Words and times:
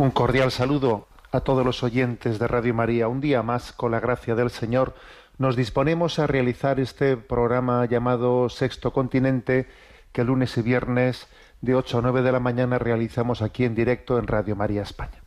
Un 0.00 0.12
cordial 0.12 0.50
saludo 0.50 1.08
a 1.30 1.40
todos 1.40 1.62
los 1.62 1.82
oyentes 1.82 2.38
de 2.38 2.48
Radio 2.48 2.72
María. 2.72 3.06
Un 3.06 3.20
día 3.20 3.42
más, 3.42 3.70
con 3.70 3.90
la 3.90 4.00
gracia 4.00 4.34
del 4.34 4.48
Señor, 4.48 4.94
nos 5.36 5.56
disponemos 5.56 6.18
a 6.18 6.26
realizar 6.26 6.80
este 6.80 7.18
programa 7.18 7.84
llamado 7.84 8.48
Sexto 8.48 8.94
Continente, 8.94 9.68
que 10.12 10.24
lunes 10.24 10.56
y 10.56 10.62
viernes 10.62 11.26
de 11.60 11.74
8 11.74 11.98
a 11.98 12.00
9 12.00 12.22
de 12.22 12.32
la 12.32 12.40
mañana 12.40 12.78
realizamos 12.78 13.42
aquí 13.42 13.66
en 13.66 13.74
directo 13.74 14.18
en 14.18 14.26
Radio 14.26 14.56
María 14.56 14.80
España. 14.80 15.22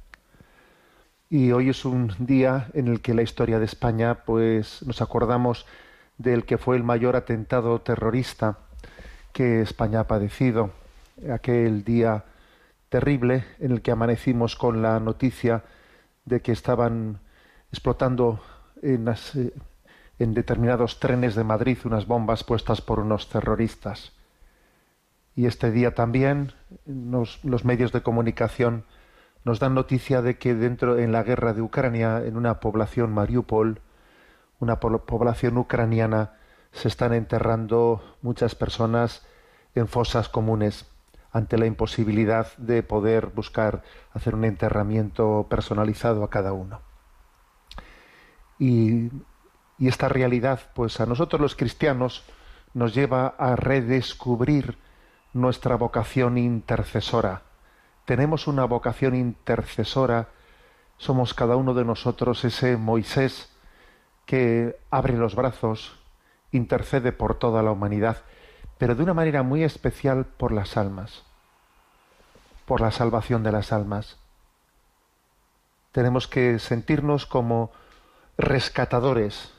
Y 1.30 1.52
hoy 1.52 1.70
es 1.70 1.86
un 1.86 2.12
día 2.18 2.72
en 2.74 2.88
el 2.88 3.00
que 3.02 3.14
la 3.14 3.22
historia 3.22 3.60
de 3.60 3.66
España, 3.66 4.24
pues 4.26 4.82
nos 4.88 5.04
acordamos 5.04 5.68
del 6.18 6.46
que 6.46 6.58
fue 6.58 6.78
el 6.78 6.84
mayor 6.84 7.16
atentado 7.16 7.80
terrorista 7.82 8.58
que 9.34 9.62
España 9.62 10.00
ha 10.00 10.08
padecido, 10.08 10.72
aquel 11.32 11.84
día 11.84 12.26
terrible 12.94 13.44
en 13.58 13.72
el 13.72 13.82
que 13.82 13.90
amanecimos 13.90 14.56
con 14.56 14.84
la 14.84 15.00
noticia 15.00 15.64
de 16.26 16.44
que 16.44 16.52
estaban 16.52 17.18
explotando 17.72 18.40
en, 18.84 19.06
las, 19.06 19.36
eh, 19.36 19.52
en 20.20 20.36
determinados 20.36 21.00
trenes 21.00 21.34
de 21.34 21.44
Madrid 21.44 21.80
unas 21.86 22.06
bombas 22.06 22.44
puestas 22.44 22.82
por 22.82 23.00
unos 23.00 23.30
terroristas. 23.30 24.12
Y 25.36 25.48
este 25.48 25.72
día 25.72 25.96
también 25.96 26.54
los 26.86 27.66
medios 27.66 27.92
de 27.94 28.04
comunicación 28.04 28.84
nos 29.44 29.58
dan 29.58 29.74
noticia 29.74 30.22
de 30.22 30.38
que 30.38 30.54
dentro 30.54 31.00
en 31.00 31.12
la 31.12 31.24
guerra 31.24 31.54
de 31.54 31.64
Ucrania, 31.64 32.22
en 32.24 32.38
una 32.38 32.60
población 32.60 33.12
Mariupol, 33.12 33.82
una 34.60 34.80
po- 34.80 35.00
población 35.00 35.58
ucraniana, 35.58 36.34
se 36.72 36.90
están 36.90 37.12
enterrando 37.12 38.04
muchas 38.22 38.54
personas 38.54 39.26
en 39.74 39.88
fosas 39.88 40.30
comunes 40.30 40.93
ante 41.34 41.58
la 41.58 41.66
imposibilidad 41.66 42.56
de 42.58 42.84
poder 42.84 43.28
buscar 43.28 43.82
hacer 44.14 44.36
un 44.36 44.46
enterramiento 44.46 45.48
personalizado 45.50 46.24
a 46.24 46.30
cada 46.30 46.54
uno. 46.54 46.80
Y, 48.60 49.10
esta 49.80 50.08
realidad, 50.08 50.62
pues 50.76 51.02
a 51.02 51.06
nosotros 51.06 51.42
los 51.42 51.56
cristianos 51.56 52.24
nos 52.74 52.96
lleva 52.96 53.36
a 53.38 53.58
redescubrir 53.58 54.78
nuestra 55.34 55.76
vocación 55.76 56.38
intercesora. 56.38 57.42
Tenemos 58.06 58.48
una 58.48 58.64
vocación 58.64 59.14
intercesora, 59.14 60.30
somos 60.98 61.34
cada 61.34 61.58
uno 61.58 61.74
de 61.74 61.84
nosotros 61.84 62.46
ese 62.46 62.78
Moisés 62.78 63.52
que 64.26 64.78
abre 64.90 65.18
los 65.18 65.36
brazos, 65.36 66.00
intercede 66.52 67.12
por 67.12 67.38
toda 67.38 67.62
la 67.62 67.72
humanidad, 67.72 68.24
pero 68.78 68.96
de 68.96 69.04
una 69.04 69.14
manera 69.14 69.44
muy 69.44 69.64
especial 69.64 70.26
por 70.26 70.52
las 70.52 70.78
almas, 70.78 71.24
por 72.66 72.82
la 72.82 72.92
salvación 72.92 73.44
de 73.44 73.52
las 73.52 73.72
almas. 73.72 74.18
Tenemos 75.92 76.28
que 76.28 76.60
sentirnos 76.60 77.26
como 77.26 77.72
rescatadores. 78.38 79.52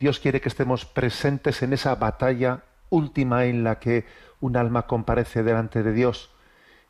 Dios 0.00 0.18
quiere 0.18 0.40
que 0.40 0.48
estemos 0.48 0.84
presentes 0.84 1.62
en 1.62 1.72
esa 1.72 1.94
batalla 1.94 2.64
última 2.90 3.44
en 3.44 3.64
la 3.64 3.78
que 3.78 4.06
un 4.40 4.56
alma 4.56 4.86
comparece 4.86 5.42
delante 5.42 5.82
de 5.82 5.92
Dios 5.92 6.30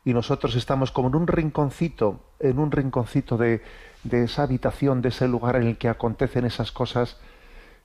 y 0.03 0.13
nosotros 0.13 0.55
estamos 0.55 0.91
como 0.91 1.07
en 1.07 1.15
un 1.15 1.27
rinconcito, 1.27 2.19
en 2.39 2.59
un 2.59 2.71
rinconcito 2.71 3.37
de, 3.37 3.63
de 4.03 4.23
esa 4.23 4.43
habitación, 4.43 5.01
de 5.01 5.09
ese 5.09 5.27
lugar 5.27 5.55
en 5.55 5.63
el 5.63 5.77
que 5.77 5.89
acontecen 5.89 6.45
esas 6.45 6.71
cosas, 6.71 7.17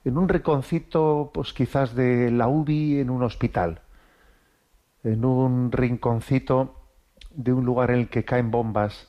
en 0.05 0.19
un 0.19 0.29
rinconcito, 0.29 1.31
pues 1.35 1.53
quizás 1.53 1.95
de 1.95 2.31
la 2.31 2.49
UBI 2.49 3.01
en 3.01 3.11
un 3.11 3.23
hospital, 3.23 3.81
en 5.05 5.25
un 5.25 5.73
rinconcito 5.73 6.75
de 7.31 7.53
un 7.53 7.65
lugar 7.65 7.91
en 7.91 8.01
el 8.01 8.09
que 8.09 8.25
caen 8.25 8.51
bombas, 8.51 9.09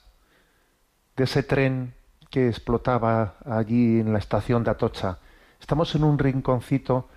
de 1.16 1.24
ese 1.25 1.44
tren 1.44 1.94
que 2.29 2.47
explotaba 2.47 3.35
allí 3.46 4.00
en 4.00 4.13
la 4.13 4.19
estación 4.19 4.63
de 4.63 4.72
Atocha. 4.72 5.19
Estamos 5.59 5.94
en 5.96 6.03
un 6.03 6.18
rinconcito 6.18 7.08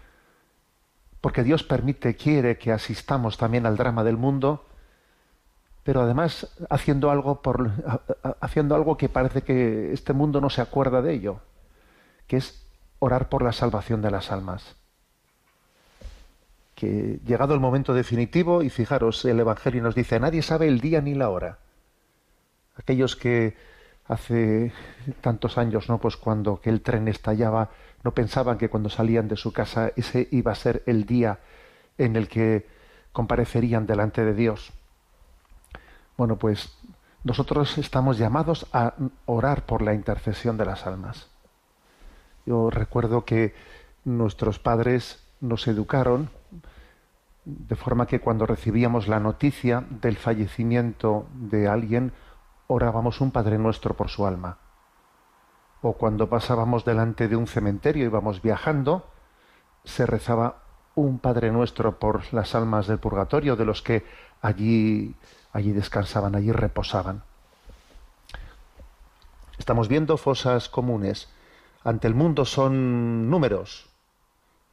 porque 1.20 1.42
Dios 1.42 1.62
permite, 1.64 2.16
quiere 2.16 2.58
que 2.58 2.70
asistamos 2.72 3.38
también 3.38 3.64
al 3.66 3.76
drama 3.76 4.04
del 4.04 4.16
mundo, 4.18 4.64
pero 5.82 6.00
además 6.02 6.48
haciendo 6.70 7.10
algo 7.10 7.42
por 7.42 7.70
ha- 7.86 8.00
ha- 8.28 8.36
haciendo 8.40 8.74
algo 8.74 8.96
que 8.96 9.08
parece 9.08 9.42
que 9.42 9.92
este 9.92 10.12
mundo 10.12 10.40
no 10.40 10.50
se 10.50 10.60
acuerda 10.62 11.02
de 11.02 11.12
ello, 11.14 11.40
que 12.28 12.38
es 12.38 12.63
orar 12.98 13.28
por 13.28 13.42
la 13.42 13.52
salvación 13.52 14.02
de 14.02 14.10
las 14.10 14.32
almas. 14.32 14.76
Que 16.74 17.20
llegado 17.24 17.54
el 17.54 17.60
momento 17.60 17.94
definitivo, 17.94 18.62
y 18.62 18.70
fijaros, 18.70 19.24
el 19.24 19.40
Evangelio 19.40 19.82
nos 19.82 19.94
dice, 19.94 20.18
nadie 20.18 20.42
sabe 20.42 20.68
el 20.68 20.80
día 20.80 21.00
ni 21.00 21.14
la 21.14 21.30
hora. 21.30 21.58
Aquellos 22.76 23.14
que 23.16 23.56
hace 24.06 24.72
tantos 25.20 25.56
años, 25.58 25.88
¿no? 25.88 25.98
Pues 25.98 26.16
cuando 26.16 26.60
que 26.60 26.70
el 26.70 26.82
tren 26.82 27.08
estallaba, 27.08 27.70
no 28.02 28.12
pensaban 28.12 28.58
que 28.58 28.68
cuando 28.68 28.90
salían 28.90 29.28
de 29.28 29.36
su 29.36 29.52
casa 29.52 29.92
ese 29.96 30.28
iba 30.30 30.52
a 30.52 30.56
ser 30.56 30.82
el 30.86 31.06
día 31.06 31.38
en 31.96 32.16
el 32.16 32.28
que 32.28 32.66
comparecerían 33.12 33.86
delante 33.86 34.24
de 34.24 34.34
Dios. 34.34 34.72
Bueno, 36.16 36.36
pues 36.36 36.76
nosotros 37.22 37.78
estamos 37.78 38.18
llamados 38.18 38.66
a 38.72 38.94
orar 39.24 39.64
por 39.64 39.82
la 39.82 39.94
intercesión 39.94 40.56
de 40.56 40.66
las 40.66 40.86
almas. 40.86 41.28
Yo 42.46 42.70
recuerdo 42.70 43.24
que 43.24 43.54
nuestros 44.04 44.58
padres 44.58 45.24
nos 45.40 45.66
educaron 45.66 46.30
de 47.44 47.76
forma 47.76 48.06
que 48.06 48.20
cuando 48.20 48.46
recibíamos 48.46 49.06
la 49.06 49.20
noticia 49.20 49.84
del 49.90 50.16
fallecimiento 50.16 51.26
de 51.34 51.68
alguien, 51.68 52.12
orábamos 52.66 53.20
un 53.20 53.30
Padre 53.30 53.58
Nuestro 53.58 53.94
por 53.94 54.08
su 54.08 54.26
alma. 54.26 54.58
O 55.82 55.92
cuando 55.92 56.30
pasábamos 56.30 56.84
delante 56.84 57.28
de 57.28 57.36
un 57.36 57.46
cementerio, 57.46 58.06
íbamos 58.06 58.40
viajando, 58.40 59.06
se 59.84 60.06
rezaba 60.06 60.62
un 60.94 61.18
Padre 61.18 61.50
Nuestro 61.50 61.98
por 61.98 62.32
las 62.32 62.54
almas 62.54 62.86
del 62.86 62.98
purgatorio, 62.98 63.56
de 63.56 63.66
los 63.66 63.82
que 63.82 64.04
allí, 64.40 65.14
allí 65.52 65.72
descansaban, 65.72 66.34
allí 66.34 66.52
reposaban. 66.52 67.22
Estamos 69.58 69.88
viendo 69.88 70.16
fosas 70.16 70.70
comunes. 70.70 71.28
Ante 71.84 72.08
el 72.08 72.14
mundo 72.14 72.46
son 72.46 73.28
números. 73.28 73.90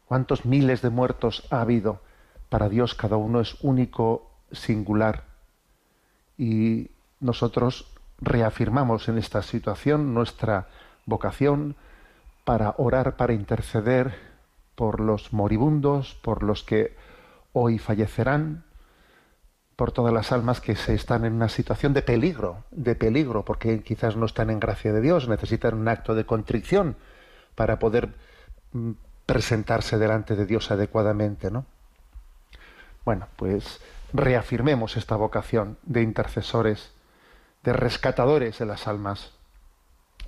¿Cuántos 0.05 0.45
miles 0.45 0.81
de 0.81 0.89
muertos 0.89 1.45
ha 1.51 1.59
habido? 1.59 2.01
Para 2.49 2.69
Dios 2.69 2.95
cada 2.95 3.17
uno 3.17 3.41
es 3.41 3.57
único, 3.61 4.31
singular. 4.51 5.25
Y 6.37 6.89
nosotros 7.19 7.91
reafirmamos 8.19 9.09
en 9.09 9.17
esta 9.17 9.41
situación 9.41 10.13
nuestra 10.13 10.69
vocación 11.05 11.75
para 12.45 12.75
orar, 12.77 13.17
para 13.17 13.33
interceder 13.33 14.15
por 14.75 15.01
los 15.01 15.33
moribundos, 15.33 16.15
por 16.15 16.43
los 16.43 16.63
que 16.63 16.95
hoy 17.51 17.77
fallecerán, 17.77 18.63
por 19.81 19.91
todas 19.91 20.13
las 20.13 20.31
almas 20.31 20.61
que 20.61 20.75
se 20.75 20.93
están 20.93 21.25
en 21.25 21.33
una 21.33 21.49
situación 21.49 21.91
de 21.91 22.03
peligro, 22.03 22.65
de 22.69 22.93
peligro, 22.93 23.43
porque 23.43 23.81
quizás 23.81 24.15
no 24.15 24.27
están 24.27 24.51
en 24.51 24.59
gracia 24.59 24.93
de 24.93 25.01
Dios, 25.01 25.27
necesitan 25.27 25.73
un 25.73 25.87
acto 25.87 26.13
de 26.13 26.23
contrición 26.23 26.97
para 27.55 27.79
poder 27.79 28.13
mm, 28.73 28.91
presentarse 29.25 29.97
delante 29.97 30.35
de 30.35 30.45
Dios 30.45 30.69
adecuadamente, 30.69 31.49
¿no? 31.49 31.65
Bueno, 33.05 33.27
pues 33.37 33.81
reafirmemos 34.13 34.97
esta 34.97 35.15
vocación 35.15 35.79
de 35.81 36.03
intercesores, 36.03 36.91
de 37.63 37.73
rescatadores 37.73 38.59
de 38.59 38.67
las 38.67 38.87
almas. 38.87 39.31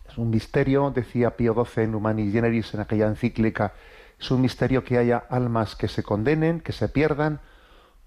Es 0.10 0.18
un 0.18 0.32
misterio, 0.32 0.90
decía 0.90 1.38
Pío 1.38 1.54
XII 1.54 1.84
en 1.84 1.94
Humani 1.94 2.32
Generis 2.32 2.74
en 2.74 2.80
aquella 2.80 3.06
encíclica, 3.06 3.74
es 4.20 4.32
un 4.32 4.42
misterio 4.42 4.84
que 4.84 4.98
haya 4.98 5.24
almas 5.30 5.76
que 5.76 5.90
se 5.90 6.02
condenen, 6.02 6.60
que 6.60 6.72
se 6.72 6.90
pierdan, 6.90 7.40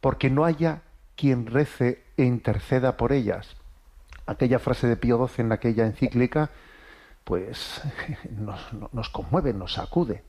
porque 0.00 0.28
no 0.28 0.44
haya 0.44 0.82
quien 1.16 1.46
rece 1.46 2.04
e 2.16 2.24
interceda 2.24 2.96
por 2.96 3.12
ellas. 3.12 3.56
Aquella 4.26 4.58
frase 4.58 4.86
de 4.86 4.96
Pío 4.96 5.26
XII 5.26 5.44
en 5.44 5.52
aquella 5.52 5.86
encíclica 5.86 6.50
pues 7.26 7.82
nos, 8.92 9.08
conmueve, 9.10 9.52
nos 9.52 9.72
sacude. 9.72 10.22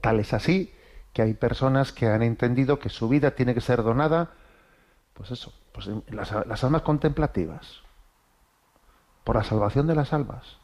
Tal 0.00 0.18
es 0.18 0.32
así 0.32 0.74
que 1.12 1.22
hay 1.22 1.34
personas 1.34 1.92
que 1.92 2.08
han 2.08 2.22
entendido 2.22 2.80
que 2.80 2.88
su 2.88 3.08
vida 3.08 3.30
tiene 3.36 3.54
que 3.54 3.60
ser 3.60 3.84
donada, 3.84 4.32
pues 5.12 5.30
eso, 5.30 5.52
pues 5.72 5.88
las, 6.08 6.32
las 6.46 6.64
almas 6.64 6.82
contemplativas, 6.82 7.82
por 9.22 9.36
la 9.36 9.44
salvación 9.44 9.86
de 9.86 9.94
las 9.94 10.12
almas. 10.12 10.58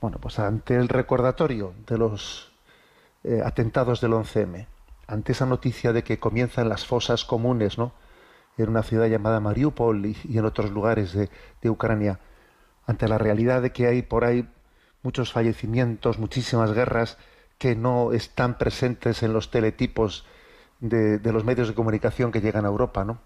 Bueno, 0.00 0.16
pues 0.18 0.38
ante 0.38 0.76
el 0.76 0.88
recordatorio 0.88 1.74
de 1.86 1.98
los 1.98 2.50
eh, 3.22 3.42
atentados 3.44 4.00
del 4.00 4.12
11M, 4.12 4.66
ante 5.10 5.32
esa 5.32 5.44
noticia 5.44 5.92
de 5.92 6.04
que 6.04 6.20
comienzan 6.20 6.68
las 6.68 6.86
fosas 6.86 7.24
comunes, 7.24 7.78
¿no? 7.78 7.92
En 8.56 8.68
una 8.68 8.84
ciudad 8.84 9.08
llamada 9.08 9.40
Mariupol 9.40 10.06
y, 10.06 10.38
en 10.38 10.44
otros 10.44 10.70
lugares 10.70 11.12
de, 11.12 11.70
Ucrania, 11.70 12.20
ante 12.86 13.08
la 13.08 13.18
realidad 13.18 13.60
de 13.60 13.72
que 13.72 13.88
hay 13.88 14.02
por 14.02 14.24
ahí 14.24 14.48
muchos 15.02 15.32
fallecimientos, 15.32 16.18
muchísimas 16.18 16.72
guerras 16.72 17.18
que 17.58 17.74
no 17.74 18.12
están 18.12 18.56
presentes 18.56 19.24
en 19.24 19.32
los 19.32 19.50
teletipos 19.50 20.26
de, 20.78 21.18
de 21.18 21.32
los 21.32 21.44
medios 21.44 21.66
de 21.66 21.74
comunicación 21.74 22.30
que 22.30 22.40
llegan 22.40 22.64
a 22.64 22.68
Europa, 22.68 23.04
¿no? 23.04 23.20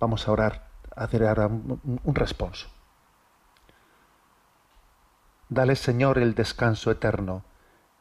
Vamos 0.00 0.26
a 0.26 0.32
orar, 0.32 0.68
a 0.96 1.04
hacer 1.04 1.24
ahora 1.24 1.46
un, 1.46 2.00
un 2.02 2.14
responso. 2.16 2.68
Dale, 5.48 5.76
Señor, 5.76 6.18
el 6.18 6.34
descanso 6.34 6.90
eterno, 6.90 7.44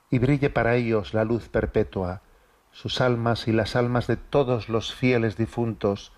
y 0.09 0.18
brille 0.18 0.50
para 0.50 0.75
ellos 0.75 1.13
la 1.13 1.24
luz 1.24 1.50
perpetua, 1.50 2.24
sus 2.77 3.01
almas 3.01 3.47
y 3.47 3.53
las 3.53 3.75
almas 3.75 4.06
de 4.06 4.18
todos 4.18 4.69
los 4.69 4.94
fieles 4.94 5.35
difuntos, 5.35 6.12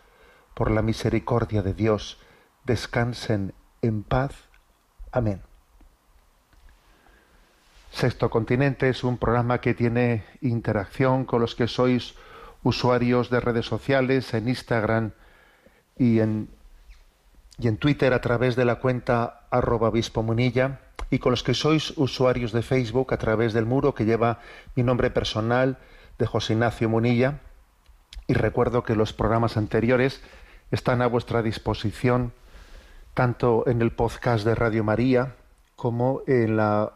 por 0.53 0.71
la 0.71 0.81
misericordia 0.81 1.61
de 1.61 1.73
Dios, 1.73 2.19
descansen 2.65 3.53
en 3.81 4.03
paz. 4.03 4.33
Amén. 5.13 5.41
Sexto 7.91 8.29
Continente 8.29 8.89
es 8.89 9.06
un 9.06 9.17
programa 9.17 9.61
que 9.61 9.73
tiene 9.73 10.25
interacción 10.41 11.23
con 11.23 11.39
los 11.39 11.56
que 11.56 11.69
sois 11.69 12.15
usuarios 12.62 13.29
de 13.29 13.39
redes 13.39 13.65
sociales 13.65 14.33
en 14.33 14.50
Instagram 14.50 15.12
y 15.97 16.19
en, 16.19 16.50
y 17.57 17.69
en 17.69 17.77
Twitter 17.77 18.13
a 18.13 18.19
través 18.19 18.57
de 18.57 18.65
la 18.65 18.81
cuenta 18.81 19.47
arroba 19.50 19.94
munilla 20.23 20.81
y 21.09 21.19
con 21.19 21.31
los 21.31 21.41
que 21.41 21.53
sois 21.53 21.94
usuarios 21.95 22.51
de 22.51 22.63
Facebook 22.63 23.13
a 23.13 23.17
través 23.17 23.53
del 23.53 23.65
muro 23.65 23.95
que 23.95 24.03
lleva 24.03 24.39
mi 24.75 24.83
nombre 24.83 25.09
personal 25.09 25.77
de 26.19 26.27
José 26.27 26.54
Ignacio 26.54 26.88
Munilla. 26.89 27.39
Y 28.27 28.33
recuerdo 28.33 28.83
que 28.83 28.95
los 28.95 29.13
programas 29.13 29.57
anteriores 29.57 30.21
están 30.69 31.01
a 31.01 31.07
vuestra 31.07 31.42
disposición 31.42 32.33
tanto 33.16 33.68
en 33.68 33.81
el 33.81 33.92
podcast 33.92 34.45
de 34.45 34.54
Radio 34.54 34.83
María 34.83 35.36
como 35.75 36.21
en 36.27 36.57
la 36.57 36.94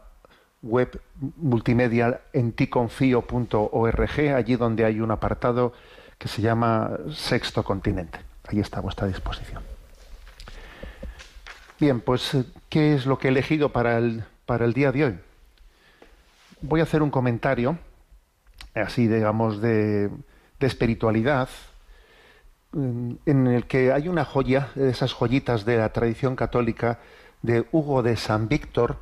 web 0.62 1.02
multimedia 1.38 2.22
en 2.32 2.52
ticonfío.org, 2.54 4.20
allí 4.36 4.56
donde 4.56 4.86
hay 4.86 5.02
un 5.02 5.12
apartado 5.12 5.74
que 6.18 6.28
se 6.28 6.42
llama 6.42 6.92
Sexto 7.12 7.64
Continente. 7.64 8.20
Ahí 8.48 8.60
está 8.60 8.78
a 8.78 8.82
vuestra 8.82 9.08
disposición. 9.08 9.64
Bien, 11.80 12.00
pues, 12.00 12.38
¿qué 12.70 12.94
es 12.94 13.06
lo 13.06 13.18
que 13.18 13.28
he 13.28 13.32
elegido 13.32 13.74
para 13.74 13.98
el, 13.98 14.24
para 14.46 14.66
el 14.66 14.74
día 14.74 14.92
de 14.92 15.06
hoy? 15.06 15.20
Voy 16.62 16.80
a 16.80 16.84
hacer 16.84 17.02
un 17.02 17.10
comentario, 17.10 17.78
así 18.76 19.08
digamos, 19.08 19.62
de, 19.62 20.10
espiritualidad, 20.60 21.50
en 22.74 23.48
el 23.48 23.68
que 23.68 23.92
hay 23.92 24.08
una 24.08 24.24
joya, 24.24 24.70
de 24.76 24.90
esas 24.90 25.14
joyitas 25.14 25.66
de 25.66 25.78
la 25.78 25.92
tradición 25.92 26.38
católica, 26.38 27.00
de 27.42 27.68
Hugo 27.74 28.02
de 28.02 28.16
San 28.16 28.48
Víctor, 28.48 28.98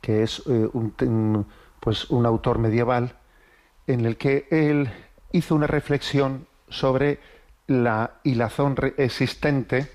que 0.00 0.22
es 0.22 0.40
eh, 0.46 0.68
un, 0.72 1.46
pues 1.80 2.08
un 2.10 2.26
autor 2.26 2.58
medieval, 2.58 3.16
en 3.88 4.06
el 4.06 4.16
que 4.16 4.46
él 4.50 4.88
hizo 5.32 5.56
una 5.56 5.66
reflexión 5.66 6.46
sobre 6.68 7.18
la 7.66 8.20
hilazón 8.24 8.76
existente 8.96 9.90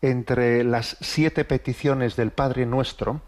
entre 0.00 0.64
las 0.64 0.96
siete 1.00 1.44
peticiones 1.44 2.16
del 2.16 2.30
Padre 2.30 2.66
Nuestro, 2.66 3.20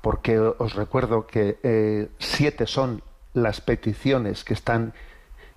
porque 0.00 0.38
os 0.38 0.74
recuerdo 0.74 1.26
que 1.26 1.58
eh, 1.62 2.10
siete 2.18 2.66
son 2.66 3.02
las 3.34 3.60
peticiones 3.60 4.44
que 4.44 4.54
están 4.54 4.94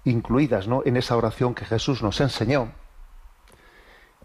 incluidas 0.03 0.67
¿no? 0.67 0.81
en 0.85 0.97
esa 0.97 1.15
oración 1.15 1.55
que 1.55 1.65
Jesús 1.65 2.03
nos 2.03 2.19
enseñó, 2.19 2.71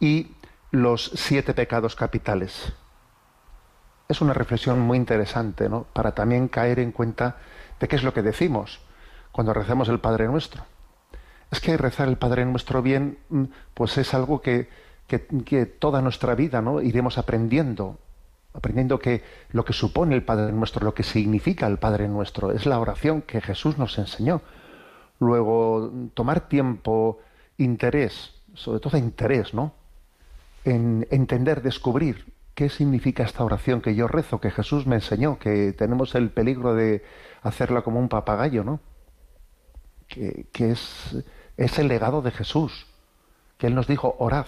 y 0.00 0.34
los 0.72 1.12
siete 1.14 1.54
pecados 1.54 1.94
capitales. 1.94 2.72
Es 4.08 4.20
una 4.20 4.34
reflexión 4.34 4.80
muy 4.80 4.98
interesante, 4.98 5.68
¿no? 5.68 5.84
Para 5.92 6.12
también 6.12 6.48
caer 6.48 6.80
en 6.80 6.90
cuenta 6.90 7.36
de 7.78 7.86
qué 7.86 7.96
es 7.96 8.02
lo 8.02 8.12
que 8.12 8.22
decimos 8.22 8.80
cuando 9.30 9.54
recemos 9.54 9.88
el 9.88 10.00
Padre 10.00 10.26
Nuestro. 10.26 10.64
Es 11.50 11.60
que 11.60 11.76
rezar 11.76 12.08
el 12.08 12.16
Padre 12.16 12.44
Nuestro 12.44 12.82
bien, 12.82 13.18
mm, 13.28 13.44
pues 13.74 13.96
es 13.98 14.12
algo 14.12 14.40
que, 14.40 14.68
que, 15.06 15.26
que 15.44 15.66
toda 15.66 16.02
nuestra 16.02 16.34
vida, 16.34 16.60
¿no? 16.62 16.80
Iremos 16.80 17.16
aprendiendo, 17.16 17.98
aprendiendo 18.54 18.98
que 18.98 19.22
lo 19.50 19.64
que 19.64 19.72
supone 19.72 20.14
el 20.14 20.22
Padre 20.22 20.52
Nuestro, 20.52 20.84
lo 20.84 20.94
que 20.94 21.02
significa 21.02 21.66
el 21.66 21.78
Padre 21.78 22.08
Nuestro, 22.08 22.52
es 22.52 22.66
la 22.66 22.78
oración 22.78 23.22
que 23.22 23.40
Jesús 23.40 23.78
nos 23.78 23.98
enseñó. 23.98 24.42
Luego, 25.18 25.90
tomar 26.14 26.48
tiempo, 26.48 27.20
interés, 27.56 28.34
sobre 28.54 28.80
todo 28.80 28.98
interés, 28.98 29.54
¿no? 29.54 29.74
En 30.64 31.06
entender, 31.10 31.62
descubrir 31.62 32.32
qué 32.54 32.68
significa 32.68 33.22
esta 33.22 33.44
oración 33.44 33.80
que 33.80 33.94
yo 33.94 34.08
rezo, 34.08 34.40
que 34.40 34.50
Jesús 34.50 34.86
me 34.86 34.96
enseñó, 34.96 35.38
que 35.38 35.72
tenemos 35.72 36.14
el 36.14 36.30
peligro 36.30 36.74
de 36.74 37.04
hacerla 37.42 37.82
como 37.82 37.98
un 37.98 38.08
papagayo, 38.08 38.64
¿no? 38.64 38.80
Que, 40.08 40.46
es, 40.58 41.16
es 41.56 41.78
el 41.78 41.88
legado 41.88 42.20
de 42.20 42.30
Jesús, 42.30 42.86
que 43.56 43.66
Él 43.66 43.74
nos 43.74 43.86
dijo, 43.86 44.14
orad. 44.18 44.46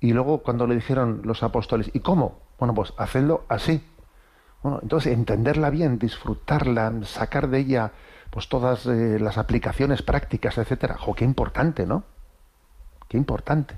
Y 0.00 0.12
luego 0.12 0.42
cuando 0.42 0.66
le 0.66 0.74
dijeron 0.74 1.20
los 1.24 1.44
apóstoles, 1.44 1.90
¿y 1.94 2.00
cómo? 2.00 2.45
Bueno, 2.58 2.74
pues 2.74 2.92
hacedlo 2.96 3.44
así. 3.48 3.84
Bueno, 4.62 4.80
entonces 4.82 5.12
entenderla 5.12 5.70
bien, 5.70 5.98
disfrutarla, 5.98 6.92
sacar 7.04 7.48
de 7.48 7.58
ella 7.58 7.92
pues 8.30 8.48
todas 8.48 8.86
eh, 8.86 9.18
las 9.20 9.38
aplicaciones 9.38 10.02
prácticas, 10.02 10.58
etcétera. 10.58 10.96
Jo, 10.98 11.14
qué 11.14 11.24
importante, 11.24 11.86
¿no? 11.86 12.04
Qué 13.08 13.16
importante 13.16 13.76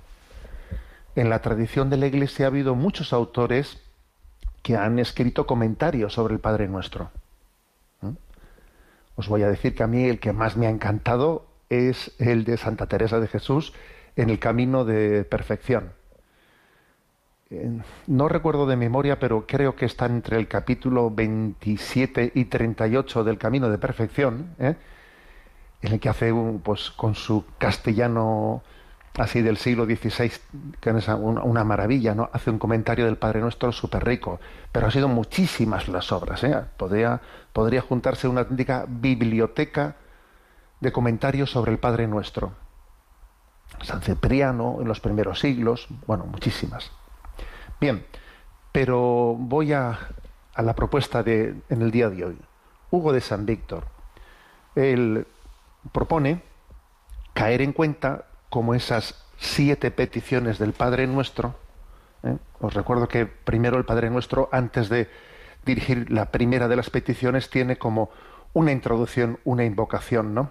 en 1.21 1.31
la 1.31 1.41
tradición 1.41 1.91
de 1.91 1.97
la 1.97 2.07
Iglesia 2.07 2.47
ha 2.47 2.49
habido 2.49 2.77
muchos 2.77 3.13
autores 3.13 3.83
que 4.63 4.77
han 4.77 5.01
escrito 5.01 5.47
comentarios 5.47 6.13
sobre 6.13 6.35
el 6.35 6.41
Padre 6.41 6.69
Nuestro. 6.69 7.11
¿Mm? 8.03 8.13
Os 9.17 9.29
voy 9.29 9.43
a 9.43 9.49
decir 9.49 9.75
que 9.75 9.83
a 9.83 9.89
mí 9.89 10.05
el 10.05 10.21
que 10.21 10.33
más 10.33 10.57
me 10.57 10.69
ha 10.69 10.71
encantado 10.71 11.47
es 11.71 12.13
el 12.21 12.45
de 12.45 12.57
Santa 12.57 12.87
Teresa 12.87 13.19
de 13.19 13.27
Jesús 13.27 13.73
en 14.15 14.31
el 14.31 14.39
camino 14.39 14.85
de 14.85 15.25
perfección. 15.25 15.93
No 18.07 18.29
recuerdo 18.29 18.67
de 18.67 18.77
memoria, 18.77 19.19
pero 19.19 19.47
creo 19.47 19.75
que 19.75 19.87
está 19.87 20.05
entre 20.07 20.37
el 20.37 20.49
capítulo 20.49 21.11
27 21.11 22.33
y 22.35 22.45
38 22.45 23.25
del 23.25 23.39
Camino 23.39 23.71
de 23.71 23.79
Perfección, 23.79 24.55
¿eh? 24.59 24.77
en 25.81 25.93
el 25.93 25.99
que 25.99 26.11
hace 26.11 26.31
un, 26.31 26.61
pues, 26.61 26.91
con 26.91 27.15
su 27.15 27.45
castellano 27.57 28.63
así 29.17 29.41
del 29.41 29.57
siglo 29.57 29.87
XVI, 29.87 30.31
que 30.81 30.91
es 30.91 31.09
una 31.09 31.65
maravilla, 31.65 32.15
¿no? 32.15 32.29
Hace 32.33 32.51
un 32.51 32.59
comentario 32.59 33.07
del 33.07 33.17
Padre 33.17 33.41
Nuestro 33.41 33.73
súper 33.73 34.05
rico, 34.05 34.39
pero 34.71 34.87
han 34.87 34.93
sido 34.93 35.09
muchísimas 35.09 35.89
las 35.89 36.13
obras, 36.13 36.45
¿eh? 36.45 36.55
Podría, 36.77 37.21
podría 37.53 37.81
juntarse 37.81 38.29
una 38.29 38.43
auténtica 38.43 38.85
biblioteca 38.87 39.97
de 40.81 40.93
comentarios 40.93 41.51
sobre 41.51 41.73
el 41.73 41.79
Padre 41.79 42.07
Nuestro. 42.07 42.53
San 43.83 44.03
Cipriano 44.03 44.79
en 44.81 44.89
los 44.89 45.01
primeros 45.01 45.41
siglos, 45.41 45.89
bueno, 46.07 46.25
muchísimas. 46.27 46.93
Bien, 47.81 48.05
pero 48.73 49.37
voy 49.39 49.73
a, 49.73 49.99
a 50.55 50.63
la 50.63 50.75
propuesta 50.75 51.23
de 51.23 51.55
en 51.69 51.83
el 51.83 51.91
día 51.91 52.11
de 52.11 52.25
hoy. 52.25 52.39
Hugo 52.91 53.13
de 53.13 53.21
San 53.21 53.47
Víctor. 53.47 53.85
Él 54.75 55.27
propone 55.93 56.43
caer 57.35 57.63
en 57.63 57.73
cuenta 57.73 58.27
como 58.51 58.75
esas 58.75 59.25
siete 59.39 59.91
peticiones 59.91 60.59
del 60.59 60.73
Padre 60.73 61.07
Nuestro, 61.07 61.55
¿eh? 62.25 62.37
os 62.61 62.75
recuerdo 62.75 63.09
que 63.09 63.27
primero 63.27 63.77
el 63.79 63.85
Padre 63.85 64.11
Nuestro, 64.11 64.49
antes 64.51 64.89
de 64.89 65.09
dirigir 65.65 66.11
la 66.11 66.27
primera 66.33 66.67
de 66.69 66.77
las 66.77 66.91
peticiones, 66.91 67.51
tiene 67.51 67.79
como 67.79 68.11
una 68.53 68.73
introducción, 68.73 69.39
una 69.45 69.65
invocación, 69.65 70.35
¿no? 70.35 70.51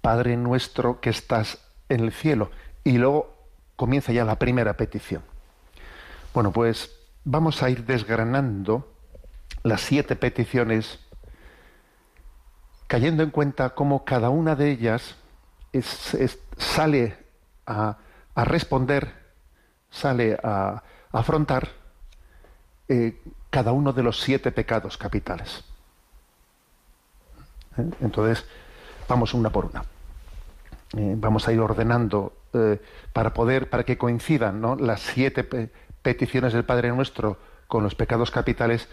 Padre 0.00 0.36
nuestro 0.36 1.00
que 1.00 1.10
estás 1.10 1.58
en 1.88 2.00
el 2.00 2.12
cielo. 2.12 2.50
Y 2.84 2.98
luego 2.98 3.34
comienza 3.74 4.12
ya 4.12 4.24
la 4.24 4.38
primera 4.38 4.76
petición. 4.76 5.22
Bueno, 6.36 6.52
pues 6.52 6.94
vamos 7.24 7.62
a 7.62 7.70
ir 7.70 7.86
desgranando 7.86 8.92
las 9.62 9.80
siete 9.80 10.16
peticiones, 10.16 11.00
cayendo 12.86 13.22
en 13.22 13.30
cuenta 13.30 13.70
cómo 13.70 14.04
cada 14.04 14.28
una 14.28 14.54
de 14.54 14.70
ellas 14.70 15.16
sale 16.58 17.16
a, 17.66 17.96
responder, 18.36 19.14
sale 19.88 20.38
a, 20.42 20.82
afrontar 21.10 21.70
eh, 22.86 23.18
cada 23.48 23.72
uno 23.72 23.94
de 23.94 24.02
los 24.02 24.20
siete 24.20 24.52
pecados 24.52 24.98
capitales. 24.98 25.64
¿Eh? 27.78 27.90
Entonces, 28.02 28.44
vamos 29.08 29.32
una 29.32 29.48
por 29.48 29.64
una. 29.64 29.84
Eh, 30.98 31.14
vamos 31.16 31.48
a 31.48 31.52
ir 31.54 31.60
ordenando 31.60 32.34
para 33.12 33.34
poder, 33.34 33.68
para 33.68 33.84
que 33.84 33.98
coincidan 33.98 34.62
¿no? 34.62 34.76
las 34.76 35.00
siete 35.00 35.70
peticiones 36.06 36.52
del 36.52 36.64
Padre 36.64 36.90
Nuestro 36.90 37.36
con 37.66 37.82
los 37.82 37.96
pecados 37.96 38.30
capitales, 38.30 38.88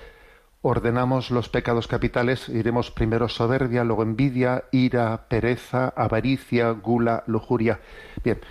ordenamos 0.64 1.30
los 1.30 1.48
pecados 1.48 1.88
capitales, 1.88 2.50
iremos 2.50 2.90
primero 2.90 3.30
soberbia, 3.30 3.84
luego 3.84 4.02
envidia, 4.02 4.64
ira, 4.72 5.26
pereza, 5.28 5.94
avaricia, 5.96 6.72
gula, 6.72 7.24
lujuria. 7.28 7.82
Bien, 8.24 8.42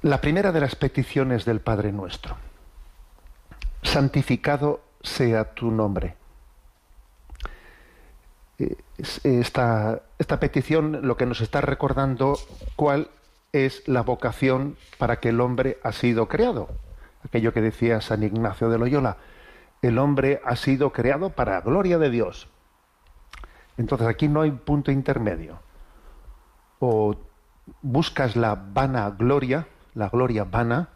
la 0.00 0.22
primera 0.22 0.52
de 0.52 0.60
las 0.60 0.74
peticiones 0.74 1.44
del 1.44 1.60
Padre 1.60 1.92
Nuestro, 1.92 2.38
santificado 3.82 4.80
sea 5.02 5.52
tu 5.52 5.70
nombre. 5.70 6.16
Eh, 8.58 8.74
esta, 9.22 10.00
esta 10.18 10.40
petición 10.40 11.06
lo 11.06 11.18
que 11.18 11.26
nos 11.26 11.42
está 11.42 11.60
recordando 11.60 12.38
cuál 12.74 13.10
es 13.52 13.86
la 13.86 14.00
vocación 14.00 14.78
para 14.96 15.20
que 15.20 15.28
el 15.28 15.42
hombre 15.42 15.76
ha 15.82 15.92
sido 15.92 16.26
creado. 16.26 16.70
Aquello 17.24 17.52
que 17.52 17.60
decía 17.60 18.00
San 18.00 18.22
Ignacio 18.22 18.68
de 18.68 18.78
Loyola, 18.78 19.16
el 19.82 19.98
hombre 19.98 20.40
ha 20.44 20.56
sido 20.56 20.92
creado 20.92 21.30
para 21.30 21.52
la 21.52 21.60
gloria 21.60 21.98
de 21.98 22.10
Dios. 22.10 22.48
Entonces 23.76 24.06
aquí 24.06 24.28
no 24.28 24.42
hay 24.42 24.50
punto 24.50 24.90
intermedio. 24.90 25.58
O 26.78 27.16
buscas 27.82 28.36
la 28.36 28.54
vana 28.54 29.10
gloria, 29.10 29.66
la 29.94 30.08
gloria 30.08 30.44
vana, 30.44 30.90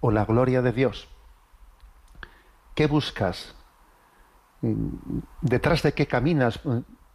o 0.00 0.10
la 0.10 0.24
gloria 0.24 0.60
de 0.60 0.72
Dios. 0.72 1.08
¿Qué 2.74 2.86
buscas? 2.86 3.54
¿Detrás 5.40 5.82
de 5.82 5.92
qué 5.92 6.06
caminas? 6.06 6.60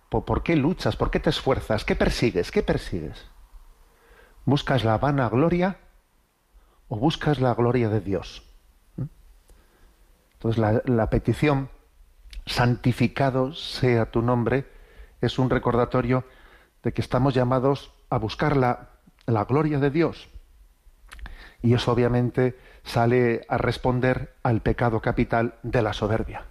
¿Por 0.10 0.44
qué 0.44 0.56
luchas? 0.56 0.96
¿Por 0.96 1.12
qué 1.12 1.20
te 1.20 1.30
esfuerzas? 1.30 1.84
¿Qué 1.84 1.96
persigues? 1.96 2.52
¿Qué 2.52 2.64
persigues? 2.64 3.28
¿Buscas 4.46 4.84
la 4.84 4.98
vana 4.98 5.30
gloria 5.30 5.78
o 6.90 6.98
buscas 6.98 7.40
la 7.40 7.54
gloria 7.54 7.90
de 7.90 8.02
Dios? 8.02 8.44
Entonces 10.34 10.84
la, 10.86 11.10
petición, 11.10 11.70
santificado 12.46 13.54
sea 13.54 14.10
tu 14.10 14.22
nombre, 14.22 14.66
es 15.22 15.38
un 15.38 15.50
recordatorio 15.50 16.24
de 16.82 16.94
que 16.94 17.02
estamos 17.02 17.34
llamados 17.34 17.92
a 18.10 18.18
buscar 18.18 18.56
la, 18.56 18.90
la 19.26 19.44
gloria 19.44 19.80
de 19.80 19.90
Dios. 19.90 20.30
Y 21.62 21.74
eso 21.74 21.92
obviamente 21.92 22.58
sale 22.84 23.46
a 23.50 23.58
responder 23.58 24.34
al 24.44 24.62
pecado 24.62 25.02
capital 25.02 25.56
de 25.62 25.82
la 25.82 25.92
soberbia. 25.92 26.46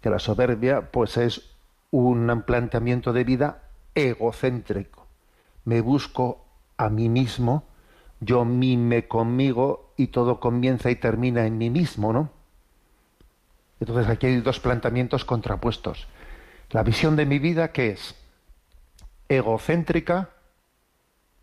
Que 0.00 0.10
la 0.10 0.18
soberbia 0.18 0.90
pues 0.90 1.16
es 1.16 1.52
un 1.92 2.42
planteamiento 2.44 3.12
de 3.12 3.22
vida 3.22 3.62
egocéntrico. 3.94 5.06
Me 5.64 5.80
busco 5.80 6.44
a 6.76 6.88
mí 6.88 7.08
mismo, 7.08 7.64
yo 8.22 8.44
mime 8.44 9.08
conmigo 9.08 9.92
y 9.96 10.08
todo 10.08 10.38
comienza 10.38 10.90
y 10.90 10.96
termina 10.96 11.44
en 11.44 11.58
mí 11.58 11.70
mismo, 11.70 12.12
¿no? 12.12 12.30
Entonces 13.80 14.08
aquí 14.08 14.28
hay 14.28 14.40
dos 14.40 14.60
planteamientos 14.60 15.24
contrapuestos. 15.24 16.06
La 16.70 16.84
visión 16.84 17.16
de 17.16 17.26
mi 17.26 17.40
vida, 17.40 17.72
¿qué 17.72 17.90
es? 17.90 18.14
¿Egocéntrica 19.28 20.30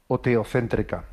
o 0.07 0.21
teocéntrica? 0.21 1.03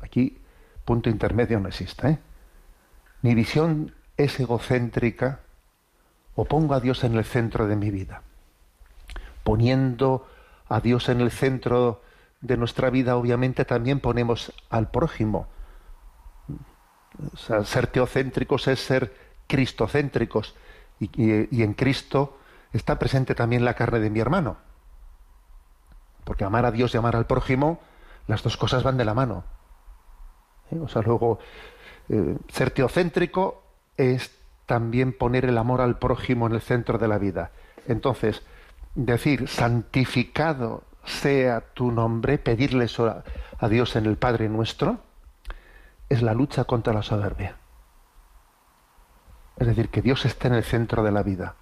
Aquí 0.00 0.38
punto 0.84 1.08
intermedio 1.08 1.60
no 1.60 1.68
existe. 1.68 2.08
¿eh? 2.08 2.18
Mi 3.22 3.36
visión 3.36 3.94
es 4.16 4.40
egocéntrica 4.40 5.40
o 6.34 6.46
pongo 6.46 6.74
a 6.74 6.80
Dios 6.80 7.04
en 7.04 7.14
el 7.14 7.24
centro 7.24 7.68
de 7.68 7.76
mi 7.76 7.90
vida. 7.92 8.22
Poniendo 9.44 10.26
a 10.68 10.80
Dios 10.80 11.08
en 11.08 11.20
el 11.20 11.30
centro 11.30 12.02
de 12.46 12.56
nuestra 12.56 12.90
vida, 12.90 13.16
obviamente 13.16 13.64
también 13.64 14.00
ponemos 14.00 14.52
al 14.70 14.90
prójimo. 14.90 15.48
ser 17.36 17.86
teocéntricos 17.88 18.68
es 18.68 18.80
ser 18.80 19.14
cristocéntricos. 19.46 20.54
y, 20.98 21.62
en 21.62 21.74
Cristo 21.74 22.38
está 22.72 22.98
presente 22.98 23.34
también 23.34 23.64
la 23.64 23.74
carne 23.74 24.00
de 24.00 24.10
mi 24.10 24.20
hermano. 24.20 24.56
Porque 26.24 26.44
amar 26.44 26.64
a 26.64 26.70
Dios 26.70 26.94
y 26.94 26.98
amar 26.98 27.16
al 27.16 27.26
prójimo, 27.26 27.80
las 28.26 28.42
dos 28.42 28.56
cosas 28.56 28.82
van 28.82 28.96
de 28.96 29.04
la 29.04 29.14
mano. 29.14 29.44
¿eh? 30.70 30.78
O 30.78 30.88
sea, 30.88 31.02
luego, 31.02 31.38
eh, 32.08 32.36
ser 32.48 32.70
teocéntrico 32.70 33.62
es 33.96 34.30
también 34.66 35.12
poner 35.12 35.44
el 35.44 35.58
amor 35.58 35.80
al 35.80 35.98
prójimo 35.98 36.46
en 36.46 36.54
el 36.54 36.60
centro 36.60 36.98
de 36.98 37.08
la 37.08 37.18
vida. 37.18 37.52
Entonces, 37.86 38.42
decir, 38.94 39.48
santificado 39.48 40.82
sea 41.06 41.60
tu 41.72 41.90
nombre, 41.90 42.38
pedirle 42.38 42.84
eso 42.84 43.22
a, 43.58 43.68
Dios 43.68 43.96
en 43.96 44.06
el 44.06 44.16
Padre 44.16 44.48
nuestro, 44.48 44.98
es 46.08 46.22
la 46.22 46.34
lucha 46.34 46.64
contra 46.64 46.92
la 46.92 47.02
soberbia. 47.02 47.56
Es 49.56 49.66
decir, 49.66 49.88
que 49.88 50.02
Dios 50.02 50.24
esté 50.26 50.48
en 50.48 50.54
el 50.54 50.64
centro 50.64 51.02
de 51.02 51.12
la 51.12 51.22
vida, 51.22 51.54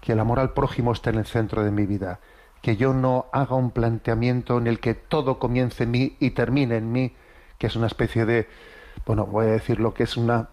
que 0.00 0.12
el 0.12 0.20
amor 0.20 0.38
al 0.38 0.52
prójimo 0.52 0.92
esté 0.92 1.10
en 1.10 1.16
el 1.16 1.26
centro 1.26 1.64
de 1.64 1.70
mi 1.70 1.86
vida, 1.86 2.20
que 2.60 2.76
yo 2.76 2.92
no 2.92 3.26
haga 3.32 3.56
un 3.56 3.70
planteamiento 3.70 4.58
en 4.58 4.66
el 4.66 4.80
que 4.80 4.94
todo 4.94 5.38
comience 5.38 5.84
en 5.84 5.90
mí 5.92 6.16
y 6.20 6.30
termine 6.30 6.76
en 6.76 6.92
mí, 6.92 7.16
que 7.58 7.68
es 7.68 7.76
una 7.76 7.86
especie 7.86 8.26
de, 8.26 8.48
bueno, 9.06 9.24
voy 9.26 9.46
a 9.46 9.50
decir 9.50 9.80
lo 9.80 9.94
que 9.94 10.02
es 10.02 10.16
una, 10.16 10.50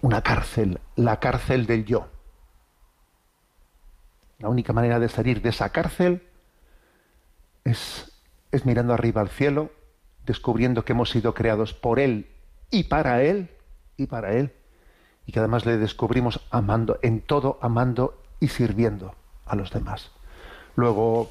una 0.00 0.22
cárcel, 0.22 0.80
la 0.96 1.20
cárcel 1.20 1.66
del 1.66 1.84
yo. 1.84 2.08
La 4.38 4.48
única 4.48 4.72
manera 4.72 4.98
de 4.98 5.08
salir 5.08 5.42
de 5.42 5.50
esa 5.50 5.68
cárcel 5.68 6.31
es, 7.64 8.12
es 8.50 8.66
mirando 8.66 8.94
arriba 8.94 9.20
al 9.20 9.28
cielo, 9.28 9.70
descubriendo 10.24 10.84
que 10.84 10.92
hemos 10.92 11.10
sido 11.10 11.34
creados 11.34 11.74
por 11.74 11.98
Él 11.98 12.28
y 12.70 12.84
para 12.84 13.22
Él, 13.22 13.50
y 13.96 14.06
para 14.06 14.32
Él, 14.32 14.52
y 15.26 15.32
que 15.32 15.38
además 15.38 15.66
le 15.66 15.76
descubrimos 15.76 16.40
amando, 16.50 16.98
en 17.02 17.20
todo 17.20 17.58
amando 17.62 18.20
y 18.40 18.48
sirviendo 18.48 19.14
a 19.46 19.56
los 19.56 19.70
demás. 19.70 20.10
Luego, 20.76 21.30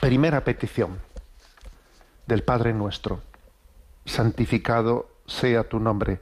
primera 0.00 0.44
petición 0.44 0.98
del 2.26 2.42
Padre 2.42 2.72
nuestro 2.72 3.20
santificado 4.04 5.08
sea 5.26 5.68
tu 5.68 5.80
nombre. 5.80 6.20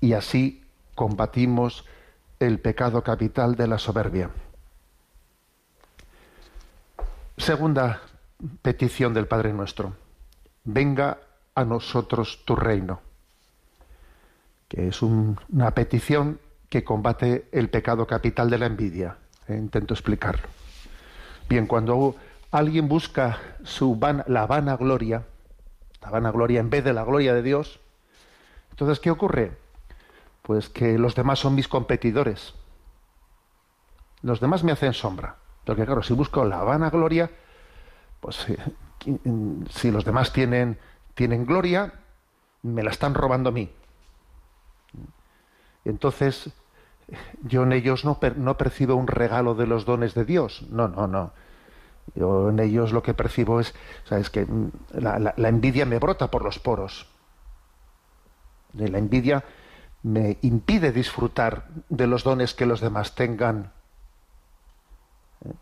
Y 0.00 0.14
así 0.14 0.64
combatimos 0.94 1.84
el 2.38 2.58
pecado 2.58 3.02
capital 3.02 3.56
de 3.56 3.66
la 3.66 3.78
soberbia. 3.78 4.30
Segunda 7.36 8.00
petición 8.62 9.14
del 9.14 9.26
Padre 9.26 9.52
nuestro. 9.52 9.94
Venga 10.64 11.18
a 11.54 11.64
nosotros 11.64 12.42
tu 12.44 12.56
reino. 12.56 13.00
Que 14.68 14.88
es 14.88 15.02
una 15.02 15.72
petición 15.72 16.38
que 16.68 16.84
combate 16.84 17.48
el 17.52 17.68
pecado 17.68 18.06
capital 18.06 18.48
de 18.50 18.58
la 18.58 18.66
envidia. 18.66 19.16
Eh, 19.48 19.56
intento 19.56 19.94
explicarlo. 19.94 20.46
Bien, 21.48 21.66
cuando 21.66 22.14
alguien 22.52 22.88
busca 22.88 23.38
su 23.64 23.98
la 24.26 24.46
vana 24.46 24.76
gloria, 24.76 25.24
la 26.00 26.10
vanagloria 26.10 26.60
en 26.60 26.70
vez 26.70 26.84
de 26.84 26.92
la 26.92 27.04
gloria 27.04 27.34
de 27.34 27.42
Dios. 27.42 27.80
Entonces, 28.70 29.00
¿qué 29.00 29.10
ocurre? 29.10 29.52
Pues 30.42 30.68
que 30.68 30.96
los 30.98 31.14
demás 31.14 31.40
son 31.40 31.54
mis 31.54 31.68
competidores. 31.68 32.54
Los 34.22 34.40
demás 34.40 34.62
me 34.62 34.72
hacen 34.72 34.94
sombra. 34.94 35.36
Porque 35.64 35.84
claro, 35.84 36.02
si 36.02 36.14
busco 36.14 36.44
la 36.44 36.62
vanagloria, 36.62 37.30
pues 38.20 38.46
eh, 38.48 38.58
si 39.70 39.90
los 39.90 40.04
demás 40.04 40.32
tienen, 40.32 40.78
tienen 41.14 41.46
gloria, 41.46 41.92
me 42.62 42.82
la 42.82 42.90
están 42.90 43.14
robando 43.14 43.50
a 43.50 43.52
mí. 43.52 43.70
Entonces, 45.84 46.50
yo 47.42 47.62
en 47.62 47.72
ellos 47.72 48.04
no, 48.04 48.18
no 48.36 48.56
percibo 48.56 48.94
un 48.94 49.06
regalo 49.06 49.54
de 49.54 49.66
los 49.66 49.84
dones 49.84 50.14
de 50.14 50.24
Dios. 50.24 50.66
No, 50.70 50.88
no, 50.88 51.06
no 51.06 51.32
yo 52.14 52.50
en 52.50 52.58
ellos 52.58 52.92
lo 52.92 53.02
que 53.02 53.14
percibo 53.14 53.60
es, 53.60 53.74
que 54.32 54.44
mm, 54.44 54.70
la, 54.92 55.34
envidia 55.36 55.86
me 55.86 55.98
brota 55.98 56.30
por 56.30 56.44
los 56.44 56.58
poros. 56.58 57.06
La 58.72 58.98
envidia 58.98 59.44
me 60.02 60.38
impide 60.42 60.92
disfrutar 60.92 61.68
de 61.88 62.06
los 62.06 62.24
dones 62.24 62.54
que 62.54 62.66
los 62.66 62.80
demás 62.80 63.14
tengan. 63.14 63.72
¿Eh? 65.44 65.52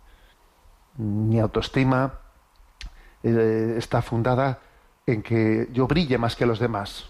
Mi 0.97 1.41
autoestima 1.41 2.21
eh, 3.23 3.75
está 3.77 4.03
fundada 4.03 4.61
en 5.07 5.23
que 5.23 5.69
yo 5.73 5.87
brille 5.87 6.19
más 6.19 6.37
que 6.37 6.47
los 6.47 6.59
demás. 6.59 7.07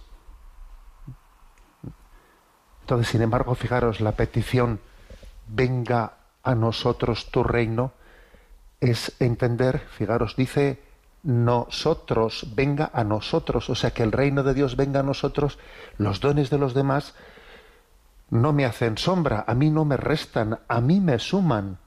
Entonces, 2.82 3.08
sin 3.08 3.22
embargo, 3.22 3.54
fijaros, 3.54 4.00
la 4.00 4.12
petición, 4.12 4.80
venga 5.48 6.14
a 6.42 6.54
nosotros 6.54 7.30
tu 7.30 7.42
reino, 7.42 7.92
es 8.80 9.14
entender, 9.20 9.80
fijaros, 9.90 10.36
dice 10.36 10.82
nosotros, 11.24 12.46
venga 12.54 12.90
a 12.94 13.04
nosotros, 13.04 13.68
o 13.68 13.74
sea, 13.74 13.90
que 13.90 14.04
el 14.04 14.12
reino 14.12 14.42
de 14.44 14.54
Dios 14.54 14.76
venga 14.76 15.00
a 15.00 15.02
nosotros, 15.02 15.58
los 15.98 16.20
dones 16.20 16.48
de 16.48 16.58
los 16.58 16.74
demás 16.74 17.14
no 18.30 18.52
me 18.52 18.64
hacen 18.64 18.96
sombra, 18.96 19.44
a 19.46 19.54
mí 19.54 19.70
no 19.70 19.84
me 19.84 19.96
restan, 19.96 20.60
a 20.68 20.80
mí 20.80 21.00
me 21.00 21.18
suman. 21.18 21.78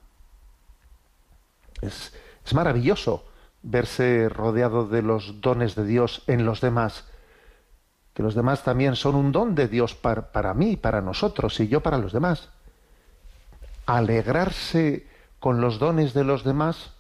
Es, 1.82 2.14
es 2.46 2.54
maravilloso 2.54 3.31
verse 3.64 4.30
rodeado 4.30 4.88
de 4.88 5.02
los 5.02 5.42
dones 5.42 5.76
de 5.76 5.86
Dios 5.86 6.24
en 6.28 6.46
los 6.46 6.62
demás, 6.62 7.06
que 8.14 8.24
los 8.24 8.36
demás 8.36 8.64
también 8.64 8.96
son 8.96 9.16
un 9.16 9.32
don 9.32 9.56
de 9.56 9.68
Dios 9.68 9.96
para, 9.96 10.32
para 10.32 10.54
mí, 10.54 10.76
para 10.76 11.02
nosotros 11.02 11.60
y 11.60 11.68
yo 11.68 11.82
para 11.82 11.98
los 11.98 12.12
demás. 12.12 12.50
Alegrarse 13.86 15.08
con 15.40 15.62
los 15.62 15.80
dones 15.80 16.14
de 16.14 16.24
los 16.24 16.44
demás, 16.44 16.92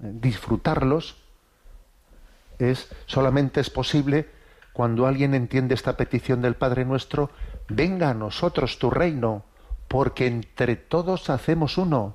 eh, 0.00 0.10
disfrutarlos, 0.12 1.16
es 2.58 2.88
solamente 3.06 3.60
es 3.60 3.70
posible 3.70 4.28
cuando 4.72 5.06
alguien 5.06 5.34
entiende 5.34 5.74
esta 5.74 5.96
petición 5.96 6.40
del 6.40 6.54
Padre 6.54 6.84
nuestro, 6.84 7.30
venga 7.68 8.10
a 8.10 8.14
nosotros 8.14 8.78
tu 8.78 8.90
reino, 8.90 9.44
porque 9.88 10.26
entre 10.26 10.76
todos 10.76 11.28
hacemos 11.28 11.76
uno. 11.76 12.14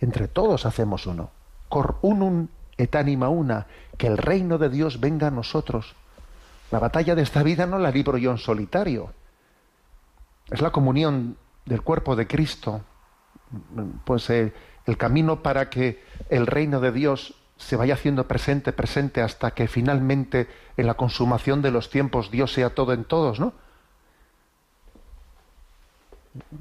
Entre 0.00 0.28
todos 0.28 0.64
hacemos 0.64 1.06
uno. 1.06 1.30
Cor 1.68 1.98
unum 2.02 2.48
et 2.76 2.94
anima 2.94 3.28
una, 3.28 3.66
que 3.96 4.06
el 4.06 4.18
reino 4.18 4.58
de 4.58 4.68
Dios 4.68 5.00
venga 5.00 5.28
a 5.28 5.30
nosotros. 5.30 5.94
La 6.70 6.78
batalla 6.78 7.14
de 7.14 7.22
esta 7.22 7.42
vida 7.42 7.66
no 7.66 7.78
la 7.78 7.90
libro 7.90 8.18
yo 8.18 8.30
en 8.30 8.38
solitario. 8.38 9.12
Es 10.50 10.60
la 10.60 10.70
comunión 10.70 11.36
del 11.64 11.82
cuerpo 11.82 12.16
de 12.16 12.26
Cristo. 12.26 12.82
Pues 14.04 14.28
eh, 14.30 14.52
el 14.86 14.96
camino 14.96 15.42
para 15.42 15.70
que 15.70 16.02
el 16.30 16.46
reino 16.46 16.80
de 16.80 16.92
Dios 16.92 17.34
se 17.56 17.76
vaya 17.76 17.94
haciendo 17.94 18.28
presente, 18.28 18.72
presente, 18.72 19.22
hasta 19.22 19.52
que 19.52 19.66
finalmente 19.66 20.48
en 20.76 20.86
la 20.86 20.94
consumación 20.94 21.62
de 21.62 21.70
los 21.70 21.90
tiempos 21.90 22.30
Dios 22.30 22.52
sea 22.52 22.70
todo 22.70 22.92
en 22.92 23.04
todos, 23.04 23.40
¿no? 23.40 23.54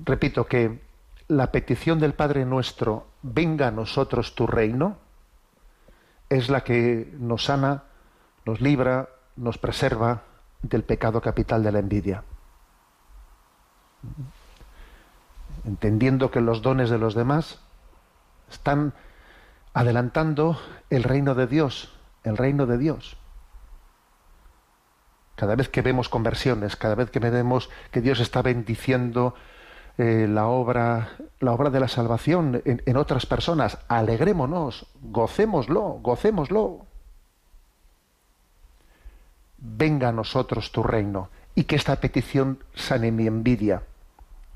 Repito 0.05 0.45
que 0.45 0.79
la 1.27 1.51
petición 1.51 1.99
del 1.99 2.13
Padre 2.13 2.45
nuestro, 2.45 3.07
venga 3.21 3.67
a 3.67 3.71
nosotros 3.71 4.35
tu 4.35 4.45
reino, 4.45 4.97
es 6.29 6.49
la 6.49 6.63
que 6.63 7.13
nos 7.19 7.45
sana, 7.45 7.83
nos 8.45 8.61
libra, 8.61 9.09
nos 9.35 9.57
preserva 9.57 10.23
del 10.61 10.83
pecado 10.83 11.21
capital 11.21 11.63
de 11.63 11.71
la 11.71 11.79
envidia. 11.79 12.23
Entendiendo 15.65 16.29
que 16.29 16.41
los 16.41 16.61
dones 16.61 16.89
de 16.89 16.97
los 16.97 17.15
demás 17.15 17.59
están 18.51 18.93
adelantando 19.73 20.59
el 20.89 21.03
reino 21.03 21.33
de 21.35 21.47
Dios, 21.47 21.91
el 22.23 22.37
reino 22.37 22.65
de 22.65 22.77
Dios. 22.77 23.17
Cada 25.35 25.55
vez 25.55 25.69
que 25.69 25.81
vemos 25.81 26.07
conversiones, 26.07 26.75
cada 26.75 26.95
vez 26.95 27.09
que 27.09 27.19
vemos 27.19 27.69
que 27.91 28.01
Dios 28.01 28.19
está 28.19 28.41
bendiciendo 28.41 29.35
eh, 29.97 30.27
la 30.29 30.47
obra, 30.47 31.17
la 31.39 31.53
obra 31.53 31.69
de 31.69 31.79
la 31.79 31.87
salvación 31.87 32.61
en, 32.65 32.81
en 32.85 32.97
otras 32.97 33.25
personas, 33.25 33.77
alegrémonos, 33.87 34.87
gocémoslo, 35.01 35.99
gocémoslo. 36.01 36.85
Venga 39.57 40.09
a 40.09 40.11
nosotros 40.11 40.71
tu 40.71 40.83
reino 40.83 41.29
y 41.55 41.63
que 41.63 41.75
esta 41.75 41.95
petición 41.95 42.59
sane 42.75 43.11
mi 43.11 43.27
envidia, 43.27 43.83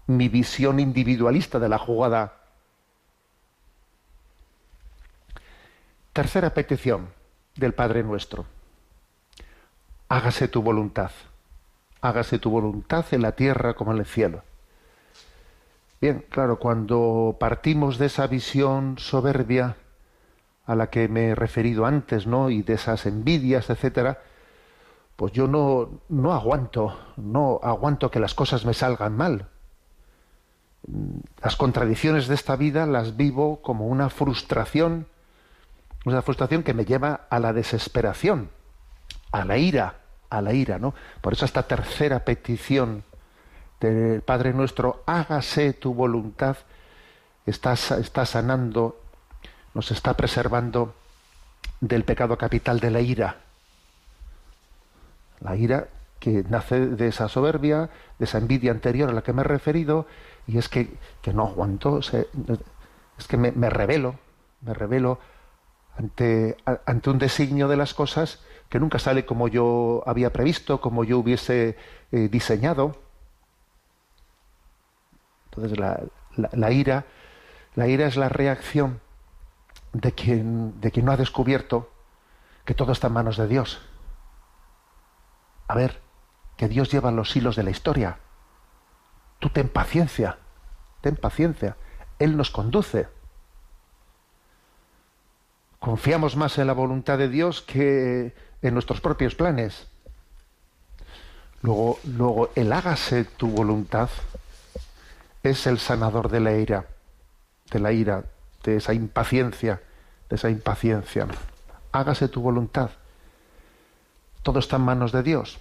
mi 0.07 0.27
visión 0.29 0.79
individualista 0.79 1.59
de 1.59 1.69
la 1.69 1.77
jugada 1.77 2.33
Tercera 6.19 6.49
petición 6.49 7.07
del 7.55 7.73
Padre 7.73 8.03
nuestro. 8.03 8.45
Hágase 10.09 10.49
tu 10.49 10.61
voluntad. 10.61 11.11
Hágase 12.01 12.39
tu 12.39 12.49
voluntad 12.49 13.05
en 13.11 13.21
la 13.21 13.33
tierra 13.33 13.73
como 13.73 13.93
en 13.93 13.99
el 13.99 14.05
cielo. 14.05 14.43
Bien, 16.01 16.25
claro, 16.29 16.59
cuando 16.59 17.37
partimos 17.39 17.97
de 17.97 18.05
esa 18.05 18.27
visión 18.27 18.97
soberbia 18.97 19.77
a 20.65 20.75
la 20.75 20.89
que 20.89 21.07
me 21.07 21.29
he 21.29 21.35
referido 21.35 21.85
antes, 21.85 22.25
¿no? 22.25 22.49
Y 22.49 22.61
de 22.61 22.73
esas 22.73 23.05
envidias, 23.05 23.69
etcétera, 23.69 24.21
pues 25.15 25.33
yo 25.33 25.47
no, 25.47 26.01
no 26.07 26.33
aguanto, 26.33 26.97
no 27.17 27.59
aguanto 27.63 28.09
que 28.11 28.19
las 28.19 28.33
cosas 28.33 28.65
me 28.65 28.73
salgan 28.73 29.17
mal. 29.17 29.47
Las 31.43 31.55
contradicciones 31.55 32.27
de 32.27 32.35
esta 32.35 32.55
vida 32.55 32.85
las 32.85 33.17
vivo 33.17 33.61
como 33.61 33.87
una 33.87 34.09
frustración 34.09 35.07
una 36.05 36.21
frustración 36.21 36.63
que 36.63 36.73
me 36.73 36.85
lleva 36.85 37.27
a 37.29 37.39
la 37.39 37.53
desesperación, 37.53 38.49
a 39.31 39.43
la 39.45 39.57
ira, 39.57 39.95
a 40.29 40.41
la 40.41 40.53
ira, 40.53 40.79
¿no? 40.79 40.93
Por 41.21 41.33
eso 41.33 41.45
esta 41.45 41.63
tercera 41.63 42.23
petición 42.23 43.03
del 43.79 44.21
Padre 44.21 44.53
nuestro, 44.53 45.03
hágase 45.05 45.73
tu 45.73 45.93
voluntad, 45.93 46.57
está, 47.45 47.73
está 47.73 48.25
sanando, 48.25 48.99
nos 49.73 49.91
está 49.91 50.15
preservando 50.15 50.93
del 51.79 52.03
pecado 52.03 52.37
capital 52.37 52.79
de 52.79 52.91
la 52.91 53.01
ira. 53.01 53.37
La 55.39 55.55
ira 55.55 55.87
que 56.19 56.43
nace 56.49 56.87
de 56.87 57.07
esa 57.07 57.29
soberbia, 57.29 57.89
de 58.17 58.25
esa 58.25 58.37
envidia 58.37 58.71
anterior 58.71 59.09
a 59.09 59.13
la 59.13 59.21
que 59.21 59.33
me 59.33 59.41
he 59.41 59.45
referido, 59.45 60.05
y 60.47 60.57
es 60.57 60.67
que, 60.67 60.89
que 61.21 61.33
no 61.33 61.47
aguanto, 61.47 61.99
es 61.99 63.27
que 63.27 63.37
me, 63.37 63.69
revelo, 63.69 64.15
me 64.61 64.73
revelo 64.73 65.19
ante, 65.97 66.57
ante, 66.65 67.09
un 67.09 67.19
designio 67.19 67.67
de 67.67 67.77
las 67.77 67.93
cosas 67.93 68.39
que 68.69 68.79
nunca 68.79 68.99
sale 68.99 69.25
como 69.25 69.47
yo 69.47 70.03
había 70.05 70.33
previsto, 70.33 70.81
como 70.81 71.03
yo 71.03 71.19
hubiese 71.19 71.77
eh, 72.11 72.27
diseñado. 72.29 72.97
Entonces 75.51 75.77
la, 75.77 76.71
ira, 76.71 77.05
la 77.75 77.87
ira 77.87 78.07
es 78.07 78.15
la 78.15 78.29
reacción 78.29 79.01
de 79.93 80.11
quien, 80.11 80.79
de 80.79 80.91
quien 80.91 81.05
no 81.05 81.11
ha 81.11 81.17
descubierto 81.17 81.91
que 82.65 82.73
todo 82.73 82.91
está 82.91 83.07
en 83.07 83.13
manos 83.13 83.37
de 83.37 83.47
Dios. 83.47 83.81
A 85.67 85.75
ver, 85.75 86.01
que 86.57 86.67
Dios 86.67 86.91
lleva 86.91 87.11
los 87.11 87.35
hilos 87.35 87.55
de 87.55 87.63
la 87.63 87.71
historia. 87.71 88.19
Tú 89.39 89.49
ten 89.49 89.69
paciencia, 89.69 90.37
ten 91.01 91.15
paciencia. 91.15 91.77
Él 92.19 92.35
nos 92.35 92.51
conduce 92.51 93.07
confiamos 95.79 96.35
más 96.35 96.57
en 96.57 96.67
la 96.67 96.73
voluntad 96.73 97.17
de 97.17 97.29
Dios 97.29 97.61
que 97.61 98.33
en 98.61 98.73
nuestros 98.73 99.01
propios 99.01 99.35
planes. 99.35 99.87
Luego, 101.61 101.99
luego 102.03 102.51
el 102.55 102.71
hágase 102.71 103.25
tu 103.25 103.49
voluntad 103.49 104.09
es 105.43 105.67
el 105.67 105.79
sanador 105.79 106.29
de 106.29 106.39
la 106.39 106.53
ira, 106.53 106.87
de 107.71 107.79
la 107.79 107.91
ira, 107.91 108.25
de 108.63 108.77
esa 108.77 108.93
impaciencia, 108.93 109.81
de 110.29 110.35
esa 110.35 110.49
impaciencia. 110.49 111.27
Hágase 111.91 112.27
tu 112.27 112.41
voluntad. 112.41 112.91
Todo 114.43 114.59
está 114.59 114.77
en 114.77 114.83
manos 114.83 115.11
de 115.11 115.23
Dios. 115.23 115.59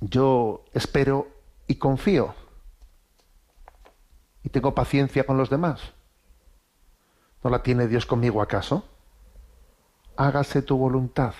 Yo 0.00 0.64
espero 0.72 1.28
y 1.66 1.76
confío. 1.76 2.34
Y 4.42 4.48
tengo 4.48 4.74
paciencia 4.74 5.24
con 5.24 5.36
los 5.36 5.50
demás. 5.50 5.80
¿No 7.42 7.50
la 7.50 7.62
tiene 7.62 7.86
Dios 7.88 8.06
conmigo 8.06 8.42
acaso? 8.42 8.84
hágase 10.16 10.62
tu 10.62 10.76
voluntad. 10.76 11.34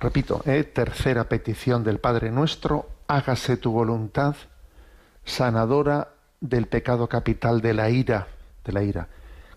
Repito, 0.00 0.42
¿eh? 0.44 0.64
tercera 0.64 1.24
petición 1.24 1.84
del 1.84 1.98
Padre 1.98 2.30
nuestro, 2.30 2.88
hágase 3.06 3.56
tu 3.56 3.72
voluntad, 3.72 4.36
sanadora 5.24 6.08
del 6.40 6.66
pecado 6.66 7.08
capital 7.08 7.60
de 7.60 7.74
la 7.74 7.90
ira, 7.90 8.28
de 8.64 8.72
la 8.72 8.82
ira. 8.82 9.08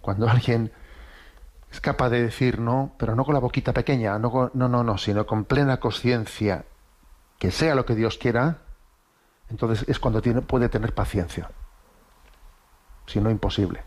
Cuando 0.01 0.29
alguien 0.29 0.71
es 1.71 1.81
capaz 1.81 2.09
de 2.09 2.23
decir 2.23 2.59
no, 2.59 2.93
pero 2.97 3.15
no 3.15 3.25
con 3.25 3.33
la 3.33 3.39
boquita 3.39 3.73
pequeña, 3.73 4.17
no, 4.19 4.51
no, 4.53 4.69
no, 4.69 4.83
no, 4.83 4.97
sino 4.97 5.25
con 5.25 5.45
plena 5.45 5.79
conciencia, 5.79 6.65
que 7.39 7.51
sea 7.51 7.75
lo 7.75 7.85
que 7.85 7.95
Dios 7.95 8.17
quiera, 8.17 8.59
entonces 9.49 9.87
es 9.87 9.99
cuando 9.99 10.21
tiene, 10.21 10.41
puede 10.41 10.69
tener 10.69 10.93
paciencia. 10.93 11.49
Si 13.05 13.19
no, 13.21 13.29
imposible. 13.29 13.83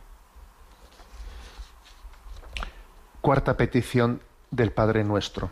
Cuarta 3.20 3.56
petición 3.56 4.22
del 4.50 4.72
Padre 4.72 5.04
nuestro. 5.04 5.50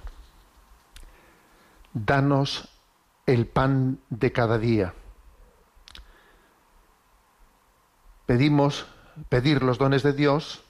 Danos 1.92 2.68
el 3.26 3.46
pan 3.46 4.00
de 4.08 4.32
cada 4.32 4.58
día. 4.58 4.94
Pedimos, 8.28 8.84
pedir 9.30 9.62
los 9.62 9.78
dones 9.78 10.02
de 10.02 10.12
Dios 10.12 10.62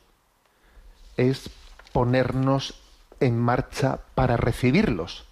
es 1.17 1.51
ponernos 1.93 2.81
en 3.19 3.37
marcha 3.37 3.99
para 4.15 4.37
recibirlos. 4.37 5.25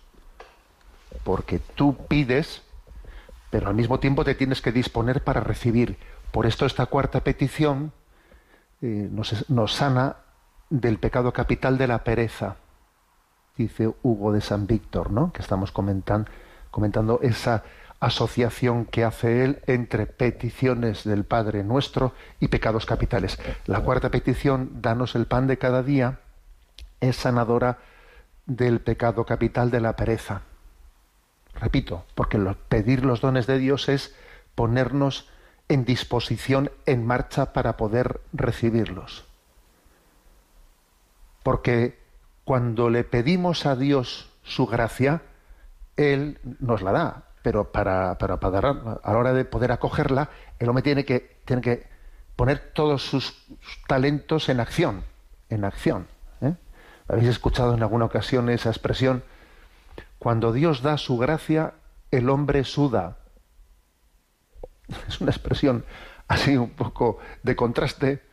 Porque 1.23 1.61
tú 1.61 1.97
pides, 2.09 2.63
pero 3.49 3.69
al 3.69 3.77
mismo 3.77 4.01
tiempo 4.01 4.25
te 4.25 4.35
tienes 4.35 4.61
que 4.61 4.73
disponer 4.73 5.23
para 5.23 5.41
recibir. 5.41 5.99
Por 6.33 6.47
esto 6.47 6.67
esta 6.67 6.87
cuarta 6.87 7.21
petición 7.21 7.93
eh, 8.83 9.09
nos, 9.09 9.49
nos 9.49 9.75
sana 9.75 10.17
del 10.69 10.99
pecado 10.99 11.33
capital 11.33 11.79
de 11.79 11.87
la 11.87 12.03
pereza, 12.03 12.57
dice 13.57 13.95
Hugo 14.03 14.33
de 14.33 14.41
San 14.41 14.67
Víctor, 14.67 15.13
¿no? 15.13 15.33
Que 15.33 15.43
estamos 15.43 15.71
comentando, 15.71 16.29
comentando 16.73 17.21
esa 17.23 17.63
asociación 18.01 18.85
que 18.85 19.05
hace 19.05 19.45
él 19.45 19.63
entre 19.67 20.07
peticiones 20.07 21.05
del 21.05 21.25
Padre 21.25 21.65
nuestro 21.65 22.13
y 22.41 22.49
pecados 22.49 22.87
capitales. 22.87 23.39
La 23.67 23.81
cuarta 23.81 24.11
petición, 24.11 24.83
danos 24.83 25.15
el 25.15 25.27
pan 25.27 25.47
de 25.47 25.59
cada 25.59 25.83
día, 25.83 26.21
es 27.01 27.17
sanadora 27.17 27.79
del 28.47 28.81
pecado 28.81 29.25
capital 29.25 29.71
de 29.71 29.81
la 29.81 29.97
pereza. 29.97 30.43
Repito, 31.55 32.05
porque 32.15 32.39
pedir 32.69 33.05
los 33.05 33.21
dones 33.21 33.47
de 33.47 33.59
Dios 33.59 33.89
es 33.89 34.15
ponernos 34.55 35.29
en 35.69 35.85
disposición, 35.85 36.71
en 36.85 37.07
marcha 37.07 37.53
para 37.53 37.77
poder 37.77 38.21
recibirlos. 38.33 39.25
Porque 41.43 41.99
cuando 42.45 42.91
le 42.91 43.05
pedimos 43.05 43.67
a 43.67 43.75
Dios 43.75 44.31
su 44.43 44.67
gracia, 44.67 45.23
Él 45.97 46.39
nos 46.61 46.83
la 46.83 46.93
da, 46.93 47.26
pero 47.47 47.71
para, 47.71 48.19
para, 48.19 48.35
a 48.35 49.13
la 49.13 49.19
hora 49.19 49.33
de 49.33 49.45
poder 49.45 49.71
acogerla, 49.71 50.31
el 50.59 50.69
hombre 50.69 50.83
tiene 50.83 51.05
que, 51.05 51.39
tiene 51.45 51.63
que 51.63 51.87
poner 52.35 52.73
todos 52.75 53.05
sus 53.05 53.41
talentos 53.87 54.49
en 54.49 54.59
acción, 54.59 55.05
en 55.49 55.65
acción. 55.65 56.09
¿eh? 56.41 56.57
Habéis 57.07 57.29
escuchado 57.29 57.75
en 57.75 57.85
alguna 57.85 58.07
ocasión 58.07 58.51
esa 58.51 58.71
expresión, 58.71 59.23
cuando 60.19 60.53
Dios 60.53 60.83
da 60.83 60.99
su 60.99 61.19
gracia, 61.19 61.75
el 62.11 62.31
hombre 62.31 62.65
suda. 62.65 63.19
Es 65.07 65.21
una 65.21 65.31
expresión 65.31 65.85
así 66.27 66.57
un 66.57 66.71
poco 66.71 67.19
de 67.45 67.55
contraste, 67.55 68.26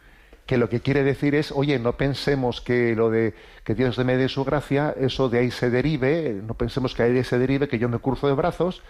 que 0.45 0.57
lo 0.57 0.69
que 0.69 0.81
quiere 0.81 1.03
decir 1.03 1.35
es, 1.35 1.51
oye, 1.51 1.79
no 1.79 1.93
pensemos 1.93 2.61
que 2.61 2.95
lo 2.95 3.09
de 3.09 3.33
que 3.63 3.75
Dios 3.75 3.97
me 3.99 4.17
dé 4.17 4.27
su 4.27 4.43
gracia, 4.43 4.93
eso 4.99 5.29
de 5.29 5.39
ahí 5.39 5.51
se 5.51 5.69
derive, 5.69 6.41
no 6.45 6.53
pensemos 6.55 6.93
que 6.93 7.03
ahí 7.03 7.23
se 7.23 7.39
derive, 7.39 7.69
que 7.69 7.79
yo 7.79 7.87
me 7.87 7.99
curso 7.99 8.27
de 8.27 8.33
brazos 8.33 8.81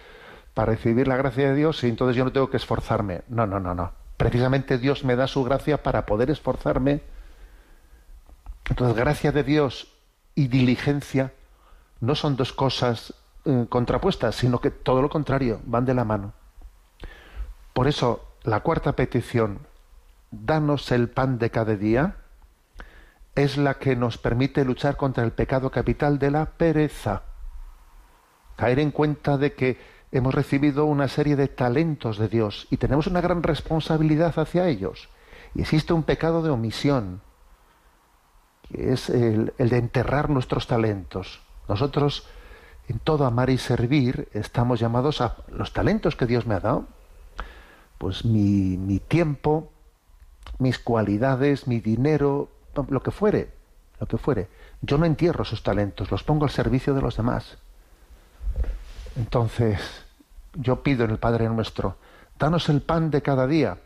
para 0.54 0.72
recibir 0.72 1.08
la 1.08 1.18
gracia 1.18 1.50
de 1.50 1.56
Dios 1.56 1.84
y 1.84 1.89
entonces 1.89 2.16
yo 2.16 2.26
no 2.26 2.32
tengo 2.32 2.50
que 2.50 2.58
esforzarme. 2.58 3.22
No, 3.28 3.46
no, 3.46 3.60
no, 3.60 3.76
no. 3.76 3.92
Precisamente 4.18 4.78
Dios 4.78 5.04
me 5.04 5.16
da 5.16 5.28
su 5.28 5.44
gracia 5.44 5.84
para 5.84 6.06
poder 6.06 6.30
esforzarme. 6.30 7.02
Entonces, 8.70 8.96
gracia 8.96 9.32
de 9.32 9.44
Dios 9.44 9.88
y 10.36 10.48
diligencia 10.48 11.34
no 12.00 12.16
son 12.16 12.36
dos 12.36 12.54
cosas 12.54 13.13
eh, 13.46 13.66
contrapuestas, 13.70 14.36
sino 14.36 14.60
que 14.60 14.72
todo 14.72 15.02
lo 15.02 15.10
contrario, 15.10 15.60
van 15.66 15.86
de 15.86 15.94
la 15.94 16.06
mano. 16.06 16.34
Por 17.74 17.88
eso, 17.88 18.26
la 18.44 18.62
cuarta 18.62 18.94
petición, 18.94 19.60
danos 20.34 20.91
el 20.91 21.10
pan 21.10 21.38
de 21.38 21.50
cada 21.50 21.76
día, 21.76 22.17
es 23.36 23.58
la 23.58 23.76
que 23.76 23.96
nos 23.96 24.17
permite 24.17 24.65
luchar 24.65 24.98
contra 24.98 25.24
el 25.24 25.32
pecado 25.32 25.72
capital 25.72 26.19
de 26.19 26.32
la 26.32 26.46
pereza. 26.46 27.24
Caer 28.56 28.80
en 28.80 28.91
cuenta 28.91 29.38
de 29.38 29.54
que 29.54 29.80
hemos 30.12 30.34
recibido 30.34 30.86
una 30.86 31.08
serie 31.08 31.36
de 31.36 31.48
talentos 31.48 32.17
de 32.17 32.28
Dios 32.28 32.67
y 32.69 32.78
tenemos 32.78 33.08
una 33.08 33.22
gran 33.22 33.41
responsabilidad 33.41 34.38
hacia 34.38 34.67
ellos. 34.67 35.10
Y 35.56 35.62
existe 35.62 35.93
un 35.93 36.04
pecado 36.04 36.43
de 36.43 36.52
omisión, 36.52 37.22
que 38.69 38.93
es 38.93 39.10
el, 39.10 39.54
el 39.58 39.69
de 39.69 39.78
enterrar 39.78 40.30
nuestros 40.30 40.67
talentos. 40.67 41.41
Nosotros, 41.67 42.28
en 42.88 43.00
todo 43.00 43.26
amar 43.26 43.50
y 43.50 43.58
servir, 43.58 44.30
estamos 44.34 44.80
llamados 44.80 45.22
a 45.22 45.38
los 45.48 45.74
talentos 45.74 46.15
que 46.15 46.28
Dios 46.28 46.46
me 46.46 46.56
ha 46.56 46.60
dado. 46.60 46.86
Pues 47.98 48.26
mi, 48.26 48.78
mi 48.78 49.00
tiempo, 49.00 49.73
mis 50.60 50.79
cualidades, 50.79 51.67
mi 51.67 51.79
dinero, 51.79 52.49
lo 52.89 53.03
que 53.03 53.12
fuere, 53.12 53.51
lo 53.99 54.08
que 54.08 54.17
fuere. 54.17 54.47
Yo 54.82 54.97
no 54.97 55.06
entierro 55.06 55.43
esos 55.43 55.63
talentos, 55.63 56.12
los 56.12 56.23
pongo 56.23 56.45
al 56.45 56.51
servicio 56.51 56.93
de 56.93 57.01
los 57.01 57.17
demás. 57.17 57.58
Entonces, 59.15 59.79
yo 60.53 60.84
pido 60.84 61.06
en 61.06 61.12
el 61.12 61.17
Padre 61.17 61.47
nuestro, 61.49 61.97
danos 62.38 62.69
el 62.69 62.82
pan 62.82 63.12
de 63.12 63.21
cada 63.21 63.47
día. 63.47 63.77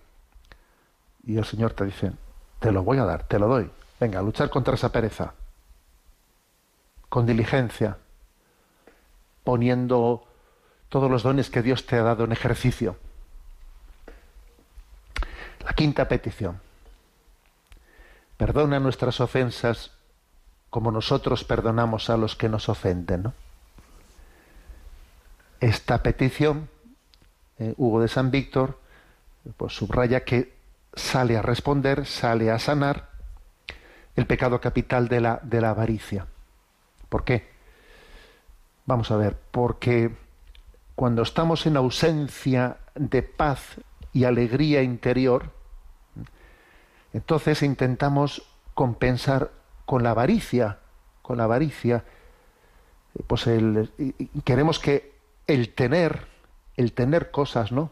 Y 1.25 1.37
el 1.37 1.45
Señor 1.45 1.73
te 1.73 1.85
dice, 1.85 2.11
te 2.59 2.71
lo 2.71 2.83
voy 2.83 2.97
a 2.97 3.05
dar, 3.05 3.23
te 3.23 3.39
lo 3.39 3.47
doy. 3.47 3.69
Venga, 3.99 4.19
a 4.19 4.23
luchar 4.23 4.49
contra 4.49 4.75
esa 4.75 4.91
pereza. 4.91 5.33
Con 7.09 7.25
diligencia, 7.25 7.97
poniendo 9.43 10.25
todos 10.89 11.09
los 11.09 11.23
dones 11.23 11.49
que 11.49 11.61
Dios 11.61 11.85
te 11.85 11.97
ha 11.97 12.03
dado 12.03 12.23
en 12.23 12.31
ejercicio. 12.31 12.97
La 15.67 15.73
quinta 15.73 16.07
petición. 16.07 16.61
Perdona 18.37 18.79
nuestras 18.79 19.19
ofensas 19.19 19.91
como 20.69 20.91
nosotros 20.91 21.43
perdonamos 21.43 22.09
a 22.09 22.15
los 22.15 22.37
que 22.37 22.47
nos 22.47 22.69
ofenden. 22.69 23.23
¿no? 23.23 23.33
Esta 25.59 26.01
petición, 26.01 26.69
eh, 27.59 27.73
Hugo 27.75 27.99
de 27.99 28.07
San 28.07 28.31
Víctor, 28.31 28.79
pues 29.57 29.73
subraya 29.73 30.23
que 30.23 30.53
sale 30.95 31.35
a 31.35 31.41
responder, 31.41 32.05
sale 32.05 32.49
a 32.49 32.59
sanar 32.59 33.09
el 34.15 34.25
pecado 34.25 34.61
capital 34.61 35.09
de 35.09 35.19
la, 35.19 35.41
de 35.43 35.59
la 35.59 35.71
avaricia. 35.71 36.27
¿Por 37.09 37.25
qué? 37.25 37.49
Vamos 38.85 39.11
a 39.11 39.17
ver, 39.17 39.37
porque 39.51 40.15
cuando 40.95 41.23
estamos 41.23 41.65
en 41.65 41.75
ausencia 41.75 42.77
de 42.95 43.21
paz 43.21 43.81
y 44.13 44.23
alegría 44.23 44.81
interior, 44.81 45.56
entonces 47.13 47.63
intentamos 47.63 48.43
compensar 48.73 49.51
con 49.85 50.03
la 50.03 50.11
avaricia, 50.11 50.79
con 51.21 51.37
la 51.37 51.45
avaricia, 51.45 52.03
pues 53.25 53.47
el, 53.47 53.91
queremos 54.43 54.79
que 54.79 55.17
el 55.47 55.73
tener, 55.73 56.27
el 56.75 56.93
tener 56.93 57.31
cosas, 57.31 57.71
¿no? 57.71 57.89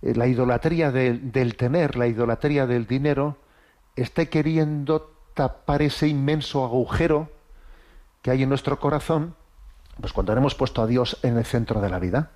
La 0.00 0.26
idolatría 0.26 0.92
del, 0.92 1.56
tener, 1.56 1.96
la 1.96 2.06
idolatría 2.06 2.66
del 2.66 2.86
dinero, 2.86 3.36
esté 3.96 4.28
queriendo 4.28 5.12
tapar 5.34 5.82
ese 5.82 6.06
inmenso 6.06 6.64
agujero 6.64 7.30
que 8.22 8.30
hay 8.30 8.42
en 8.44 8.48
nuestro 8.48 8.78
corazón, 8.78 9.34
pues 10.00 10.12
cuando 10.12 10.32
hemos 10.32 10.54
puesto 10.54 10.82
a 10.82 10.86
Dios 10.86 11.18
en 11.22 11.36
el 11.36 11.44
centro 11.44 11.80
de 11.80 11.88
la 11.88 11.98
vida. 11.98 12.30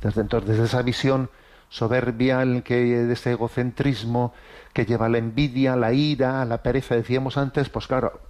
Desde, 0.00 0.20
entonces, 0.22 0.48
desde 0.48 0.64
esa 0.64 0.82
visión 0.82 1.30
soberbia, 1.68 2.42
el 2.42 2.62
que, 2.62 2.76
de 2.84 3.12
ese 3.12 3.32
egocentrismo 3.32 4.32
que 4.72 4.86
lleva 4.86 5.06
a 5.06 5.08
la 5.08 5.18
envidia, 5.18 5.76
la 5.76 5.92
ira, 5.92 6.44
la 6.44 6.62
pereza, 6.62 6.94
decíamos 6.94 7.36
antes, 7.36 7.68
pues 7.68 7.86
claro, 7.86 8.20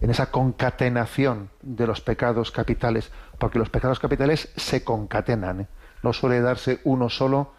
en 0.00 0.10
esa 0.10 0.30
concatenación 0.30 1.50
de 1.62 1.86
los 1.86 2.00
pecados 2.00 2.50
capitales, 2.50 3.10
porque 3.38 3.58
los 3.58 3.70
pecados 3.70 3.98
capitales 3.98 4.52
se 4.56 4.84
concatenan, 4.84 5.62
¿eh? 5.62 5.68
no 6.02 6.12
suele 6.12 6.40
darse 6.40 6.80
uno 6.84 7.08
solo. 7.08 7.52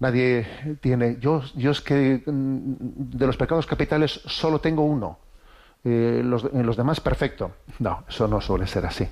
Nadie 0.00 0.78
tiene, 0.80 1.18
yo, 1.20 1.42
yo 1.54 1.70
es 1.70 1.80
que 1.80 2.22
mm, 2.26 2.74
de 3.16 3.26
los 3.26 3.36
pecados 3.36 3.66
capitales 3.66 4.20
solo 4.26 4.60
tengo 4.60 4.82
uno, 4.82 5.18
eh, 5.84 6.22
los, 6.24 6.44
en 6.44 6.66
los 6.66 6.76
demás 6.76 7.00
perfecto. 7.00 7.52
No, 7.78 8.04
eso 8.08 8.26
no 8.26 8.40
suele 8.40 8.66
ser 8.66 8.84
así. 8.84 9.08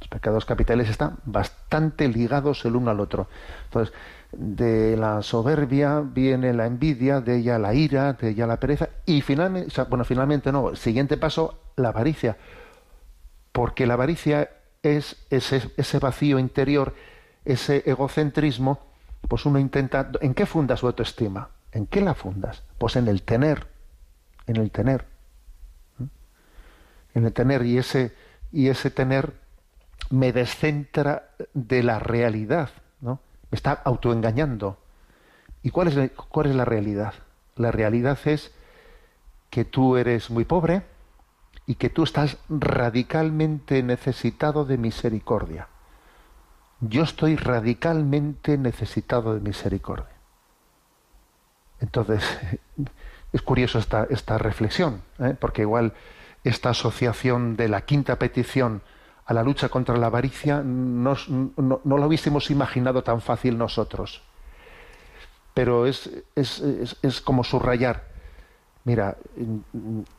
Los 0.00 0.08
pecados 0.08 0.44
capitales 0.44 0.90
están 0.90 1.18
bastante 1.24 1.57
ligados 1.98 2.64
el 2.64 2.76
uno 2.76 2.90
al 2.90 3.00
otro. 3.00 3.28
Entonces, 3.64 3.94
de 4.32 4.96
la 4.96 5.22
soberbia 5.22 6.00
viene 6.00 6.52
la 6.52 6.66
envidia, 6.66 7.20
de 7.20 7.38
ella 7.38 7.58
la 7.58 7.74
ira, 7.74 8.12
de 8.12 8.30
ella 8.30 8.46
la 8.46 8.60
pereza 8.60 8.88
y 9.06 9.22
finalmente, 9.22 9.82
bueno, 9.84 10.04
finalmente 10.04 10.52
no, 10.52 10.70
el 10.70 10.76
siguiente 10.76 11.16
paso, 11.16 11.58
la 11.76 11.88
avaricia. 11.88 12.36
Porque 13.52 13.86
la 13.86 13.94
avaricia 13.94 14.50
es 14.82 15.16
ese, 15.30 15.98
vacío 15.98 16.38
interior, 16.38 16.94
ese 17.44 17.82
egocentrismo, 17.86 18.80
pues 19.26 19.46
uno 19.46 19.58
intenta, 19.58 20.10
¿en 20.20 20.34
qué 20.34 20.46
funda 20.46 20.76
su 20.76 20.86
autoestima? 20.86 21.50
¿En 21.72 21.86
qué 21.86 22.00
la 22.00 22.14
fundas? 22.14 22.62
Pues 22.78 22.96
en 22.96 23.08
el 23.08 23.22
tener, 23.22 23.66
en 24.46 24.56
el 24.56 24.70
tener. 24.70 25.06
En 27.14 27.24
el 27.24 27.32
tener 27.32 27.64
y 27.64 27.78
ese, 27.78 28.12
y 28.52 28.68
ese 28.68 28.90
tener 28.90 29.32
me 30.10 30.32
descentra 30.32 31.30
de 31.54 31.82
la 31.82 31.98
realidad, 31.98 32.70
¿no? 33.00 33.20
Me 33.50 33.56
está 33.56 33.72
autoengañando. 33.72 34.78
¿Y 35.62 35.70
cuál 35.70 35.88
es, 35.88 35.96
la, 35.96 36.08
cuál 36.08 36.46
es 36.46 36.56
la 36.56 36.64
realidad? 36.64 37.14
La 37.56 37.70
realidad 37.70 38.18
es 38.24 38.52
que 39.50 39.64
tú 39.64 39.96
eres 39.96 40.30
muy 40.30 40.44
pobre 40.44 40.82
y 41.66 41.74
que 41.74 41.90
tú 41.90 42.02
estás 42.02 42.38
radicalmente 42.48 43.82
necesitado 43.82 44.64
de 44.64 44.78
misericordia. 44.78 45.68
Yo 46.80 47.02
estoy 47.02 47.36
radicalmente 47.36 48.56
necesitado 48.56 49.34
de 49.34 49.40
misericordia. 49.40 50.16
Entonces, 51.80 52.24
es 53.32 53.42
curioso 53.42 53.78
esta, 53.78 54.06
esta 54.08 54.38
reflexión, 54.38 55.02
¿eh? 55.18 55.34
porque 55.38 55.62
igual 55.62 55.92
esta 56.44 56.70
asociación 56.70 57.56
de 57.56 57.68
la 57.68 57.82
quinta 57.82 58.16
petición 58.16 58.82
a 59.28 59.34
la 59.34 59.44
lucha 59.44 59.68
contra 59.68 59.96
la 59.96 60.08
avaricia 60.08 60.62
no, 60.64 61.14
no, 61.56 61.80
lo 61.84 62.06
hubiésemos 62.06 62.50
imaginado 62.50 63.04
tan 63.04 63.20
fácil 63.20 63.56
nosotros. 63.56 64.22
Pero 65.54 65.86
es, 65.86 66.10
es, 66.34 66.60
es, 66.60 66.96
es 67.02 67.20
como 67.20 67.44
subrayar 67.44 68.08
mira, 68.88 69.18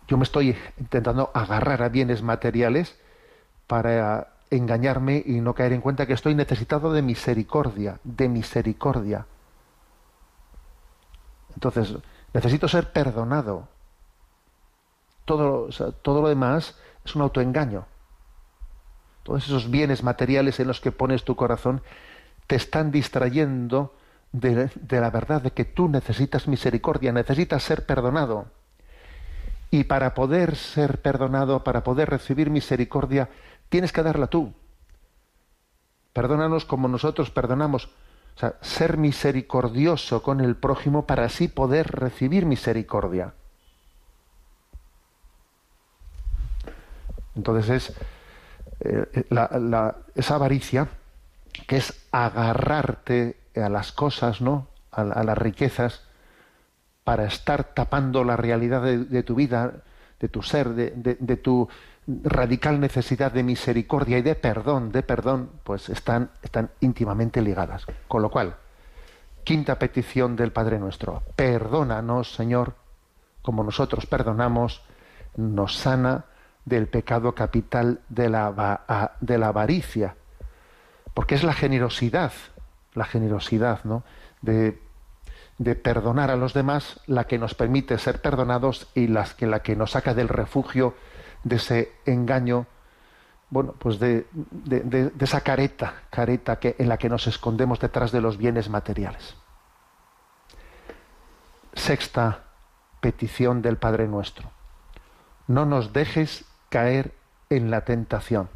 yo 0.07 0.17
me 0.17 0.23
estoy 0.23 0.55
intentando 0.77 1.31
agarrar 1.33 1.81
a 1.81 1.89
bienes 1.89 2.21
materiales 2.21 2.95
para 3.65 4.33
engañarme 4.51 5.23
y 5.25 5.41
no 5.41 5.55
caer 5.55 5.73
en 5.73 5.81
cuenta 5.81 6.05
que 6.05 6.13
estoy 6.13 6.35
necesitado 6.35 6.93
de 6.93 7.01
misericordia, 7.01 7.99
de 8.03 8.29
misericordia. 8.29 9.25
Entonces, 11.55 11.95
necesito 12.31 12.67
ser 12.67 12.91
perdonado. 12.91 13.67
Todo, 15.25 15.69
todo 16.03 16.21
lo 16.21 16.29
demás 16.29 16.77
es 17.03 17.15
un 17.15 17.23
autoengaño. 17.23 17.85
Todos 19.29 19.45
esos 19.45 19.69
bienes 19.69 20.01
materiales 20.01 20.59
en 20.59 20.65
los 20.65 20.81
que 20.81 20.91
pones 20.91 21.23
tu 21.23 21.35
corazón 21.35 21.83
te 22.47 22.55
están 22.55 22.89
distrayendo 22.89 23.95
de, 24.31 24.71
de 24.73 24.99
la 24.99 25.11
verdad 25.11 25.39
de 25.39 25.51
que 25.51 25.65
tú 25.65 25.87
necesitas 25.87 26.47
misericordia, 26.47 27.11
necesitas 27.11 27.61
ser 27.61 27.85
perdonado. 27.85 28.47
Y 29.69 29.83
para 29.83 30.15
poder 30.15 30.55
ser 30.55 30.99
perdonado, 31.03 31.63
para 31.63 31.83
poder 31.83 32.09
recibir 32.09 32.49
misericordia, 32.49 33.29
tienes 33.69 33.91
que 33.93 34.01
darla 34.01 34.25
tú. 34.25 34.51
Perdónanos 36.11 36.65
como 36.65 36.87
nosotros 36.87 37.29
perdonamos. 37.29 37.85
O 38.35 38.39
sea, 38.39 38.55
ser 38.61 38.97
misericordioso 38.97 40.23
con 40.23 40.41
el 40.41 40.55
prójimo 40.55 41.05
para 41.05 41.25
así 41.25 41.47
poder 41.47 41.85
recibir 41.91 42.47
misericordia. 42.47 43.35
Entonces 47.35 47.69
es 47.69 47.95
eh, 48.79 49.25
esa 50.15 50.35
avaricia 50.35 50.87
que 51.67 51.77
es 51.77 52.07
agarrarte 52.11 53.37
a 53.55 53.69
las 53.69 53.91
cosas, 53.91 54.41
¿no? 54.41 54.67
A, 54.91 55.03
las 55.03 55.37
riquezas 55.37 56.03
para 57.03 57.25
estar 57.25 57.75
tapando 57.75 58.23
la 58.23 58.37
realidad 58.37 58.81
de, 58.81 59.23
tu 59.23 59.35
vida, 59.35 59.73
de 60.19 60.29
tu 60.29 60.41
ser, 60.41 60.73
de 60.73 61.37
tu 61.37 61.69
radical 62.23 62.79
necesidad 62.79 63.31
de 63.31 63.43
misericordia 63.43 64.17
y 64.17 64.21
de 64.21 64.35
perdón, 64.35 64.91
de 64.91 65.03
perdón, 65.03 65.51
pues 65.63 65.89
están, 65.89 66.31
están 66.41 66.71
íntimamente 66.79 67.41
ligadas. 67.41 67.85
Con 68.07 68.21
lo 68.21 68.31
cual, 68.31 68.55
quinta 69.43 69.77
petición 69.77 70.35
del 70.35 70.51
Padre 70.51 70.79
nuestro, 70.79 71.21
perdónanos, 71.35 72.33
Señor, 72.33 72.73
como 73.41 73.63
nosotros 73.63 74.05
perdonamos, 74.05 74.81
nos 75.37 75.77
sana 75.77 76.25
del 76.65 76.87
pecado 76.87 77.33
capital 77.33 78.01
de 78.09 78.29
la, 78.29 79.15
de 79.19 79.37
la 79.37 79.47
avaricia, 79.47 80.15
porque 81.13 81.35
es 81.35 81.43
la 81.43 81.53
generosidad, 81.53 82.31
la 82.93 83.05
generosidad, 83.05 83.83
¿no? 83.83 84.03
De, 84.41 84.79
de 85.59 85.75
perdonar 85.75 86.31
a 86.31 86.37
los 86.37 86.53
demás 86.53 87.01
la 87.05 87.25
que 87.25 87.37
nos 87.37 87.53
permite 87.53 87.97
ser 87.97 88.21
perdonados 88.21 88.87
y 88.95 89.07
las 89.07 89.33
que, 89.33 89.45
la 89.45 89.61
que 89.61 89.75
nos 89.75 89.91
saca 89.91 90.13
del 90.13 90.29
refugio 90.29 90.95
de 91.43 91.57
ese 91.57 91.93
engaño, 92.05 92.65
bueno, 93.49 93.73
pues 93.77 93.99
de, 93.99 94.27
de, 94.31 95.11
esa 95.19 95.41
careta, 95.41 96.03
careta 96.09 96.59
que, 96.59 96.75
en 96.79 96.87
la 96.87 96.97
que 96.97 97.09
nos 97.09 97.27
escondemos 97.27 97.79
detrás 97.79 98.11
de 98.11 98.21
los 98.21 98.37
bienes 98.37 98.69
materiales. 98.69 99.35
Sexta 101.73 102.45
petición 103.01 103.61
del 103.61 103.77
Padre 103.77 104.07
Nuestro. 104.07 104.51
No 105.47 105.65
nos 105.65 105.93
dejes 105.93 106.45
caer 106.69 107.13
en 107.49 107.71
la 107.71 107.81
tentación, 107.81 108.49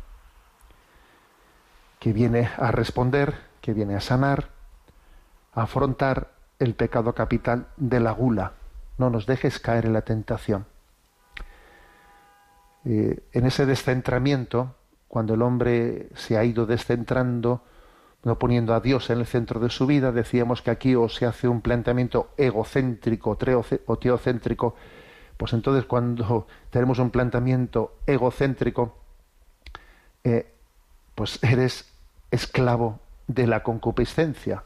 que 2.00 2.14
viene 2.14 2.50
a 2.58 2.72
responder, 2.72 3.36
que 3.62 3.74
viene 3.74 3.96
a 3.96 4.02
sanar, 4.02 4.50
a 5.54 5.64
afrontar 5.64 6.32
el 6.60 6.76
pecado 6.76 7.14
capital 7.14 7.68
de 7.78 8.00
la 8.00 8.12
gula. 8.12 8.54
No 8.98 9.10
nos 9.10 9.26
dejes 9.26 9.60
caer 9.60 9.86
en 9.86 9.94
la 9.94 10.02
tentación. 10.02 10.66
Eh, 12.86 13.24
en 13.32 13.46
ese 13.46 13.66
descentramiento, 13.66 14.76
cuando 15.08 15.34
el 15.34 15.42
hombre 15.42 16.10
se 16.16 16.38
ha 16.38 16.44
ido 16.44 16.66
descentrando, 16.66 17.64
no 18.24 18.40
poniendo 18.40 18.74
a 18.74 18.80
Dios 18.80 19.10
en 19.10 19.20
el 19.20 19.26
centro 19.26 19.60
de 19.60 19.70
su 19.70 19.86
vida, 19.86 20.12
decíamos 20.12 20.62
que 20.62 20.72
aquí 20.72 20.96
o 20.96 21.10
se 21.10 21.26
hace 21.26 21.48
un 21.48 21.62
planteamiento 21.62 22.30
egocéntrico 22.38 23.38
o 23.86 23.98
teocéntrico, 23.98 24.76
pues 25.44 25.52
entonces 25.52 25.84
cuando 25.84 26.48
tenemos 26.70 27.00
un 27.00 27.10
planteamiento 27.10 27.98
egocéntrico, 28.08 28.96
eh, 30.24 30.54
pues 31.16 31.44
eres 31.44 31.92
esclavo 32.32 33.02
de 33.28 33.46
la 33.48 33.62
concupiscencia. 33.62 34.64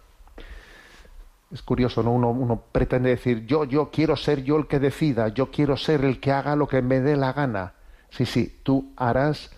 Es 1.52 1.64
curioso, 1.64 2.04
¿no? 2.04 2.12
Uno, 2.12 2.30
uno, 2.30 2.62
pretende 2.72 3.10
decir, 3.10 3.48
yo, 3.48 3.64
yo 3.64 3.90
quiero 3.90 4.16
ser 4.16 4.44
yo 4.44 4.56
el 4.56 4.68
que 4.68 4.78
decida, 4.78 5.30
yo 5.30 5.50
quiero 5.50 5.78
ser 5.78 6.06
el 6.06 6.20
que 6.20 6.32
haga 6.32 6.56
lo 6.56 6.68
que 6.68 6.84
me 6.84 7.00
dé 7.00 7.18
la 7.18 7.34
gana. 7.34 7.74
Sí, 8.12 8.28
sí, 8.28 8.60
tú 8.62 8.94
harás 8.98 9.50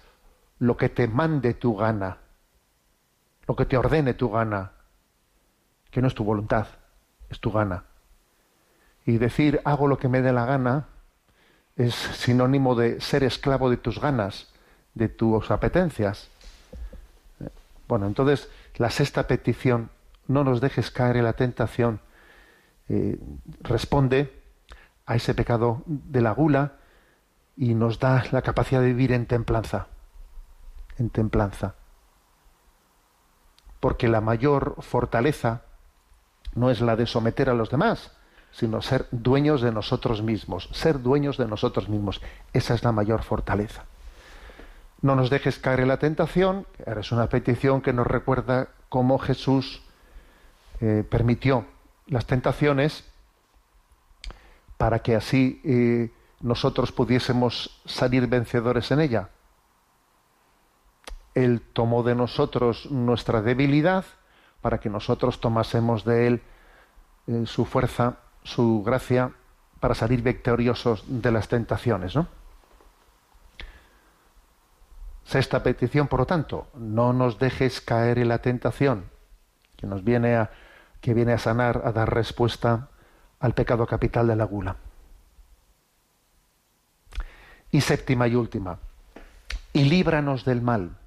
lo 0.58 0.78
que 0.78 0.88
te 0.88 1.10
mande 1.10 1.54
tu 1.54 1.76
gana, 1.76 2.20
lo 3.46 3.58
que 3.58 3.66
te 3.66 3.76
ordene 3.76 4.14
tu 4.14 4.32
gana, 4.32 4.72
que 5.92 6.02
no 6.02 6.08
es 6.08 6.16
tu 6.16 6.24
voluntad, 6.24 6.68
es 7.30 7.42
tu 7.42 7.52
gana. 7.52 7.84
Y 9.06 9.18
decir 9.18 9.60
hago 9.66 9.90
lo 9.90 9.98
que 9.98 10.08
me 10.08 10.22
dé 10.22 10.32
la 10.32 10.46
gana 10.46 10.88
es 11.80 11.96
sinónimo 11.96 12.76
de 12.76 13.00
ser 13.00 13.24
esclavo 13.24 13.70
de 13.70 13.78
tus 13.78 14.02
ganas, 14.02 14.50
de 14.96 15.08
tus 15.08 15.50
apetencias. 15.50 16.28
Bueno, 17.88 18.06
entonces 18.06 18.50
la 18.76 18.90
sexta 18.90 19.28
petición, 19.28 19.90
no 20.28 20.44
nos 20.44 20.60
dejes 20.60 20.92
caer 20.92 21.16
en 21.16 21.24
la 21.24 21.34
tentación, 21.34 22.02
eh, 22.90 23.18
responde 23.62 24.42
a 25.06 25.16
ese 25.16 25.34
pecado 25.34 25.82
de 25.86 26.20
la 26.20 26.32
gula 26.32 26.74
y 27.56 27.74
nos 27.76 27.98
da 28.00 28.26
la 28.32 28.42
capacidad 28.42 28.82
de 28.82 28.88
vivir 28.88 29.14
en 29.14 29.26
templanza, 29.26 29.88
en 30.98 31.10
templanza. 31.10 31.76
Porque 33.80 34.10
la 34.10 34.20
mayor 34.20 34.76
fortaleza 34.82 35.62
no 36.56 36.72
es 36.72 36.82
la 36.82 36.98
de 36.98 37.06
someter 37.06 37.50
a 37.50 37.54
los 37.54 37.70
demás, 37.70 38.12
sino 38.52 38.82
ser 38.82 39.08
dueños 39.12 39.62
de 39.62 39.72
nosotros 39.72 40.22
mismos, 40.22 40.70
ser 40.74 41.02
dueños 41.02 41.38
de 41.38 41.48
nosotros 41.48 41.90
mismos. 41.90 42.22
Esa 42.54 42.74
es 42.74 42.84
la 42.84 42.92
mayor 42.92 43.24
fortaleza. 43.24 43.86
No 45.02 45.16
nos 45.16 45.30
dejes 45.30 45.60
caer 45.60 45.82
en 45.82 45.88
la 45.88 45.98
tentación, 45.98 46.68
es 46.86 47.12
una 47.12 47.28
petición 47.28 47.82
que 47.82 47.94
nos 47.94 48.08
recuerda 48.08 48.70
cómo 48.90 49.18
Jesús 49.18 49.82
eh, 50.82 51.06
permitió 51.10 51.66
las 52.08 52.26
tentaciones 52.26 53.06
para 54.78 55.00
que 55.00 55.16
así 55.16 55.62
eh, 55.64 56.12
nosotros 56.42 56.92
pudiésemos 56.92 57.82
salir 57.86 58.28
vencedores 58.28 58.92
en 58.92 59.02
ella. 59.02 59.30
Él 61.36 61.62
tomó 61.74 62.04
de 62.04 62.16
nosotros 62.16 62.90
nuestra 62.92 63.42
debilidad 63.42 64.06
para 64.62 64.80
que 64.80 64.90
nosotros 64.90 65.40
tomásemos 65.40 66.04
de 66.04 66.28
Él 66.28 66.42
eh, 67.28 67.44
su 67.46 67.66
fuerza, 67.66 68.18
su 68.50 68.84
gracia, 68.84 69.32
para 69.80 69.96
salir 69.96 70.22
victoriosos 70.22 71.04
de 71.08 71.32
las 71.32 71.48
tentaciones. 71.48 72.16
¿no? 72.16 72.28
Sexta 75.24 75.64
petición, 75.64 76.08
por 76.08 76.22
lo 76.22 76.26
tanto, 76.26 76.68
no 76.74 77.14
nos 77.14 77.40
dejes 77.40 77.82
caer 77.82 78.18
en 78.20 78.28
la 78.28 78.40
tentación, 78.40 79.06
que 79.78 79.88
nos 79.88 80.04
viene 80.04 80.36
a, 80.36 80.52
que 81.02 81.14
viene 81.14 81.34
a 81.34 81.38
sanar, 81.38 81.84
a 81.86 81.92
dar 81.92 82.14
respuesta 82.14 82.90
al 83.40 83.54
pecado 83.54 83.86
capital 83.86 84.28
de 84.28 84.36
la 84.36 84.44
gula. 84.44 84.76
Y 87.72 87.82
séptima 87.82 88.28
y 88.28 88.36
última, 88.36 88.80
y 89.72 89.86
líbranos 89.86 90.44
del 90.44 90.62
mal. 90.62 90.98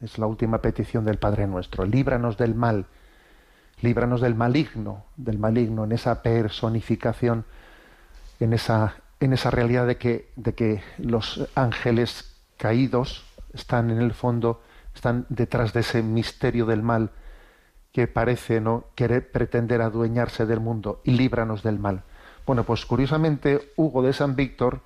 Es 0.00 0.18
la 0.18 0.26
última 0.26 0.58
petición 0.58 1.04
del 1.04 1.18
Padre 1.18 1.46
nuestro, 1.46 1.84
líbranos 1.84 2.36
del 2.36 2.56
mal, 2.56 2.86
líbranos 3.82 4.20
del 4.20 4.34
maligno, 4.34 5.04
del 5.16 5.38
maligno, 5.38 5.84
en 5.84 5.92
esa 5.92 6.22
personificación, 6.22 7.44
en 8.40 8.52
esa, 8.52 8.96
en 9.20 9.32
esa 9.32 9.50
realidad 9.50 9.86
de 9.86 9.96
que, 9.96 10.30
de 10.36 10.54
que 10.54 10.82
los 10.98 11.48
ángeles 11.54 12.36
caídos 12.56 13.24
están 13.52 13.90
en 13.90 14.00
el 14.00 14.14
fondo, 14.14 14.62
están 14.94 15.26
detrás 15.28 15.72
de 15.72 15.80
ese 15.80 16.02
misterio 16.02 16.66
del 16.66 16.82
mal 16.82 17.10
que 17.92 18.06
parece 18.06 18.60
no 18.60 18.86
querer 18.94 19.30
pretender 19.30 19.82
adueñarse 19.82 20.46
del 20.46 20.60
mundo 20.60 21.02
y 21.04 21.12
líbranos 21.12 21.62
del 21.62 21.78
mal. 21.78 22.04
Bueno, 22.46 22.64
pues 22.64 22.86
curiosamente 22.86 23.72
Hugo 23.76 24.02
de 24.02 24.12
San 24.12 24.34
Víctor 24.34 24.80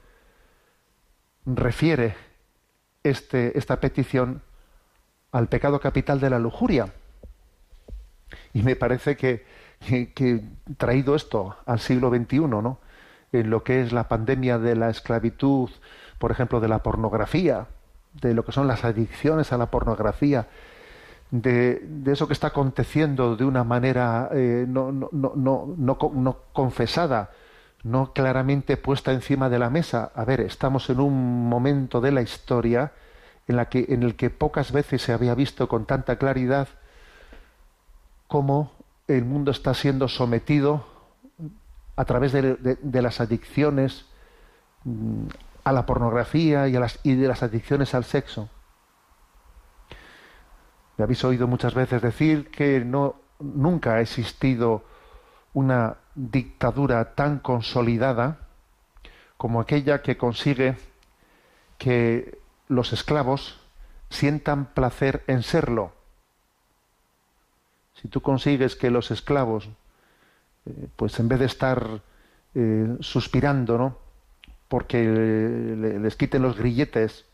refiere 1.46 2.16
este, 3.04 3.56
esta 3.56 3.78
petición 3.78 4.42
al 5.30 5.48
pecado 5.48 5.80
capital 5.80 6.18
de 6.20 6.30
la 6.30 6.38
lujuria. 6.38 6.92
Y 8.52 8.62
me 8.62 8.76
parece 8.76 9.16
que, 9.16 9.44
traído 10.76 11.14
esto 11.14 11.56
al 11.66 11.80
siglo 11.80 12.10
XXI, 12.10 12.40
¿no? 12.40 12.78
en 13.32 13.50
lo 13.50 13.62
que 13.62 13.82
es 13.82 13.92
la 13.92 14.08
pandemia 14.08 14.58
de 14.58 14.76
la 14.76 14.90
esclavitud, 14.90 15.70
por 16.18 16.30
ejemplo, 16.30 16.60
de 16.60 16.68
la 16.68 16.82
pornografía, 16.82 17.66
de 18.14 18.34
lo 18.34 18.44
que 18.44 18.52
son 18.52 18.66
las 18.66 18.84
adicciones 18.84 19.52
a 19.52 19.58
la 19.58 19.70
pornografía, 19.70 20.48
de, 21.30 21.82
eso 22.06 22.26
que 22.26 22.32
está 22.32 22.48
aconteciendo 22.48 23.36
de 23.36 23.44
una 23.44 23.64
manera 23.64 24.30
eh, 24.32 24.64
no, 24.68 26.38
confesada, 26.52 27.30
no 27.82 28.12
claramente 28.12 28.76
puesta 28.76 29.12
encima 29.12 29.48
de 29.48 29.58
la 29.58 29.70
mesa. 29.70 30.12
A 30.14 30.24
ver, 30.24 30.40
estamos 30.40 30.88
en 30.88 31.00
un 31.00 31.48
momento 31.48 32.00
de 32.00 32.12
la 32.12 32.22
historia 32.22 32.92
en, 33.48 33.56
la 33.56 33.68
que, 33.68 33.86
en 33.88 34.02
el 34.02 34.16
que 34.16 34.30
pocas 34.30 34.72
veces 34.72 35.02
se 35.02 35.12
había 35.12 35.34
visto 35.34 35.68
con 35.68 35.84
tanta 35.84 36.16
claridad 36.16 36.68
cómo 38.28 38.72
el 39.08 39.24
mundo 39.24 39.50
está 39.50 39.74
siendo 39.74 40.08
sometido 40.08 40.86
a 41.96 42.04
través 42.04 42.32
de, 42.32 43.02
las 43.02 43.20
adicciones 43.20 44.06
mm, 44.84 45.26
a 45.64 45.72
la 45.72 45.86
pornografía 45.86 46.68
y, 46.68 46.76
y 47.02 47.14
de 47.14 47.28
las 47.28 47.42
adicciones 47.42 47.94
al 47.94 48.04
sexo. 48.04 48.48
Me 50.96 51.04
habéis 51.04 51.24
oído 51.24 51.46
muchas 51.46 51.74
veces 51.74 52.02
decir 52.02 52.50
que 52.50 52.84
no, 52.84 53.16
nunca 53.38 53.94
ha 53.94 54.00
existido 54.00 54.84
una 55.52 55.96
dictadura 56.14 57.14
tan 57.14 57.38
consolidada 57.38 58.38
como 59.36 59.60
aquella 59.60 60.02
que 60.02 60.16
consigue 60.16 60.76
que 61.78 62.38
los 62.68 62.92
esclavos 62.92 63.60
sientan 64.08 64.66
placer 64.66 65.22
en 65.26 65.42
serlo. 65.42 65.92
Si 68.00 68.08
tú 68.08 68.20
consigues 68.20 68.76
que 68.76 68.90
los 68.90 69.10
esclavos, 69.10 69.68
eh, 70.66 70.88
pues 70.96 71.18
en 71.18 71.28
vez 71.28 71.38
de 71.40 71.46
estar 71.46 72.00
eh, 72.54 72.96
suspirando, 73.00 73.78
¿no? 73.78 74.06
porque 74.68 75.04
les 75.04 76.16
quiten 76.16 76.42
los 76.42 76.56
grilletes 76.56 77.24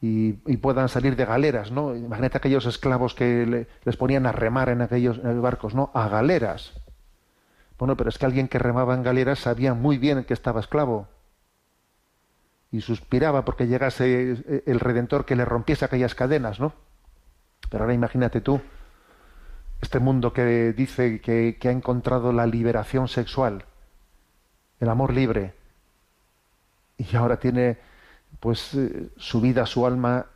y, 0.00 0.32
puedan 0.58 0.88
salir 0.88 1.16
de 1.16 1.24
galeras, 1.24 1.70
¿no? 1.70 1.96
Imagínate 1.96 2.38
aquellos 2.38 2.66
esclavos 2.66 3.14
que 3.14 3.66
les 3.84 3.96
ponían 3.96 4.26
a 4.26 4.32
remar 4.32 4.68
en 4.68 4.82
aquellos 4.82 5.20
barcos, 5.40 5.74
¿no? 5.74 5.90
A 5.94 6.08
galeras. 6.08 6.72
Bueno, 7.78 7.96
pero 7.96 8.10
es 8.10 8.18
que 8.18 8.26
alguien 8.26 8.48
que 8.48 8.58
remaba 8.58 8.94
en 8.94 9.02
galeras 9.02 9.40
sabía 9.40 9.74
muy 9.74 9.98
bien 9.98 10.24
que 10.24 10.34
estaba 10.34 10.60
esclavo 10.60 11.08
y 12.70 12.82
suspiraba 12.82 13.44
porque 13.44 13.66
llegase 13.66 14.62
el 14.66 14.80
Redentor 14.80 15.24
que 15.24 15.36
le 15.36 15.44
rompiese 15.44 15.84
aquellas 15.84 16.14
cadenas, 16.14 16.60
¿no? 16.60 16.74
Pero 17.70 17.84
ahora 17.84 17.94
imagínate 17.94 18.40
tú, 18.40 18.60
este 19.84 20.00
mundo 20.00 20.32
que 20.32 20.72
dice 20.72 21.20
que, 21.20 21.56
ha 21.62 21.70
encontrado 21.70 22.32
la 22.32 22.46
liberación 22.46 23.06
sexual, 23.06 23.64
el 24.80 24.88
amor 24.88 25.12
libre, 25.12 25.54
y 26.98 27.14
ahora 27.16 27.38
tiene 27.38 27.78
pues 28.40 28.74
eh, 28.74 29.10
su 29.16 29.40
vida, 29.40 29.66
su 29.66 29.86
alma 29.86 30.26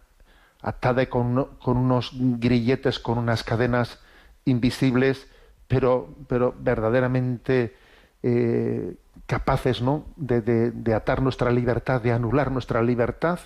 atada 0.61 1.07
con, 1.07 1.49
unos 1.65 2.11
grilletes, 2.15 2.99
con 2.99 3.19
unas 3.19 3.43
cadenas 3.43 3.99
invisibles, 4.45 5.27
pero, 5.67 6.15
pero 6.29 6.55
verdaderamente 6.59 7.77
eh, 8.23 8.97
capaces 9.27 9.81
¿no? 9.83 10.05
De, 10.17 10.95
atar 10.95 11.23
nuestra 11.23 11.51
libertad, 11.51 12.03
de 12.03 12.13
anular 12.13 12.51
nuestra 12.51 12.83
libertad. 12.83 13.41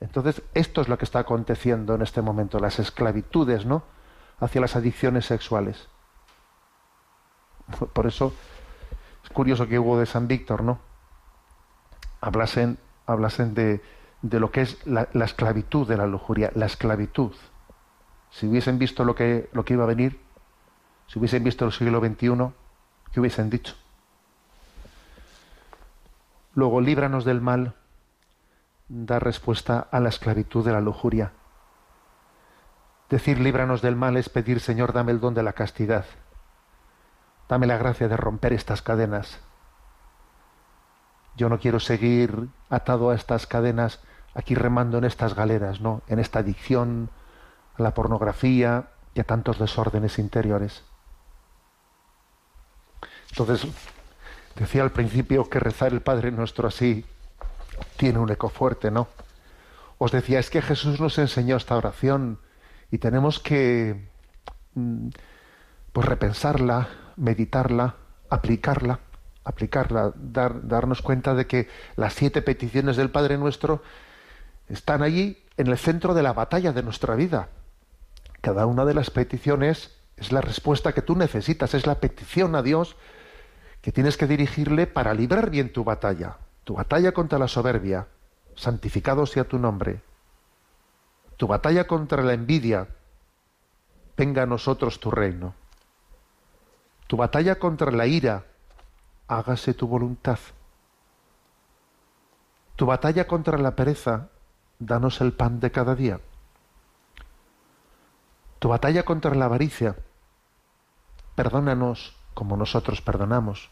Entonces, 0.00 0.42
esto 0.54 0.80
es 0.80 0.88
lo 0.88 0.98
que 0.98 1.04
está 1.04 1.20
aconteciendo 1.20 1.94
en 1.94 2.02
este 2.02 2.22
momento, 2.22 2.58
las 2.58 2.78
esclavitudes 2.78 3.66
¿no? 3.66 3.82
Hacia 4.40 4.60
las 4.60 4.76
adicciones 4.76 5.26
sexuales. 5.26 5.88
Por 7.92 8.06
eso 8.06 8.34
es 9.22 9.30
curioso 9.30 9.68
que 9.68 9.78
Hugo 9.78 9.98
de 9.98 10.06
San 10.06 10.26
Víctor 10.26 10.62
¿no? 10.62 10.80
hablasen, 12.20 12.78
hablasen 13.06 13.54
de, 13.54 13.82
de 14.22 14.40
lo 14.40 14.50
que 14.50 14.62
es 14.62 14.86
la, 14.86 15.08
la, 15.12 15.24
esclavitud 15.24 15.86
de 15.86 15.96
la 15.96 16.06
lujuria, 16.06 16.50
la 16.54 16.66
esclavitud. 16.66 17.32
Si 18.30 18.46
hubiesen 18.46 18.78
visto 18.78 19.04
lo 19.04 19.14
que, 19.14 19.48
lo 19.52 19.64
que 19.64 19.74
iba 19.74 19.84
a 19.84 19.88
venir, 19.88 20.20
si 21.06 21.18
hubiesen 21.18 21.42
visto 21.42 21.64
el 21.64 21.72
siglo 21.72 22.00
XXI, 22.00 22.52
¿qué 23.12 23.20
hubiesen 23.20 23.50
dicho? 23.50 23.74
Luego, 26.54 26.80
líbranos 26.80 27.24
del 27.24 27.40
mal, 27.40 27.74
da 28.88 29.18
respuesta 29.18 29.88
a 29.90 30.00
la 30.00 30.08
esclavitud 30.08 30.64
de 30.64 30.72
la 30.72 30.80
lujuria. 30.80 31.32
Decir 33.10 33.40
líbranos 33.40 33.82
del 33.82 33.96
mal 33.96 34.16
es 34.16 34.28
pedir, 34.28 34.60
Señor, 34.60 34.92
dame 34.92 35.12
el 35.12 35.20
don 35.20 35.34
de 35.34 35.42
la 35.42 35.52
castidad. 35.52 36.06
Dame 37.48 37.66
la 37.66 37.76
gracia 37.76 38.08
de 38.08 38.16
romper 38.16 38.52
estas 38.52 38.80
cadenas. 38.80 39.40
Yo 41.36 41.48
no 41.48 41.58
quiero 41.58 41.80
seguir 41.80 42.48
atado 42.68 43.10
a 43.10 43.14
estas 43.14 43.46
cadenas, 43.46 44.00
aquí 44.34 44.54
remando 44.54 44.98
en 44.98 45.04
estas 45.04 45.34
galeras, 45.34 45.80
¿no? 45.80 46.02
En 46.06 46.20
esta 46.20 46.38
adicción 46.38 47.10
a 47.76 47.82
la 47.82 47.92
pornografía 47.92 48.90
y 49.14 49.20
a 49.20 49.24
tantos 49.24 49.58
desórdenes 49.58 50.18
interiores. 50.18 50.84
Entonces, 53.30 53.66
Decía 54.56 54.82
al 54.82 54.90
principio 54.90 55.48
que 55.48 55.60
rezar 55.60 55.92
el 55.92 56.02
Padre 56.02 56.30
Nuestro 56.32 56.68
así 56.68 57.04
tiene 57.96 58.18
un 58.18 58.30
eco 58.30 58.48
fuerte, 58.48 58.90
¿no? 58.90 59.08
Os 59.98 60.12
decía, 60.12 60.38
es 60.38 60.50
que 60.50 60.62
Jesús 60.62 61.00
nos 61.00 61.18
enseñó 61.18 61.56
esta 61.56 61.76
oración 61.76 62.38
y 62.90 62.98
tenemos 62.98 63.40
que 63.40 64.08
mm, 64.74 65.08
pues 65.92 66.06
repensarla, 66.06 66.88
meditarla, 67.16 67.96
aplicarla, 68.28 69.00
aplicarla, 69.44 70.12
dar, 70.16 70.66
darnos 70.66 71.02
cuenta 71.02 71.34
de 71.34 71.46
que 71.46 71.68
las 71.96 72.14
siete 72.14 72.42
peticiones 72.42 72.96
del 72.96 73.10
Padre 73.10 73.38
Nuestro 73.38 73.82
están 74.68 75.02
allí 75.02 75.38
en 75.56 75.66
el 75.66 75.78
centro 75.78 76.14
de 76.14 76.22
la 76.22 76.32
batalla 76.32 76.72
de 76.72 76.82
nuestra 76.82 77.14
vida. 77.14 77.48
Cada 78.40 78.66
una 78.66 78.84
de 78.84 78.94
las 78.94 79.10
peticiones 79.10 79.96
es 80.16 80.32
la 80.32 80.40
respuesta 80.40 80.92
que 80.92 81.02
tú 81.02 81.16
necesitas, 81.16 81.74
es 81.74 81.86
la 81.86 81.96
petición 81.96 82.54
a 82.54 82.62
Dios 82.62 82.96
que 83.80 83.92
tienes 83.92 84.16
que 84.16 84.26
dirigirle 84.26 84.86
para 84.86 85.14
librar 85.14 85.50
bien 85.50 85.72
tu 85.72 85.84
batalla, 85.84 86.36
tu 86.64 86.74
batalla 86.74 87.12
contra 87.12 87.38
la 87.38 87.48
soberbia, 87.48 88.06
santificado 88.54 89.26
sea 89.26 89.44
tu 89.44 89.58
nombre, 89.58 90.02
tu 91.40 91.46
batalla 91.46 91.86
contra 91.86 92.22
la 92.22 92.34
envidia, 92.34 92.86
venga 94.14 94.42
a 94.42 94.46
nosotros 94.46 95.00
tu 95.00 95.10
reino, 95.10 95.54
tu 97.06 97.16
batalla 97.16 97.58
contra 97.58 97.90
la 97.90 98.06
ira, 98.06 98.44
hágase 99.26 99.72
tu 99.72 99.88
voluntad, 99.88 100.38
tu 102.76 102.84
batalla 102.84 103.26
contra 103.26 103.56
la 103.56 103.74
pereza, 103.74 104.28
danos 104.78 105.22
el 105.22 105.32
pan 105.32 105.60
de 105.60 105.70
cada 105.70 105.94
día, 105.94 106.20
tu 108.58 108.68
batalla 108.68 109.04
contra 109.04 109.34
la 109.34 109.46
avaricia, 109.46 109.96
perdónanos 111.36 112.14
como 112.34 112.58
nosotros 112.58 113.00
perdonamos. 113.00 113.70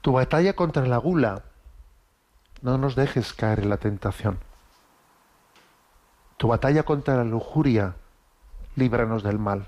Tu 0.00 0.10
batalla 0.10 0.54
contra 0.54 0.84
la 0.84 0.96
gula, 0.96 1.44
no 2.60 2.76
nos 2.76 2.96
dejes 2.96 3.32
caer 3.34 3.60
en 3.60 3.68
la 3.68 3.76
tentación. 3.76 4.47
Tu 6.38 6.48
batalla 6.48 6.84
contra 6.84 7.16
la 7.16 7.24
lujuria, 7.24 7.94
líbranos 8.76 9.22
del 9.22 9.38
mal. 9.38 9.66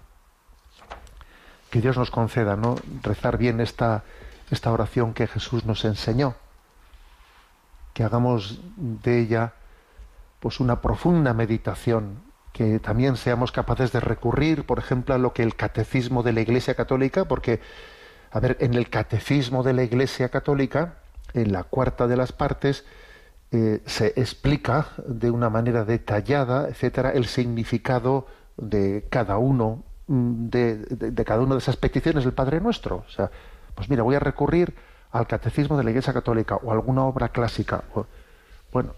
Que 1.69 1.81
Dios 1.81 1.99
nos 1.99 2.11
conceda, 2.11 2.57
¿no? 2.57 2.77
Rezar 3.03 3.37
bien 3.37 3.61
esta, 3.61 4.05
esta 4.51 4.73
oración 4.73 5.13
que 5.13 5.27
Jesús 5.27 5.65
nos 5.67 5.85
enseñó. 5.85 6.35
Que 7.93 8.05
hagamos 8.05 8.61
de 8.77 9.21
ella 9.21 9.53
pues 10.41 10.59
una 10.59 10.81
profunda 10.81 11.35
meditación 11.35 12.23
que 12.53 12.79
también 12.79 13.17
seamos 13.17 13.53
capaces 13.53 13.93
de 13.93 14.01
recurrir, 14.01 14.65
por 14.65 14.79
ejemplo, 14.79 15.15
a 15.15 15.19
lo 15.19 15.33
que 15.33 15.43
el 15.43 15.55
catecismo 15.55 16.23
de 16.23 16.33
la 16.33 16.41
Iglesia 16.41 16.75
Católica, 16.75 17.27
porque, 17.27 17.61
a 18.33 18.41
ver, 18.41 18.57
en 18.61 18.75
el 18.75 18.91
catecismo 18.91 19.63
de 19.63 19.73
la 19.73 19.83
Iglesia 19.85 20.31
Católica, 20.31 20.95
en 21.33 21.53
la 21.53 21.65
cuarta 21.65 22.07
de 22.07 22.17
las 22.17 22.33
partes, 22.33 22.85
eh, 23.53 23.83
se 23.85 24.13
explica 24.17 24.91
de 25.07 25.31
una 25.31 25.51
manera 25.51 25.85
detallada, 25.85 26.69
etcétera, 26.69 27.11
el 27.11 27.27
significado 27.27 28.29
de 28.57 29.07
cada 29.11 29.39
uno 29.39 29.83
mm, 30.07 30.49
de, 30.49 31.25
cada 31.25 31.43
una 31.43 31.57
de 31.57 31.59
esas 31.59 31.77
peticiones 31.77 32.23
del 32.25 32.33
Padre 32.33 32.61
Nuestro. 32.61 33.05
O 33.09 33.11
sea, 33.11 33.31
pues 33.75 33.91
mira, 33.91 34.05
voy 34.05 34.15
a 34.15 34.21
recurrir 34.21 34.75
al 35.11 35.27
catecismo 35.27 35.77
de 35.77 35.83
la 35.83 35.91
Iglesia 35.91 36.13
Católica 36.13 36.57
o 36.57 36.71
alguna 36.71 37.05
obra 37.05 37.31
clásica. 37.31 37.83
bueno, 38.73 38.95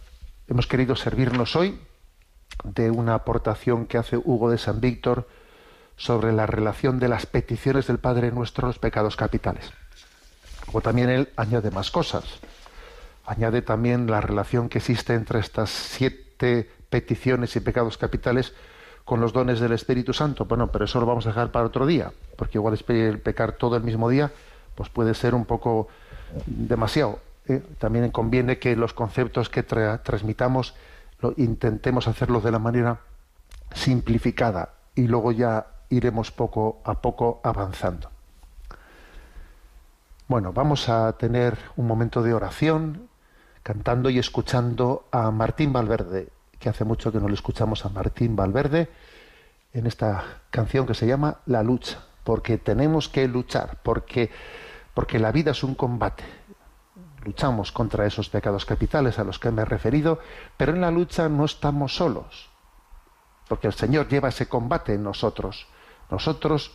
hemos 0.48 0.66
querido 0.66 0.96
servirnos 0.96 1.56
hoy 1.56 1.80
de 2.64 2.90
una 2.90 3.14
aportación 3.14 3.86
que 3.86 3.96
hace 3.96 4.18
Hugo 4.18 4.50
de 4.50 4.58
San 4.58 4.80
Víctor 4.80 5.26
sobre 5.96 6.32
la 6.32 6.46
relación 6.46 6.98
de 6.98 7.08
las 7.08 7.24
peticiones 7.24 7.86
del 7.86 7.98
Padre 7.98 8.32
Nuestro 8.32 8.66
a 8.66 8.68
los 8.68 8.78
pecados 8.78 9.16
capitales. 9.16 9.72
Luego 10.66 10.82
también 10.82 11.08
él 11.08 11.30
añade 11.36 11.70
más 11.70 11.90
cosas 11.90 12.24
añade 13.24 13.62
también 13.62 14.10
la 14.10 14.20
relación 14.20 14.68
que 14.68 14.78
existe 14.78 15.14
entre 15.14 15.40
estas 15.40 15.70
siete 15.70 16.70
peticiones 16.90 17.54
y 17.56 17.60
pecados 17.60 17.96
capitales 17.98 18.54
con 19.04 19.20
los 19.20 19.32
dones 19.32 19.60
del 19.60 19.72
Espíritu 19.72 20.12
Santo. 20.12 20.44
Bueno, 20.44 20.70
pero 20.70 20.84
eso 20.84 21.00
lo 21.00 21.06
vamos 21.06 21.26
a 21.26 21.30
dejar 21.30 21.50
para 21.50 21.66
otro 21.66 21.86
día, 21.86 22.12
porque 22.36 22.58
igual 22.58 22.78
el 22.88 23.18
pecar 23.18 23.52
todo 23.52 23.76
el 23.76 23.82
mismo 23.82 24.08
día, 24.08 24.30
pues 24.74 24.88
puede 24.88 25.14
ser 25.14 25.34
un 25.34 25.44
poco 25.44 25.88
demasiado. 26.46 27.18
¿eh? 27.48 27.62
También 27.78 28.10
conviene 28.10 28.58
que 28.58 28.76
los 28.76 28.94
conceptos 28.94 29.48
que 29.48 29.62
transmitamos 29.62 30.74
lo 31.20 31.34
intentemos 31.36 32.08
hacerlos 32.08 32.42
de 32.42 32.50
la 32.50 32.58
manera 32.58 33.00
simplificada 33.74 34.74
y 34.94 35.06
luego 35.06 35.32
ya 35.32 35.66
iremos 35.88 36.30
poco 36.30 36.80
a 36.84 36.94
poco 36.94 37.40
avanzando. 37.42 38.10
Bueno, 40.28 40.52
vamos 40.52 40.88
a 40.88 41.12
tener 41.12 41.58
un 41.76 41.86
momento 41.86 42.22
de 42.22 42.34
oración 42.34 43.08
cantando 43.62 44.10
y 44.10 44.18
escuchando 44.18 45.06
a 45.10 45.30
Martín 45.30 45.72
Valverde, 45.72 46.28
que 46.58 46.68
hace 46.68 46.84
mucho 46.84 47.12
que 47.12 47.20
no 47.20 47.28
le 47.28 47.34
escuchamos 47.34 47.84
a 47.84 47.88
Martín 47.88 48.36
Valverde, 48.36 48.90
en 49.72 49.86
esta 49.86 50.42
canción 50.50 50.86
que 50.86 50.94
se 50.94 51.06
llama 51.06 51.38
La 51.46 51.62
lucha, 51.62 52.04
porque 52.24 52.58
tenemos 52.58 53.08
que 53.08 53.26
luchar, 53.28 53.78
porque, 53.82 54.30
porque 54.94 55.18
la 55.18 55.32
vida 55.32 55.52
es 55.52 55.62
un 55.62 55.74
combate. 55.74 56.24
Luchamos 57.24 57.72
contra 57.72 58.06
esos 58.06 58.28
pecados 58.28 58.66
capitales 58.66 59.18
a 59.18 59.24
los 59.24 59.38
que 59.38 59.50
me 59.50 59.62
he 59.62 59.64
referido, 59.64 60.18
pero 60.56 60.72
en 60.72 60.80
la 60.80 60.90
lucha 60.90 61.28
no 61.28 61.44
estamos 61.44 61.94
solos, 61.94 62.50
porque 63.48 63.68
el 63.68 63.74
Señor 63.74 64.08
lleva 64.08 64.28
ese 64.28 64.48
combate 64.48 64.94
en 64.94 65.04
nosotros. 65.04 65.66
Nosotros 66.10 66.72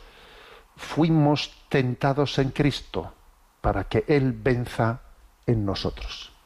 fuimos 0.77 1.51
tentados 1.69 2.39
en 2.39 2.51
Cristo 2.51 3.13
para 3.61 3.83
que 3.83 4.05
Él 4.07 4.31
venza 4.31 5.01
en 5.45 5.65
nosotros. 5.65 6.36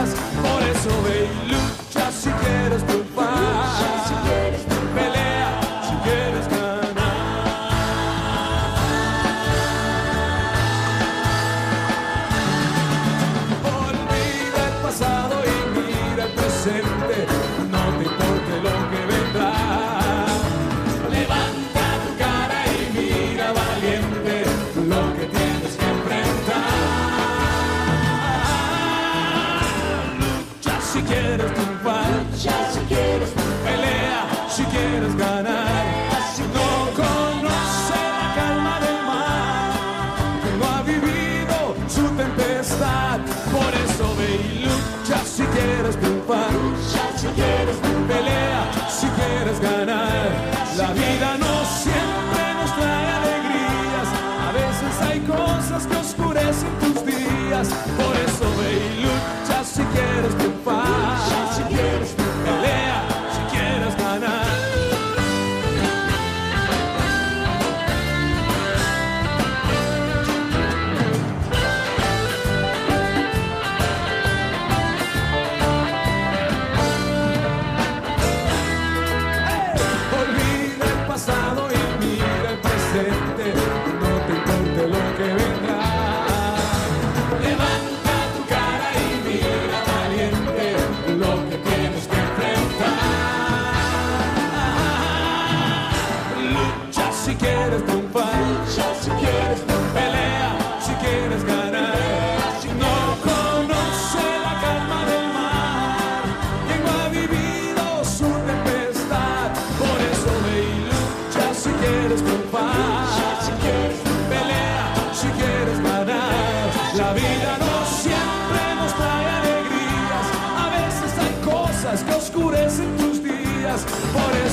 Por 0.00 0.62
eso 0.62 0.88
baby 1.02 1.49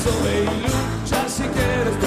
solo 0.07 0.29
y 0.31 0.45
lucha 0.61 1.27
si 1.27 1.43
quieres. 1.43 2.06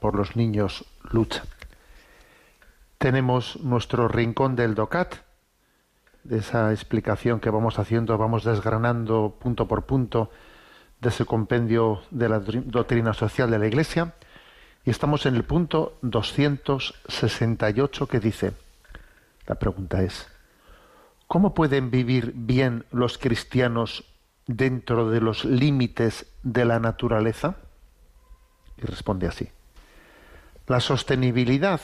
por 0.00 0.14
los 0.14 0.34
niños, 0.34 0.86
lucha. 1.10 1.44
Tenemos 2.96 3.60
nuestro 3.62 4.08
rincón 4.08 4.56
del 4.56 4.74
DOCAT, 4.74 5.16
de 6.24 6.38
esa 6.38 6.72
explicación 6.72 7.38
que 7.38 7.50
vamos 7.50 7.78
haciendo, 7.78 8.16
vamos 8.16 8.44
desgranando 8.44 9.36
punto 9.38 9.68
por 9.68 9.84
punto 9.84 10.30
de 11.02 11.10
ese 11.10 11.26
compendio 11.26 12.00
de 12.10 12.30
la 12.30 12.38
doctrina 12.38 13.12
social 13.12 13.50
de 13.50 13.58
la 13.58 13.66
Iglesia. 13.66 14.14
Y 14.86 14.90
estamos 14.90 15.26
en 15.26 15.36
el 15.36 15.44
punto 15.44 15.98
268 16.00 18.06
que 18.06 18.20
dice, 18.20 18.52
la 19.46 19.56
pregunta 19.56 20.02
es, 20.02 20.28
¿cómo 21.26 21.52
pueden 21.52 21.90
vivir 21.90 22.32
bien 22.34 22.86
los 22.90 23.18
cristianos 23.18 24.06
dentro 24.46 25.10
de 25.10 25.20
los 25.20 25.44
límites 25.44 26.32
de 26.42 26.64
la 26.64 26.80
naturaleza? 26.80 27.56
Y 28.82 28.86
responde 28.86 29.26
así. 29.26 29.48
La 30.66 30.80
sostenibilidad, 30.80 31.80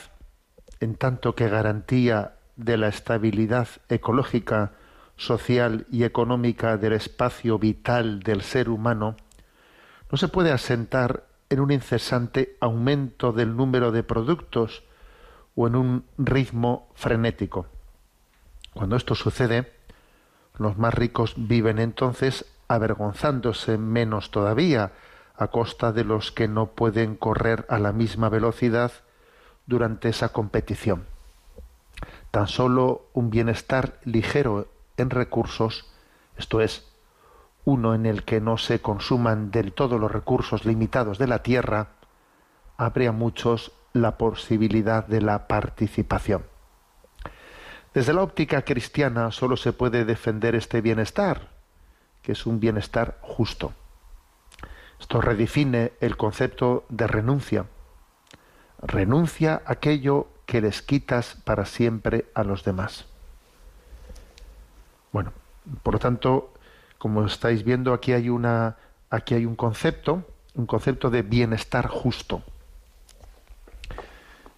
en 0.81 0.95
tanto 0.95 1.35
que 1.35 1.49
garantía 1.49 2.35
de 2.57 2.77
la 2.77 2.89
estabilidad 2.89 3.69
ecológica, 3.89 4.73
social 5.17 5.87
y 5.91 6.05
económica 6.05 6.77
del 6.77 6.93
espacio 6.93 7.59
vital 7.59 8.21
del 8.21 8.43
ser 8.43 8.69
humano, 8.69 9.17
no 10.11 10.17
se 10.17 10.29
puede 10.29 10.53
asentar 10.53 11.25
en 11.51 11.61
un 11.61 11.73
incesante 11.73 12.57
aumento 12.61 13.33
del 13.33 13.57
número 13.57 13.91
de 13.91 14.03
productos 14.03 14.85
o 15.57 15.67
en 15.67 15.77
un 15.77 16.05
ritmo 16.19 16.89
frenético. 16.95 17.67
Cuando 18.75 18.97
esto 18.97 19.15
sucede, 19.15 19.73
los 20.59 20.79
más 20.79 20.95
ricos 20.95 21.35
viven 21.37 21.79
entonces 21.79 22.45
avergonzándose 22.69 23.77
menos 23.79 24.31
todavía 24.31 24.93
a 25.39 25.49
costa 25.49 25.93
de 25.93 26.05
los 26.05 26.33
que 26.33 26.49
no 26.49 26.67
pueden 26.67 27.15
correr 27.15 27.65
a 27.69 27.79
la 27.79 27.93
misma 27.93 28.29
velocidad 28.29 28.93
durante 29.67 30.09
esa 30.09 30.31
competición. 30.31 31.07
Tan 32.31 32.49
solo 32.49 33.07
un 33.13 33.31
bienestar 33.31 34.01
ligero 34.05 34.67
en 34.97 35.11
recursos, 35.11 35.91
esto 36.37 36.61
es, 36.61 36.87
uno 37.65 37.95
en 37.95 38.07
el 38.07 38.25
que 38.25 38.41
no 38.41 38.59
se 38.59 38.81
consuman 38.81 39.51
del 39.51 39.73
todo 39.73 39.99
los 39.99 40.11
recursos 40.11 40.65
limitados 40.65 41.19
de 41.19 41.27
la 41.27 41.43
tierra, 41.43 41.89
abre 42.77 43.09
a 43.09 43.13
muchos 43.13 43.73
la 43.93 44.19
posibilidad 44.19 45.07
de 45.07 45.21
la 45.21 45.47
participación. 45.47 46.45
Desde 47.95 48.13
la 48.13 48.23
óptica 48.23 48.63
cristiana 48.63 49.31
solo 49.31 49.57
se 49.57 49.73
puede 49.73 50.05
defender 50.05 50.55
este 50.55 50.81
bienestar, 50.81 51.49
que 52.23 52.33
es 52.33 52.47
un 52.47 52.61
bienestar 52.61 53.19
justo. 53.23 53.73
Esto 55.01 55.21
redefine 55.21 55.93
el 56.01 56.17
concepto 56.17 56.85
de 56.89 57.07
renuncia. 57.07 57.67
Renuncia 58.83 59.63
aquello 59.67 60.29
que 60.47 60.61
les 60.61 60.83
quitas 60.83 61.37
para 61.45 61.67
siempre 61.67 62.27
a 62.35 62.43
los 62.45 62.65
demás. 62.65 63.07
Bueno, 65.13 65.33
por 65.83 65.95
lo 65.95 66.01
tanto, 66.01 66.53
como 66.99 67.25
estáis 67.25 67.65
viendo, 67.65 67.93
aquí 67.93 68.13
hay 68.13 68.29
una 68.29 68.77
aquí 69.11 69.35
hay 69.35 69.47
un 69.47 69.57
concepto, 69.57 70.25
un 70.55 70.67
concepto 70.67 71.11
de 71.11 71.23
bienestar 71.23 71.87
justo. 71.89 72.43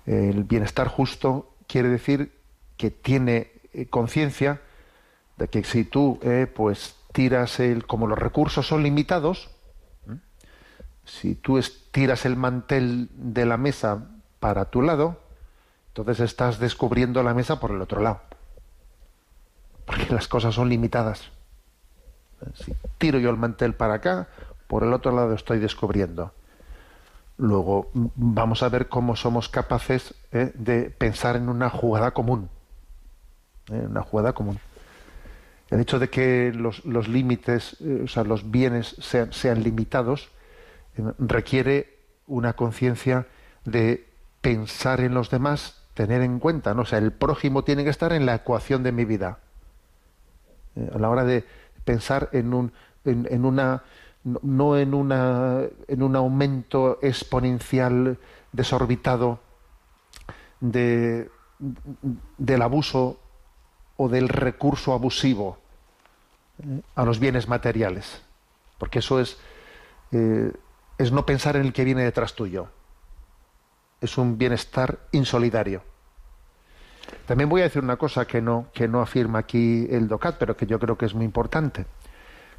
El 0.07 0.45
bienestar 0.45 0.88
justo 0.88 1.55
quiere 1.66 1.88
decir 1.88 2.32
que 2.76 2.91
tiene 2.91 3.53
eh, 3.72 3.86
conciencia 3.86 4.61
de 5.36 5.49
que 5.49 5.62
si 5.64 5.84
tú 5.84 6.18
eh, 6.22 6.47
pues 6.53 6.97
tiras 7.12 7.61
el 7.61 7.86
como 7.86 8.07
los 8.07 8.18
recursos 8.18 8.66
son 8.66 8.82
limitados 8.82 9.51
si 11.11 11.34
tú 11.34 11.61
tiras 11.90 12.24
el 12.24 12.36
mantel 12.36 13.08
de 13.14 13.46
la 13.46 13.56
mesa 13.56 14.06
para 14.38 14.66
tu 14.66 14.82
lado 14.82 15.18
entonces 15.88 16.20
estás 16.20 16.58
descubriendo 16.58 17.22
la 17.22 17.34
mesa 17.34 17.58
por 17.58 17.72
el 17.72 17.82
otro 17.82 18.00
lado. 18.00 18.20
Porque 19.84 20.14
las 20.14 20.28
cosas 20.28 20.54
son 20.54 20.68
limitadas. 20.68 21.30
Si 22.54 22.72
tiro 22.96 23.18
yo 23.18 23.28
el 23.28 23.36
mantel 23.36 23.74
para 23.74 23.94
acá 23.94 24.28
por 24.68 24.84
el 24.84 24.92
otro 24.92 25.11
lado 25.11 25.34
estoy 25.34 25.58
descubriendo. 25.58 26.32
Luego 27.38 27.90
vamos 27.92 28.62
a 28.62 28.68
ver 28.68 28.88
cómo 28.88 29.16
somos 29.16 29.48
capaces 29.48 30.14
eh, 30.30 30.52
de 30.54 30.90
pensar 30.90 31.34
en 31.34 31.48
una 31.48 31.70
jugada 31.70 32.12
común 32.12 32.48
en 33.70 33.86
una 33.86 34.02
jugada 34.02 34.32
común. 34.32 34.58
El 35.70 35.80
hecho 35.80 35.98
de 35.98 36.11
que 36.11 36.52
los, 36.52 36.84
límites, 37.08 37.76
eh, 37.80 38.02
o 38.04 38.08
sea, 38.08 38.24
los 38.24 38.50
bienes 38.50 38.96
sean, 38.98 39.32
sean 39.32 39.62
limitados, 39.62 40.26
eh, 40.26 40.30
requiere 41.18 41.99
una 42.26 42.55
conciencia 42.55 43.26
de 43.64 44.07
pensar 44.41 45.01
en 45.01 45.14
los 45.14 45.30
demás, 45.30 45.82
tener 45.95 46.22
en 46.22 46.38
cuenta, 46.38 46.74
¿no? 46.74 46.82
O 46.82 46.86
sea, 46.86 46.99
el 46.99 47.12
prójimo 47.12 47.64
tiene 47.64 47.84
que 47.84 47.91
estar 47.91 48.12
en 48.12 48.26
la 48.26 48.34
ecuación 48.34 48.82
de 48.82 48.93
mi 48.93 49.05
vida. 49.05 49.38
Eh, 50.76 50.91
a 50.95 50.99
la 50.99 51.11
hora 51.11 51.24
de 51.24 51.45
pensar 51.84 52.28
en 52.32 52.55
un, 52.55 52.72
en, 53.05 53.45
una, 53.45 53.82
no 54.24 54.76
en 54.78 54.95
una, 54.95 55.62
en 55.88 56.03
un 56.03 56.16
aumento 56.16 56.99
exponencial 57.03 58.18
desorbitado 58.53 59.41
de, 60.61 61.30
del 62.38 62.62
abuso 62.62 63.18
o 63.97 64.09
del 64.09 64.28
recurso 64.28 64.93
abusivo 64.93 65.59
eh, 66.62 66.80
a 66.95 67.05
los 67.05 67.18
bienes 67.18 67.49
materiales. 67.49 68.22
Porque 68.78 69.01
eso 69.01 69.20
es, 69.20 69.38
eh, 70.12 70.53
es 71.01 71.12
no 71.12 71.24
pensar 71.24 71.57
en 71.57 71.62
el 71.62 71.72
que 71.72 71.84
viene 71.84 72.05
detrás 72.05 72.34
tuyo. 72.34 72.68
Es 74.03 74.18
un 74.18 74.36
bienestar 74.36 74.98
insolidario. 75.12 75.82
También 77.26 77.48
voy 77.48 77.62
a 77.62 77.64
decir 77.64 77.82
una 77.82 77.96
cosa 77.96 78.26
que 78.26 78.42
no, 78.42 78.66
que 78.74 78.86
no 78.86 79.01
afirma 79.01 79.38
aquí 79.38 79.88
el 79.90 80.09
DOCAT, 80.09 80.36
pero 80.36 80.59
que 80.59 80.66
yo 80.66 80.78
creo 80.78 80.98
que 80.98 81.07
es 81.07 81.14
muy 81.14 81.24
importante. 81.24 81.86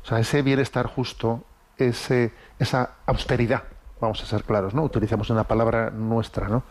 O 0.03 0.07
sea, 0.07 0.17
ese 0.17 0.41
bienestar 0.41 0.87
justo, 0.87 1.43
ese, 1.77 2.33
esa 2.57 2.95
austeridad, 3.05 3.61
vamos 3.99 4.23
a 4.23 4.25
ser 4.25 4.43
claros, 4.43 4.73
¿no? 4.73 4.81
Utilizamos 4.81 5.29
una 5.29 5.43
palabra 5.43 5.91
nuestra, 5.91 6.49
¿no? 6.49 6.63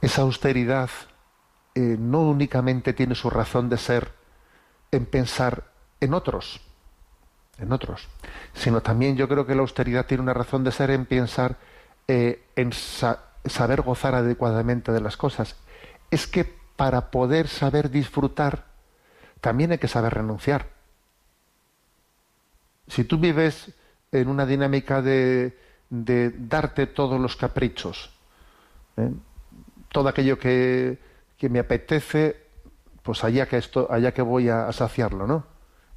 Esa 0.00 0.22
austeridad 0.22 0.88
eh, 1.74 1.96
no 1.98 2.22
únicamente 2.22 2.94
tiene 2.94 3.14
su 3.14 3.28
razón 3.28 3.68
de 3.68 3.76
ser 3.76 4.12
en 4.92 5.04
pensar 5.04 5.64
en 6.00 6.14
otros, 6.14 6.65
en 7.58 7.72
otros, 7.72 8.08
sino 8.54 8.82
también 8.82 9.16
yo 9.16 9.28
creo 9.28 9.46
que 9.46 9.54
la 9.54 9.62
austeridad 9.62 10.06
tiene 10.06 10.22
una 10.22 10.34
razón 10.34 10.64
de 10.64 10.72
ser 10.72 10.90
en 10.90 11.06
pensar 11.06 11.56
eh, 12.08 12.44
en 12.54 12.72
saber 12.72 13.82
gozar 13.82 14.14
adecuadamente 14.14 14.92
de 14.92 15.00
las 15.00 15.16
cosas. 15.16 15.56
Es 16.10 16.26
que 16.26 16.44
para 16.76 17.10
poder 17.10 17.48
saber 17.48 17.90
disfrutar, 17.90 18.66
también 19.40 19.72
hay 19.72 19.78
que 19.78 19.88
saber 19.88 20.14
renunciar. 20.14 20.66
Si 22.88 23.04
tú 23.04 23.18
vives 23.18 23.72
en 24.12 24.28
una 24.28 24.46
dinámica 24.46 25.02
de, 25.02 25.58
de 25.90 26.30
darte 26.30 26.86
todos 26.86 27.20
los 27.20 27.36
caprichos, 27.36 28.10
¿eh? 28.96 29.10
todo 29.90 30.08
aquello 30.08 30.38
que, 30.38 30.98
que 31.38 31.48
me 31.48 31.58
apetece, 31.58 32.36
pues 33.02 33.24
allá 33.24 33.46
que 33.46 33.56
esto, 33.56 33.88
allá 33.90 34.12
que 34.12 34.22
voy 34.22 34.48
a, 34.48 34.72
saciarlo, 34.72 35.26
¿no? 35.26 35.44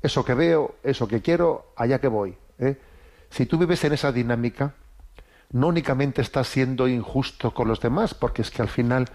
Eso 0.02 0.24
que 0.24 0.34
veo, 0.34 0.76
eso 0.84 1.08
que 1.08 1.22
quiero, 1.22 1.74
allá 1.76 2.00
que 2.00 2.08
voy. 2.08 2.38
¿eh? 2.58 2.80
Si 3.30 3.46
tú 3.46 3.58
vives 3.58 3.84
en 3.84 3.94
esa 3.94 4.12
dinámica, 4.12 4.74
no 5.52 5.68
únicamente 5.68 6.22
estás 6.22 6.48
siendo 6.48 6.88
injusto 6.88 7.54
con 7.54 7.68
los 7.68 7.82
demás, 7.82 8.14
porque 8.14 8.42
es 8.42 8.52
que 8.52 8.62
al 8.62 8.70
final, 8.70 9.10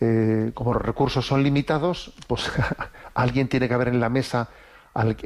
eh, 0.00 0.52
como 0.54 0.72
los 0.72 0.82
recursos 0.82 1.26
son 1.26 1.42
limitados, 1.42 2.12
pues 2.26 2.50
alguien 3.14 3.48
tiene 3.48 3.68
que 3.68 3.74
haber 3.74 3.88
en 3.88 4.00
la 4.00 4.08
mesa 4.08 4.48
al, 4.94 5.16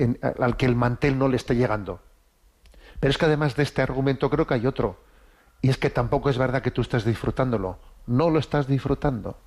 al 0.40 0.56
que 0.56 0.66
el 0.66 0.76
mantel 0.76 1.18
no 1.18 1.28
le 1.28 1.36
esté 1.36 1.54
llegando. 1.54 2.00
Pero 2.98 3.10
es 3.10 3.18
que 3.18 3.26
además 3.26 3.56
de 3.56 3.62
este 3.62 3.82
argumento 3.82 4.30
creo 4.30 4.46
que 4.46 4.54
hay 4.54 4.66
otro. 4.66 4.98
Y 5.62 5.70
es 5.70 5.78
que 5.78 5.90
tampoco 5.90 6.30
es 6.30 6.38
verdad 6.38 6.62
que 6.62 6.70
tú 6.70 6.82
estés 6.82 7.04
disfrutándolo. 7.04 7.78
No 8.06 8.30
lo 8.30 8.38
estás 8.38 8.66
disfrutando. 8.66 9.38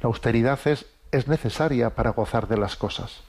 La 0.00 0.08
austeridad 0.08 0.58
es, 0.64 0.86
es 1.10 1.28
necesaria 1.28 1.94
para 1.94 2.10
gozar 2.10 2.48
de 2.48 2.56
las 2.56 2.76
cosas. 2.76 3.22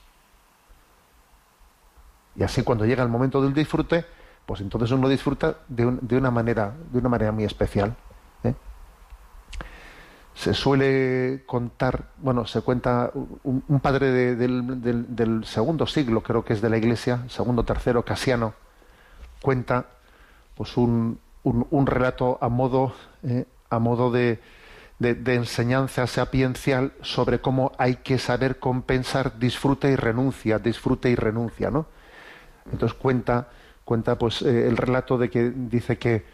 Y 2.36 2.44
así 2.44 2.64
cuando 2.64 2.86
llega 2.86 3.04
el 3.04 3.10
momento 3.10 3.42
del 3.42 3.54
disfrute, 3.54 4.06
pues 4.46 4.62
entonces 4.62 4.92
uno 4.92 5.08
disfruta 5.08 5.58
de, 5.68 5.98
de 6.02 6.18
una 6.18 6.32
manera, 6.32 6.74
de 6.92 7.00
una 7.00 7.10
manera 7.10 7.32
muy 7.32 7.44
especial. 7.44 7.96
¿eh? 8.44 8.54
Se 10.36 10.54
suele 10.54 11.44
contar, 11.46 12.10
bueno, 12.18 12.46
se 12.46 12.62
cuenta 12.62 13.12
un, 13.44 13.64
un 13.68 13.80
padre 13.80 14.12
de, 14.12 14.36
del, 14.36 15.16
del, 15.16 15.46
segundo 15.46 15.86
siglo, 15.86 16.22
creo 16.22 16.44
que 16.44 16.54
es 16.54 16.62
de 16.62 16.70
la 16.70 16.78
Iglesia, 16.78 17.24
segundo 17.30 17.64
tercero, 17.64 18.04
Casiano, 18.04 18.54
cuenta 19.42 19.86
pues 20.56 20.76
un, 20.76 21.20
un, 21.44 21.68
un 21.70 21.88
relato 21.88 22.38
a 22.42 22.50
modo, 22.50 22.94
eh, 23.24 23.46
a 23.70 23.80
modo 23.80 24.12
de, 24.12 24.40
de, 25.00 25.14
de, 25.14 25.36
enseñanza 25.36 26.08
sapiencial 26.08 26.94
sobre 27.02 27.40
cómo 27.40 27.72
hay 27.78 27.98
que 27.98 28.18
saber 28.18 28.60
compensar 28.60 29.40
disfrute 29.40 29.92
y 29.92 29.96
renuncia, 29.96 30.60
disfrute 30.60 31.10
y 31.10 31.16
renuncia, 31.16 31.70
¿no? 31.70 31.86
Entonces 32.72 32.98
cuenta, 32.98 33.48
cuenta 33.86 34.18
pues 34.18 34.42
eh, 34.42 34.68
el 34.68 34.78
relato 34.78 35.18
de 35.18 35.30
que 35.30 35.52
dice 35.52 35.98
que 35.98 36.26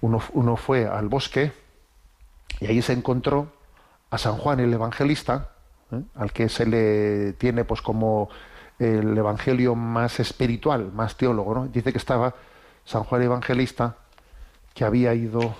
uno, 0.00 0.56
fue 0.56 0.86
al 0.86 1.08
bosque 1.08 1.52
y 2.60 2.66
ahí 2.66 2.82
se 2.82 2.92
encontró 2.92 3.52
a 4.10 4.18
San 4.18 4.36
Juan 4.36 4.60
el 4.60 4.72
Evangelista, 4.72 5.50
¿eh? 5.92 6.00
al 6.14 6.32
que 6.32 6.48
se 6.48 6.66
le 6.66 7.34
tiene 7.34 7.64
pues 7.64 7.82
como 7.82 8.28
el 8.78 9.16
evangelio 9.16 9.74
más 9.74 10.20
espiritual, 10.20 10.90
más 10.92 11.16
teólogo, 11.16 11.54
¿no? 11.54 11.66
Dice 11.66 11.92
que 11.92 11.98
estaba 11.98 12.34
San 12.86 13.04
Juan 13.04 13.20
el 13.20 13.26
Evangelista 13.26 13.96
que 14.72 14.84
había 14.84 15.12
ido 15.12 15.54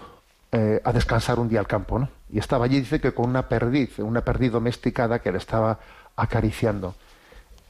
eh, 0.53 0.81
a 0.83 0.93
descansar 0.93 1.39
un 1.39 1.49
día 1.49 1.61
al 1.61 1.67
campo, 1.67 1.99
¿no? 1.99 2.09
Y 2.31 2.39
estaba 2.39 2.65
allí, 2.65 2.81
dice 2.81 3.01
que 3.01 3.13
con 3.13 3.29
una 3.29 3.47
perdiz, 3.47 3.99
una 3.99 4.25
perdiz 4.25 4.53
domesticada 4.53 5.19
que 5.19 5.33
le 5.33 5.39
estaba 5.39 5.79
acariciando. 6.17 6.95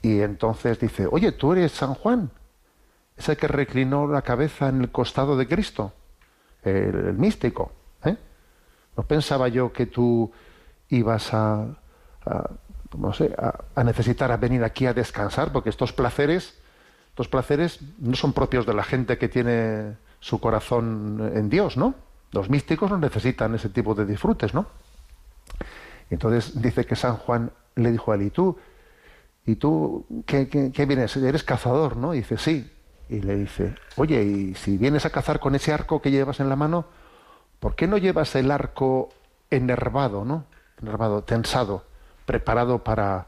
Y 0.02 0.20
entonces 0.20 0.78
dice, 0.78 1.08
oye, 1.10 1.32
tú 1.32 1.52
eres 1.52 1.72
San 1.72 1.94
Juan, 1.94 2.30
ese 3.20 3.36
que 3.36 3.48
reclinó 3.48 4.06
la 4.06 4.22
cabeza 4.22 4.68
en 4.68 4.80
el 4.80 4.90
costado 4.90 5.36
de 5.36 5.46
Cristo. 5.46 5.92
el, 6.64 7.06
el 7.06 7.14
místico. 7.14 7.72
¿eh? 8.04 8.16
No 8.96 9.04
pensaba 9.04 9.48
yo 9.48 9.72
que 9.72 9.86
tú 9.86 10.30
ibas 10.88 11.32
a, 11.32 11.66
no 12.96 13.12
sé, 13.12 13.34
a, 13.38 13.84
necesitar 13.84 14.30
a 14.32 14.36
venir 14.36 14.64
aquí 14.64 14.86
a 14.86 14.94
descansar, 14.94 15.52
porque 15.52 15.70
estos 15.70 15.92
placeres, 15.92 16.58
estos 17.10 17.28
placeres 17.28 17.80
no 17.98 18.14
son 18.16 18.32
propios 18.32 18.66
de 18.66 18.74
la 18.74 18.82
gente 18.82 19.16
que 19.18 19.28
tiene 19.28 19.96
su 20.18 20.40
corazón 20.40 21.32
en 21.34 21.48
Dios, 21.48 21.76
¿no? 21.76 21.94
Los 22.32 22.50
místicos 22.50 22.90
no 22.90 22.98
necesitan 22.98 23.54
ese 23.54 23.68
tipo 23.68 23.94
de 23.94 24.06
disfrutes, 24.06 24.54
¿no? 24.54 24.66
Entonces 26.10 26.60
dice 26.60 26.84
que 26.84 26.96
San 26.96 27.16
Juan 27.16 27.52
le 27.76 27.92
dijo 27.92 28.12
a 28.12 28.16
él, 28.16 28.22
¿y 28.22 28.30
tú? 28.30 28.58
¿Y 29.46 29.56
tú 29.56 30.06
qué, 30.26 30.46
vienes? 30.86 31.16
Eres 31.16 31.44
cazador, 31.44 31.96
¿no? 31.96 32.12
Dice, 32.12 32.36
sí. 32.36 32.70
Y 33.10 33.22
le 33.22 33.34
dice, 33.34 33.74
oye, 33.96 34.22
y 34.22 34.54
si 34.54 34.78
vienes 34.78 35.04
a 35.04 35.10
cazar 35.10 35.40
con 35.40 35.56
ese 35.56 35.72
arco 35.72 36.00
que 36.00 36.12
llevas 36.12 36.38
en 36.38 36.48
la 36.48 36.54
mano, 36.54 36.84
¿por 37.58 37.74
qué 37.74 37.88
no 37.88 37.98
llevas 37.98 38.36
el 38.36 38.52
arco 38.52 39.08
enervado, 39.50 40.24
¿no? 40.24 40.44
Enervado, 40.80 41.24
tensado, 41.24 41.84
preparado 42.24 42.84
para, 42.84 43.26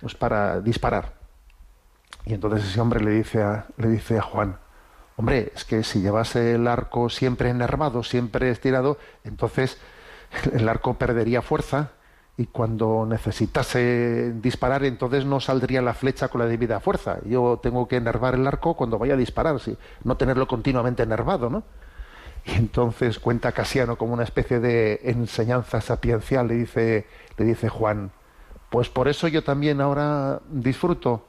pues 0.00 0.14
para 0.14 0.62
disparar. 0.62 1.12
Y 2.24 2.32
entonces 2.32 2.64
ese 2.66 2.80
hombre 2.80 3.04
le 3.04 3.10
dice 3.10 3.42
a, 3.42 3.66
le 3.76 3.88
dice 3.88 4.16
a 4.16 4.22
Juan, 4.22 4.56
hombre, 5.16 5.52
es 5.54 5.66
que 5.66 5.84
si 5.84 6.00
llevas 6.00 6.34
el 6.36 6.66
arco 6.66 7.10
siempre 7.10 7.50
enervado, 7.50 8.02
siempre 8.04 8.48
estirado, 8.48 8.96
entonces 9.22 9.76
el 10.54 10.66
arco 10.66 10.94
perdería 10.94 11.42
fuerza 11.42 11.90
y 12.36 12.46
cuando 12.46 13.06
necesitase 13.06 14.32
disparar, 14.32 14.84
entonces 14.84 15.24
no 15.24 15.38
saldría 15.38 15.80
la 15.82 15.94
flecha 15.94 16.28
con 16.28 16.40
la 16.40 16.46
debida 16.46 16.80
fuerza. 16.80 17.18
Yo 17.24 17.60
tengo 17.62 17.86
que 17.86 17.96
enervar 17.96 18.34
el 18.34 18.46
arco 18.46 18.74
cuando 18.74 18.98
vaya 18.98 19.14
a 19.14 19.16
disparar, 19.16 19.60
sí, 19.60 19.76
no 20.02 20.16
tenerlo 20.16 20.48
continuamente 20.48 21.04
enervado, 21.04 21.48
¿no? 21.48 21.62
Y 22.44 22.52
entonces 22.52 23.18
cuenta 23.20 23.52
Casiano 23.52 23.96
como 23.96 24.12
una 24.14 24.24
especie 24.24 24.58
de 24.58 25.00
enseñanza 25.04 25.80
sapiencial, 25.80 26.48
le 26.48 26.56
dice, 26.56 27.06
le 27.38 27.44
dice 27.44 27.68
Juan, 27.68 28.10
pues 28.68 28.88
por 28.88 29.06
eso 29.06 29.28
yo 29.28 29.44
también 29.44 29.80
ahora 29.80 30.40
disfruto, 30.50 31.26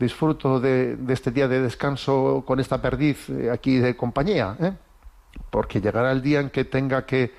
disfruto 0.00 0.58
de, 0.58 0.96
de 0.96 1.14
este 1.14 1.30
día 1.30 1.46
de 1.46 1.62
descanso 1.62 2.42
con 2.44 2.58
esta 2.58 2.82
perdiz 2.82 3.30
eh, 3.30 3.50
aquí 3.50 3.78
de 3.78 3.96
compañía, 3.96 4.56
¿eh? 4.60 4.72
porque 5.50 5.80
llegará 5.80 6.10
el 6.10 6.22
día 6.22 6.40
en 6.40 6.50
que 6.50 6.64
tenga 6.64 7.06
que 7.06 7.32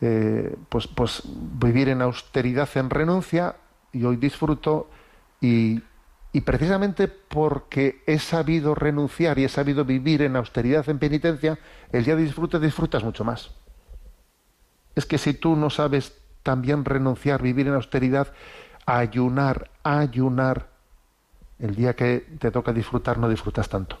eh, 0.00 0.56
pues, 0.68 0.86
pues 0.86 1.22
vivir 1.24 1.88
en 1.88 2.02
austeridad, 2.02 2.68
en 2.74 2.90
renuncia, 2.90 3.56
y 3.92 4.04
hoy 4.04 4.16
disfruto, 4.16 4.90
y, 5.40 5.82
y 6.32 6.40
precisamente 6.42 7.08
porque 7.08 8.02
he 8.06 8.18
sabido 8.18 8.74
renunciar 8.74 9.38
y 9.38 9.44
he 9.44 9.48
sabido 9.48 9.84
vivir 9.84 10.22
en 10.22 10.36
austeridad, 10.36 10.88
en 10.88 10.98
penitencia, 10.98 11.58
el 11.92 12.04
día 12.04 12.16
de 12.16 12.22
disfrute 12.22 12.58
disfrutas 12.58 13.02
mucho 13.02 13.24
más. 13.24 13.50
Es 14.94 15.06
que 15.06 15.18
si 15.18 15.34
tú 15.34 15.56
no 15.56 15.70
sabes 15.70 16.16
también 16.42 16.84
renunciar, 16.84 17.42
vivir 17.42 17.68
en 17.68 17.74
austeridad, 17.74 18.32
ayunar, 18.86 19.70
ayunar, 19.82 20.68
el 21.58 21.74
día 21.74 21.94
que 21.94 22.26
te 22.38 22.50
toca 22.50 22.72
disfrutar 22.72 23.18
no 23.18 23.28
disfrutas 23.28 23.68
tanto. 23.68 23.98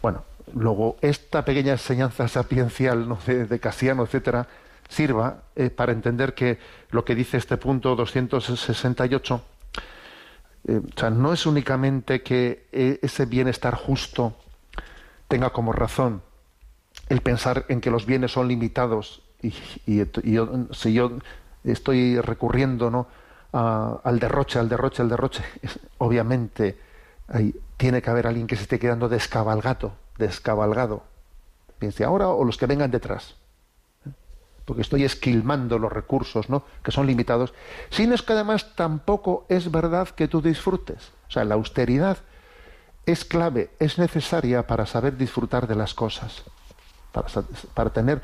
Bueno, 0.00 0.24
luego 0.54 0.96
esta 1.00 1.44
pequeña 1.44 1.72
enseñanza 1.72 2.28
sapiencial 2.28 3.16
de, 3.26 3.46
de 3.46 3.60
Casiano, 3.60 4.04
etcétera, 4.04 4.46
sirva 4.88 5.42
eh, 5.56 5.70
para 5.70 5.92
entender 5.92 6.34
que 6.34 6.58
lo 6.90 7.04
que 7.04 7.14
dice 7.14 7.36
este 7.38 7.56
punto 7.56 7.96
268, 7.96 9.42
eh, 10.68 10.80
no 11.12 11.32
es 11.32 11.46
únicamente 11.46 12.22
que 12.22 12.68
eh, 12.72 12.98
ese 13.02 13.26
bienestar 13.26 13.74
justo 13.74 14.36
tenga 15.28 15.50
como 15.50 15.72
razón 15.72 16.22
el 17.08 17.20
pensar 17.20 17.64
en 17.68 17.80
que 17.80 17.90
los 17.90 18.06
bienes 18.06 18.32
son 18.32 18.48
limitados 18.48 19.22
y, 19.42 19.52
yo- 20.32 20.46
si 20.72 20.92
yo 20.92 21.18
estoy 21.64 22.20
recurriendo 22.20 22.90
¿no? 22.90 23.08
al 23.52 24.18
derroche, 24.20 24.58
al 24.58 24.68
derroche, 24.68 25.02
al 25.02 25.08
derroche, 25.08 25.42
obviamente 25.98 26.78
ahí 27.28 27.54
tiene 27.76 28.00
que 28.02 28.10
haber 28.10 28.26
alguien 28.26 28.46
que 28.46 28.56
se 28.56 28.62
esté 28.62 28.78
quedando 28.78 29.08
descabalgado, 29.08 29.94
descabalgado. 30.18 31.04
Piense 31.78 32.04
ahora 32.04 32.28
o 32.28 32.44
los 32.44 32.56
que 32.56 32.66
vengan 32.66 32.90
detrás. 32.90 33.36
Porque 34.64 34.82
estoy 34.82 35.04
esquilmando 35.04 35.78
los 35.78 35.92
recursos, 35.92 36.48
¿no? 36.48 36.62
Que 36.82 36.92
son 36.92 37.06
limitados. 37.06 37.52
Sin 37.90 38.12
es 38.12 38.22
que 38.22 38.32
además 38.32 38.74
tampoco 38.76 39.44
es 39.48 39.70
verdad 39.70 40.08
que 40.08 40.28
tú 40.28 40.40
disfrutes. 40.40 41.10
O 41.28 41.30
sea, 41.32 41.44
la 41.44 41.54
austeridad 41.54 42.18
es 43.04 43.24
clave, 43.24 43.70
es 43.78 43.98
necesaria 43.98 44.66
para 44.66 44.86
saber 44.86 45.16
disfrutar 45.16 45.66
de 45.66 45.74
las 45.74 45.94
cosas, 45.94 46.44
para, 47.10 47.26
para 47.74 47.90
tener 47.90 48.22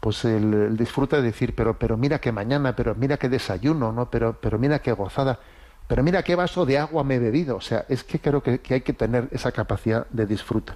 pues 0.00 0.24
el, 0.24 0.52
el 0.54 0.76
disfrute 0.76 1.16
de 1.16 1.22
decir, 1.22 1.54
pero, 1.54 1.78
pero 1.78 1.96
mira 1.96 2.20
que 2.20 2.32
mañana, 2.32 2.76
pero 2.76 2.94
mira 2.94 3.16
qué 3.16 3.28
desayuno, 3.28 3.92
¿no? 3.92 4.10
Pero, 4.10 4.38
pero 4.40 4.58
mira 4.58 4.80
qué 4.80 4.92
gozada, 4.92 5.38
pero 5.86 6.02
mira 6.02 6.22
qué 6.22 6.34
vaso 6.34 6.66
de 6.66 6.78
agua 6.78 7.04
me 7.04 7.16
he 7.16 7.18
bebido. 7.18 7.56
O 7.56 7.60
sea, 7.60 7.84
es 7.88 8.04
que 8.04 8.18
creo 8.18 8.42
que, 8.42 8.60
que 8.60 8.74
hay 8.74 8.80
que 8.82 8.92
tener 8.92 9.28
esa 9.30 9.52
capacidad 9.52 10.06
de 10.10 10.26
disfrute. 10.26 10.74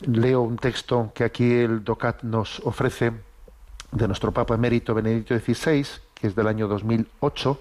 Leo 0.00 0.40
un 0.40 0.56
texto 0.56 1.12
que 1.14 1.24
aquí 1.24 1.52
el 1.52 1.84
DOCAT 1.84 2.22
nos 2.22 2.60
ofrece 2.60 3.12
de 3.92 4.06
nuestro 4.06 4.32
Papa 4.32 4.54
Emérito 4.54 4.94
Benedicto 4.94 5.38
XVI, 5.38 5.86
que 6.14 6.26
es 6.26 6.34
del 6.34 6.46
año 6.46 6.68
2008, 6.68 7.60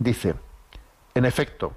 dice, 0.00 0.34
en 1.14 1.24
efecto, 1.24 1.72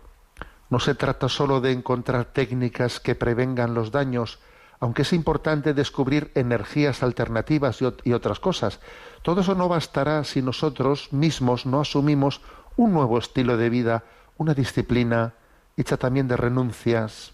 no 0.72 0.80
se 0.80 0.95
trata 0.95 1.30
solo 1.30 1.61
de 1.61 1.72
encontrar 1.72 2.26
técnicas 2.26 2.99
que 2.99 3.13
prevengan 3.13 3.76
los 3.76 3.91
daños, 3.91 4.39
aunque 4.80 5.03
es 5.03 5.13
importante 5.13 5.76
descubrir 5.76 6.32
energías 6.34 7.03
alternativas 7.03 7.82
y, 7.82 7.86
y 8.05 8.13
otras 8.13 8.39
cosas. 8.39 8.80
Todo 9.22 9.41
eso 9.41 9.53
no 9.53 9.70
bastará 9.70 10.24
si 10.24 10.41
nosotros 10.41 11.13
mismos 11.13 11.67
no 11.67 11.82
asumimos 11.82 12.41
un 12.76 12.93
nuevo 12.93 13.20
estilo 13.20 13.55
de 13.55 13.70
vida, 13.70 14.03
una 14.38 14.55
disciplina 14.55 15.34
hecha 15.78 15.97
también 15.97 16.28
de 16.28 16.38
renuncias, 16.38 17.34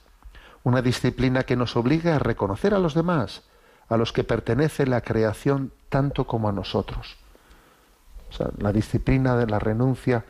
una 0.65 0.81
disciplina 0.81 1.43
que 1.43 1.55
nos 1.55 1.75
obligue 1.77 2.11
a 2.11 2.19
reconocer 2.19 2.73
a 2.73 2.79
los 2.79 2.95
demás, 2.95 3.43
a 3.87 3.97
los 3.97 4.11
que 4.11 4.23
pertenece 4.23 4.87
la 4.87 5.01
creación 5.01 5.71
tanto 5.89 6.25
como 6.25 6.49
a 6.49 6.51
nosotros. 6.51 7.17
O 8.29 8.33
sea, 8.33 8.49
la 8.57 8.73
disciplina 8.73 9.37
de 9.37 9.45
la 9.45 9.59
renuncia 9.59 10.25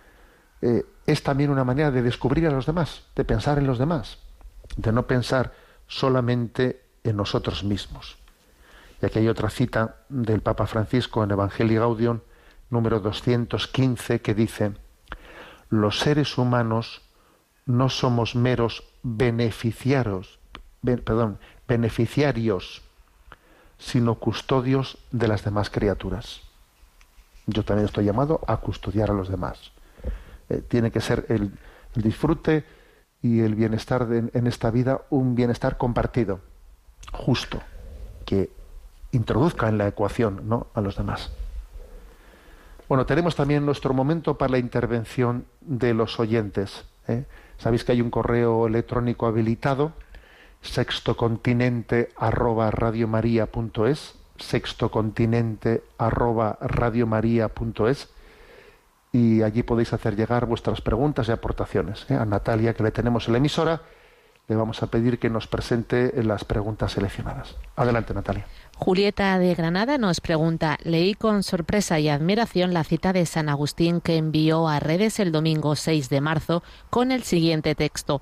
eh, 0.61 0.85
es 1.07 1.23
también 1.23 1.51
una 1.51 1.63
manera 1.63 1.89
de 1.89 2.01
descubrir 2.01 2.45
a 2.47 2.51
los 2.51 2.65
demás, 2.65 3.03
de 3.15 3.23
pensar 3.23 3.57
en 3.59 3.65
los 3.65 3.79
demás, 3.79 4.17
de 4.75 4.91
no 4.91 5.07
pensar 5.07 5.53
solamente 5.87 6.83
en 7.05 7.15
nosotros 7.15 7.63
mismos. 7.63 8.17
Y 9.01 9.05
aquí 9.05 9.19
hay 9.19 9.29
otra 9.29 9.49
cita 9.49 9.99
del 10.09 10.41
Papa 10.41 10.67
Francisco 10.67 11.23
en 11.23 11.31
Evangelii 11.31 11.77
Gaudium, 11.77 12.19
número 12.69 12.99
215, 12.99 14.19
que 14.19 14.33
dice, 14.33 14.73
los 15.69 15.99
seres 15.99 16.37
humanos 16.37 17.04
no 17.65 17.89
somos 17.89 18.35
meros 18.35 18.83
beneficiarios, 19.03 20.39
be- 20.81 20.97
perdón, 20.97 21.39
beneficiarios, 21.67 22.81
sino 23.77 24.15
custodios 24.15 24.97
de 25.11 25.27
las 25.27 25.43
demás 25.43 25.69
criaturas. 25.69 26.41
Yo 27.47 27.63
también 27.63 27.85
estoy 27.85 28.05
llamado 28.05 28.41
a 28.47 28.57
custodiar 28.57 29.11
a 29.11 29.13
los 29.13 29.29
demás. 29.29 29.71
Eh, 30.49 30.61
tiene 30.67 30.91
que 30.91 31.01
ser 31.01 31.25
el, 31.29 31.51
disfrute 31.95 32.63
y 33.21 33.39
el 33.41 33.55
bienestar 33.55 34.07
en 34.11 34.47
esta 34.47 34.69
vida 34.69 35.01
un 35.09 35.33
bienestar 35.35 35.77
compartido, 35.77 36.41
justo, 37.11 37.61
que 38.25 38.49
introduzca 39.11 39.69
en 39.69 39.77
la 39.77 39.87
ecuación 39.87 40.47
¿no? 40.47 40.67
a 40.73 40.81
los 40.81 40.97
demás. 40.97 41.31
Bueno, 42.87 43.05
tenemos 43.05 43.35
también 43.35 43.65
nuestro 43.65 43.93
momento 43.93 44.37
para 44.37 44.51
la 44.51 44.57
intervención 44.59 45.45
de 45.61 45.93
los 45.93 46.19
oyentes. 46.19 46.85
¿eh? 47.07 47.25
Sabéis 47.57 47.83
que 47.83 47.93
hay 47.93 48.01
un 48.01 48.09
correo 48.09 48.67
electrónico 48.67 49.27
habilitado, 49.27 49.93
sextocontinente 50.61 52.09
arroba 52.17 52.71
sextocontinente 54.37 55.83
arroba 55.97 56.57
y 59.11 59.41
allí 59.43 59.63
podéis 59.63 59.93
hacer 59.93 60.15
llegar 60.17 60.45
vuestras 60.45 60.81
preguntas 60.81 61.29
y 61.29 61.31
aportaciones. 61.31 62.05
¿eh? 62.09 62.15
A 62.15 62.25
Natalia, 62.25 62.73
que 62.73 62.83
le 62.83 62.91
tenemos 62.91 63.27
en 63.27 63.33
la 63.33 63.37
emisora, 63.37 63.81
le 64.47 64.55
vamos 64.55 64.83
a 64.83 64.87
pedir 64.87 65.17
que 65.17 65.29
nos 65.29 65.47
presente 65.47 66.11
las 66.23 66.45
preguntas 66.45 66.91
seleccionadas. 66.91 67.55
Adelante, 67.75 68.13
Natalia. 68.13 68.45
Julieta 68.77 69.39
de 69.39 69.55
Granada 69.55 69.97
nos 69.97 70.21
pregunta, 70.21 70.77
leí 70.83 71.15
con 71.15 71.43
sorpresa 71.43 71.99
y 71.99 72.09
admiración 72.09 72.73
la 72.73 72.83
cita 72.83 73.13
de 73.13 73.25
San 73.25 73.49
Agustín 73.49 74.01
que 74.01 74.17
envió 74.17 74.67
a 74.67 74.79
redes 74.79 75.19
el 75.19 75.31
domingo 75.31 75.75
6 75.75 76.09
de 76.09 76.21
marzo 76.21 76.63
con 76.89 77.11
el 77.11 77.23
siguiente 77.23 77.73
texto. 77.73 78.21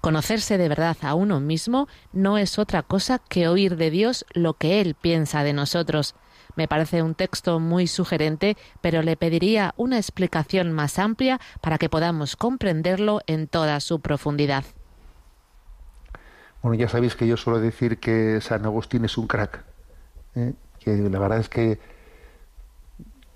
Conocerse 0.00 0.58
de 0.58 0.68
verdad 0.68 0.96
a 1.00 1.14
uno 1.14 1.40
mismo 1.40 1.88
no 2.12 2.38
es 2.38 2.58
otra 2.58 2.82
cosa 2.82 3.18
que 3.18 3.48
oír 3.48 3.76
de 3.76 3.90
Dios 3.90 4.24
lo 4.32 4.54
que 4.54 4.80
Él 4.80 4.94
piensa 4.94 5.42
de 5.42 5.54
nosotros. 5.54 6.14
Me 6.54 6.68
parece 6.68 7.02
un 7.02 7.14
texto 7.14 7.58
muy 7.58 7.86
sugerente, 7.88 8.56
pero 8.80 9.02
le 9.02 9.16
pediría 9.16 9.74
una 9.76 9.96
explicación 9.96 10.70
más 10.70 10.98
amplia 10.98 11.40
para 11.60 11.78
que 11.78 11.88
podamos 11.88 12.36
comprenderlo 12.36 13.22
en 13.26 13.48
toda 13.48 13.80
su 13.80 14.00
profundidad. 14.00 14.64
Bueno, 16.64 16.76
ya 16.78 16.88
sabéis 16.88 17.14
que 17.14 17.26
yo 17.26 17.36
suelo 17.36 17.60
decir 17.60 18.00
que 18.00 18.40
San 18.40 18.64
Agustín 18.64 19.04
es 19.04 19.18
un 19.18 19.26
crack, 19.26 19.62
¿eh? 20.34 20.54
que 20.78 20.96
la 20.96 21.18
verdad 21.18 21.38
es 21.40 21.50
que 21.50 21.78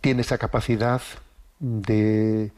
tiene 0.00 0.22
esa 0.22 0.38
capacidad 0.38 1.02
de, 1.58 2.52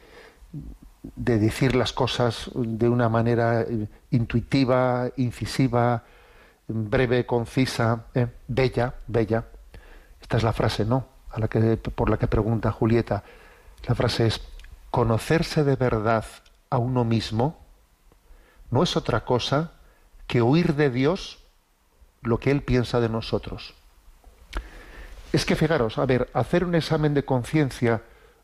de 1.03 1.39
decir 1.41 1.75
las 1.75 1.93
cosas 1.93 2.53
de 2.55 2.89
una 2.89 3.09
manera 3.09 3.63
eh, 3.63 3.89
intuitiva, 4.13 5.11
incisiva, 5.17 6.05
breve, 6.69 7.27
concisa, 7.27 8.05
¿eh? 8.15 8.29
bella, 8.47 8.95
bella. 9.09 9.47
Esta 10.23 10.37
es 10.37 10.45
la 10.45 10.53
frase, 10.53 10.85
¿no? 10.85 11.05
A 11.33 11.41
la 11.41 11.49
que, 11.49 11.79
por 11.79 12.11
la 12.11 12.17
que 12.17 12.29
pregunta 12.29 12.71
Julieta. 12.71 13.25
La 13.89 13.97
frase 13.97 14.29
es, 14.29 14.41
conocerse 14.93 15.65
de 15.65 15.75
verdad 15.75 16.25
a 16.71 16.79
uno 16.79 17.05
mismo 17.05 17.59
no 18.71 18.85
es 18.85 18.97
otra 18.97 19.25
cosa 19.25 19.73
que 20.31 20.43
oír 20.43 20.77
de 20.77 20.91
Dios 20.91 21.41
lo 22.23 22.39
que 22.39 22.53
Él 22.53 22.63
piensa 22.63 23.01
de 23.01 23.09
nosotros. 23.09 23.75
Es 25.33 25.45
que 25.45 25.57
fijaros, 25.57 25.99
a 25.99 26.07
ver, 26.07 26.31
hacer 26.35 26.65
un 26.65 26.77
examen 26.77 27.15
de 27.15 27.25
conciencia 27.25 28.03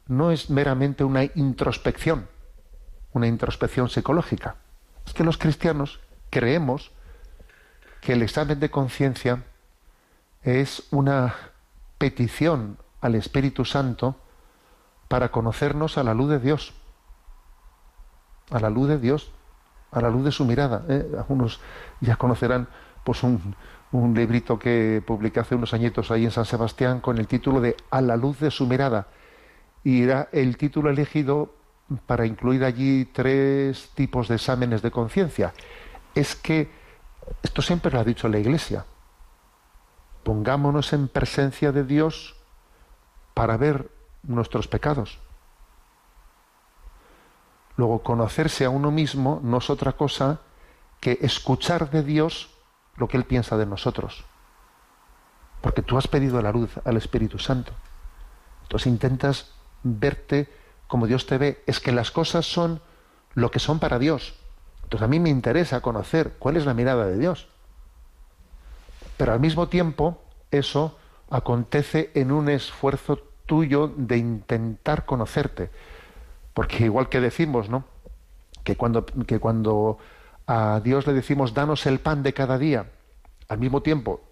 no 0.09 0.33
es 0.33 0.51
meramente 0.51 1.05
una 1.05 1.23
introspección, 1.23 2.27
una 3.13 3.29
introspección 3.29 3.89
psicológica. 3.89 4.57
Es 5.07 5.13
que 5.13 5.23
los 5.23 5.39
cristianos 5.39 6.01
creemos 6.29 6.91
que 8.01 8.15
el 8.15 8.23
examen 8.23 8.59
de 8.59 8.69
conciencia 8.69 9.45
es 10.43 10.89
una 10.91 11.37
petición 11.99 12.79
al 13.01 13.15
Espíritu 13.15 13.65
Santo 13.65 14.17
para 15.07 15.31
conocernos 15.31 15.99
a 15.99 16.03
la 16.03 16.15
luz 16.15 16.31
de 16.31 16.41
Dios, 16.41 16.73
a 18.51 18.59
la 18.59 18.71
luz 18.71 18.89
de 18.89 18.99
Dios, 18.99 19.31
a 19.91 20.01
la 20.01 20.11
luz 20.11 20.25
de 20.25 20.33
su 20.33 20.45
mirada. 20.45 20.85
¿eh? 20.89 21.07
Algunos 21.17 21.61
ya 22.01 22.17
conocerán 22.17 22.69
pues 23.05 23.23
un, 23.23 23.55
un 23.93 24.15
librito 24.15 24.59
que 24.59 25.03
publiqué 25.07 25.41
hace 25.41 25.55
unos 25.55 25.73
añitos 25.75 26.11
ahí 26.11 26.25
en 26.25 26.31
San 26.31 26.45
Sebastián 26.45 27.01
con 27.01 27.19
el 27.19 27.27
título 27.27 27.61
de 27.61 27.77
A 27.91 28.01
la 28.01 28.17
luz 28.17 28.41
de 28.41 28.51
su 28.51 28.67
mirada. 28.67 29.09
Y 29.85 30.03
era 30.03 30.29
el 30.33 30.57
título 30.57 30.91
elegido 30.91 31.55
para 32.07 32.27
incluir 32.27 32.65
allí 32.65 33.05
tres 33.07 33.91
tipos 33.95 34.29
de 34.29 34.35
exámenes 34.35 34.83
de 34.83 34.91
conciencia. 34.91 35.53
Es 36.15 36.35
que 36.35 36.69
esto 37.43 37.63
siempre 37.63 37.93
lo 37.93 38.01
ha 38.01 38.05
dicho 38.05 38.29
la 38.29 38.39
Iglesia. 38.39 38.85
Pongámonos 40.25 40.93
en 40.93 41.09
presencia 41.09 41.71
de 41.71 41.85
Dios 41.85 42.37
para 43.35 43.57
ver 43.57 43.91
nuestros 44.25 44.67
pecados. 44.67 45.21
Luego, 47.77 48.03
conocerse 48.03 48.65
a 48.65 48.71
uno 48.71 48.91
mismo 48.91 49.41
no 49.43 49.59
es 49.59 49.71
otra 49.71 49.93
cosa 49.93 50.41
que 51.01 51.19
escuchar 51.21 51.91
de 51.91 52.03
Dios 52.03 52.51
lo 52.97 53.09
que 53.09 53.17
Él 53.17 53.25
piensa 53.25 53.57
de 53.57 53.67
nosotros. 53.67 54.25
Porque 55.61 55.83
tú 55.83 55.99
has 55.99 56.09
pedido 56.09 56.41
la 56.41 56.53
luz 56.53 56.71
al 56.85 56.97
Espíritu 56.97 57.39
Santo. 57.39 57.73
Entonces 58.63 58.87
intentas 58.87 59.53
verte 59.83 60.49
como 60.87 61.07
Dios 61.07 61.27
te 61.27 61.39
ve. 61.39 61.63
Es 61.67 61.81
que 61.81 61.93
las 61.93 62.11
cosas 62.11 62.47
son 62.47 62.81
lo 63.35 63.51
que 63.51 63.59
son 63.59 63.79
para 63.79 63.99
Dios. 63.99 64.35
Entonces 64.85 65.05
a 65.05 65.09
mí 65.09 65.21
me 65.21 65.31
interesa 65.31 65.81
conocer 65.81 66.35
cuál 66.39 66.57
es 66.57 66.65
la 66.65 66.75
mirada 66.75 67.07
de 67.07 67.19
Dios. 67.19 67.49
Pero 69.17 69.33
al 69.33 69.41
mismo 69.41 69.69
tiempo 69.69 70.23
eso 70.51 70.97
acontece 71.31 72.11
en 72.15 72.33
un 72.33 72.49
esfuerzo 72.49 73.19
tuyo 73.47 73.93
de 73.97 74.17
intentar 74.17 75.05
conocerte. 75.05 75.71
Porque 76.57 76.85
igual 76.87 77.11
que 77.11 77.21
decimos, 77.21 77.69
¿no? 77.69 77.85
Que 78.65 78.77
cuando, 78.77 79.05
que 79.05 79.39
cuando 79.39 79.99
a 80.47 80.81
Dios 80.83 81.07
le 81.07 81.13
decimos, 81.13 81.53
danos 81.53 81.85
el 81.85 82.01
pan 82.01 82.23
de 82.23 82.33
cada 82.33 82.57
día, 82.57 82.93
al 83.47 83.59
mismo 83.59 83.83
tiempo, 83.83 84.23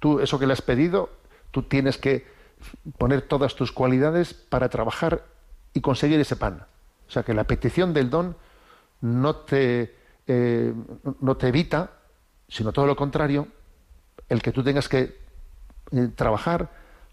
tú 0.00 0.18
eso 0.18 0.40
que 0.40 0.48
le 0.48 0.54
has 0.54 0.60
pedido, 0.60 1.10
tú 1.52 1.62
tienes 1.62 1.98
que 1.98 2.26
poner 2.98 3.22
todas 3.22 3.54
tus 3.54 3.70
cualidades 3.70 4.34
para 4.34 4.70
trabajar 4.70 5.22
y 5.72 5.80
conseguir 5.80 6.18
ese 6.18 6.34
pan. 6.34 6.66
O 7.06 7.10
sea 7.12 7.22
que 7.22 7.32
la 7.32 7.44
petición 7.44 7.94
del 7.94 8.10
don 8.10 8.34
no 9.00 9.36
te, 9.36 9.94
eh, 10.26 10.74
no 11.20 11.36
te 11.36 11.46
evita, 11.46 11.92
sino 12.48 12.72
todo 12.72 12.86
lo 12.86 12.96
contrario, 12.96 13.46
el 14.28 14.42
que 14.42 14.50
tú 14.50 14.64
tengas 14.64 14.88
que 14.88 15.16
eh, 15.92 16.08
trabajar 16.16 16.70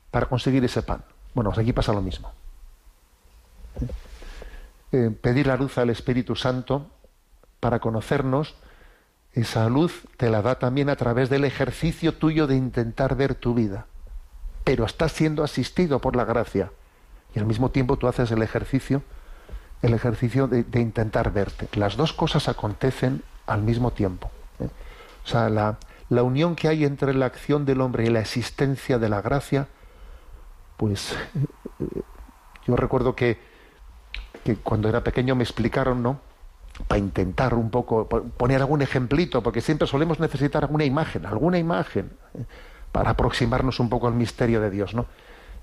para 0.09 0.25
conseguir 0.25 0.65
ese 0.65 0.81
pan. 0.81 1.03
Bueno, 1.35 1.51
pues 1.51 1.59
aquí 1.59 1.71
pasa 1.71 1.93
lo 1.93 2.01
mismo. 2.01 2.31
Eh, 4.91 5.11
pedir 5.11 5.47
la 5.47 5.55
luz 5.55 5.77
al 5.77 5.89
Espíritu 5.89 6.35
Santo 6.35 6.87
para 7.59 7.79
conocernos, 7.79 8.55
esa 9.33 9.69
luz 9.69 10.03
te 10.17 10.29
la 10.29 10.41
da 10.41 10.57
también 10.57 10.89
a 10.89 10.95
través 10.95 11.29
del 11.29 11.45
ejercicio 11.45 12.15
tuyo 12.15 12.47
de 12.47 12.55
intentar 12.55 13.15
ver 13.15 13.35
tu 13.35 13.53
vida. 13.53 13.85
Pero 14.63 14.85
estás 14.85 15.11
siendo 15.11 15.43
asistido 15.43 15.99
por 15.99 16.15
la 16.15 16.25
gracia. 16.25 16.71
Y 17.35 17.39
al 17.39 17.45
mismo 17.45 17.69
tiempo 17.69 17.97
tú 17.97 18.07
haces 18.07 18.31
el 18.31 18.41
ejercicio, 18.41 19.03
el 19.83 19.93
ejercicio 19.93 20.47
de, 20.47 20.65
intentar 20.79 21.31
verte. 21.31 21.67
Las 21.73 21.95
dos 21.95 22.11
cosas 22.13 22.49
acontecen 22.49 23.21
al 23.45 23.61
mismo 23.61 23.91
tiempo. 23.91 24.31
¿eh? 24.59 24.69
O 25.23 25.27
sea, 25.27 25.49
la, 25.49 25.77
la 26.09 26.23
unión 26.23 26.55
que 26.55 26.67
hay 26.67 26.85
entre 26.85 27.13
la 27.13 27.27
acción 27.27 27.65
del 27.65 27.81
hombre 27.81 28.05
y 28.05 28.09
la 28.09 28.21
existencia 28.21 28.97
de 28.97 29.09
la 29.09 29.21
gracia, 29.21 29.67
pues 30.77 31.15
yo 32.65 32.75
recuerdo 32.75 33.15
que, 33.15 33.37
que 34.43 34.55
cuando 34.55 34.89
era 34.89 35.03
pequeño 35.03 35.35
me 35.35 35.43
explicaron, 35.43 36.03
¿no? 36.03 36.19
Para 36.87 36.99
intentar 36.99 37.53
un 37.53 37.69
poco 37.69 38.07
poner 38.07 38.61
algún 38.61 38.81
ejemplito, 38.81 39.43
porque 39.43 39.61
siempre 39.61 39.87
solemos 39.87 40.19
necesitar 40.19 40.63
alguna 40.63 40.85
imagen, 40.85 41.25
alguna 41.25 41.57
imagen, 41.57 42.11
¿eh? 42.33 42.43
para 42.91 43.11
aproximarnos 43.11 43.79
un 43.79 43.89
poco 43.89 44.07
al 44.07 44.13
misterio 44.13 44.61
de 44.61 44.69
Dios, 44.69 44.93
¿no? 44.93 45.05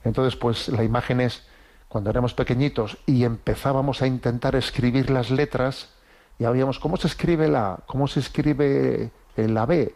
Entonces, 0.04 0.36
pues 0.36 0.68
la 0.68 0.84
imagen 0.84 1.20
es 1.20 1.46
cuando 1.88 2.10
éramos 2.10 2.34
pequeñitos 2.34 2.98
y 3.06 3.24
empezábamos 3.24 4.02
a 4.02 4.06
intentar 4.06 4.54
escribir 4.54 5.10
las 5.10 5.30
letras, 5.30 5.90
y 6.38 6.44
habíamos, 6.44 6.78
¿cómo 6.78 6.96
se 6.96 7.06
escribe 7.06 7.48
la 7.48 7.78
¿Cómo 7.86 8.08
se 8.08 8.20
escribe 8.20 9.10
la 9.36 9.66
B? 9.66 9.94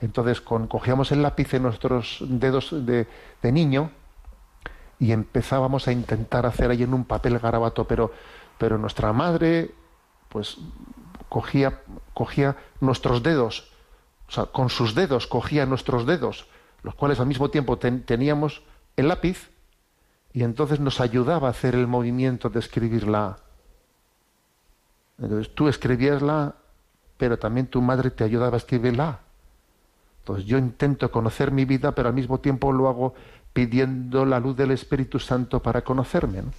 Entonces 0.00 0.40
con, 0.40 0.68
cogíamos 0.68 1.10
el 1.12 1.22
lápiz 1.22 1.54
en 1.54 1.62
nuestros 1.62 2.18
dedos 2.20 2.70
de, 2.86 3.06
de, 3.42 3.52
niño 3.52 3.90
y 5.00 5.12
empezábamos 5.12 5.86
a 5.88 5.92
intentar 5.92 6.46
hacer 6.46 6.70
ahí 6.70 6.82
en 6.82 6.94
un 6.94 7.04
papel 7.04 7.38
garabato, 7.38 7.84
pero, 7.86 8.12
pero 8.58 8.78
nuestra 8.78 9.12
madre 9.12 9.70
pues 10.28 10.58
cogía, 11.28 11.80
cogía 12.14 12.56
nuestros 12.80 13.22
dedos, 13.22 13.70
o 14.28 14.32
sea, 14.32 14.46
con 14.46 14.68
sus 14.68 14.94
dedos 14.94 15.26
cogía 15.26 15.66
nuestros 15.66 16.06
dedos, 16.06 16.46
los 16.82 16.94
cuales 16.94 17.20
al 17.20 17.26
mismo 17.26 17.50
tiempo 17.50 17.78
ten, 17.78 18.02
teníamos 18.02 18.62
el 18.96 19.08
lápiz 19.08 19.50
y 20.32 20.42
entonces 20.42 20.80
nos 20.80 21.00
ayudaba 21.00 21.48
a 21.48 21.52
hacer 21.52 21.74
el 21.74 21.86
movimiento 21.86 22.50
de 22.50 22.58
escribir 22.58 23.08
la 23.08 23.26
A. 23.26 23.38
Entonces 25.20 25.54
tú 25.54 25.68
escribías 25.68 26.22
la 26.22 26.44
A, 26.44 26.54
pero 27.16 27.38
también 27.38 27.66
tu 27.66 27.80
madre 27.80 28.10
te 28.10 28.24
ayudaba 28.24 28.54
a 28.54 28.58
escribir 28.58 28.96
la 28.96 29.08
A. 29.08 29.20
Entonces 30.20 30.44
yo 30.44 30.58
intento 30.58 31.10
conocer 31.10 31.50
mi 31.50 31.64
vida, 31.64 31.92
pero 31.92 32.08
al 32.08 32.14
mismo 32.14 32.38
tiempo 32.38 32.70
lo 32.70 32.88
hago 32.88 33.14
pidiendo 33.58 34.24
la 34.24 34.38
luz 34.38 34.56
del 34.56 34.70
Espíritu 34.70 35.18
Santo 35.18 35.60
para 35.60 35.82
conocerme. 35.82 36.42
¿no? 36.42 36.52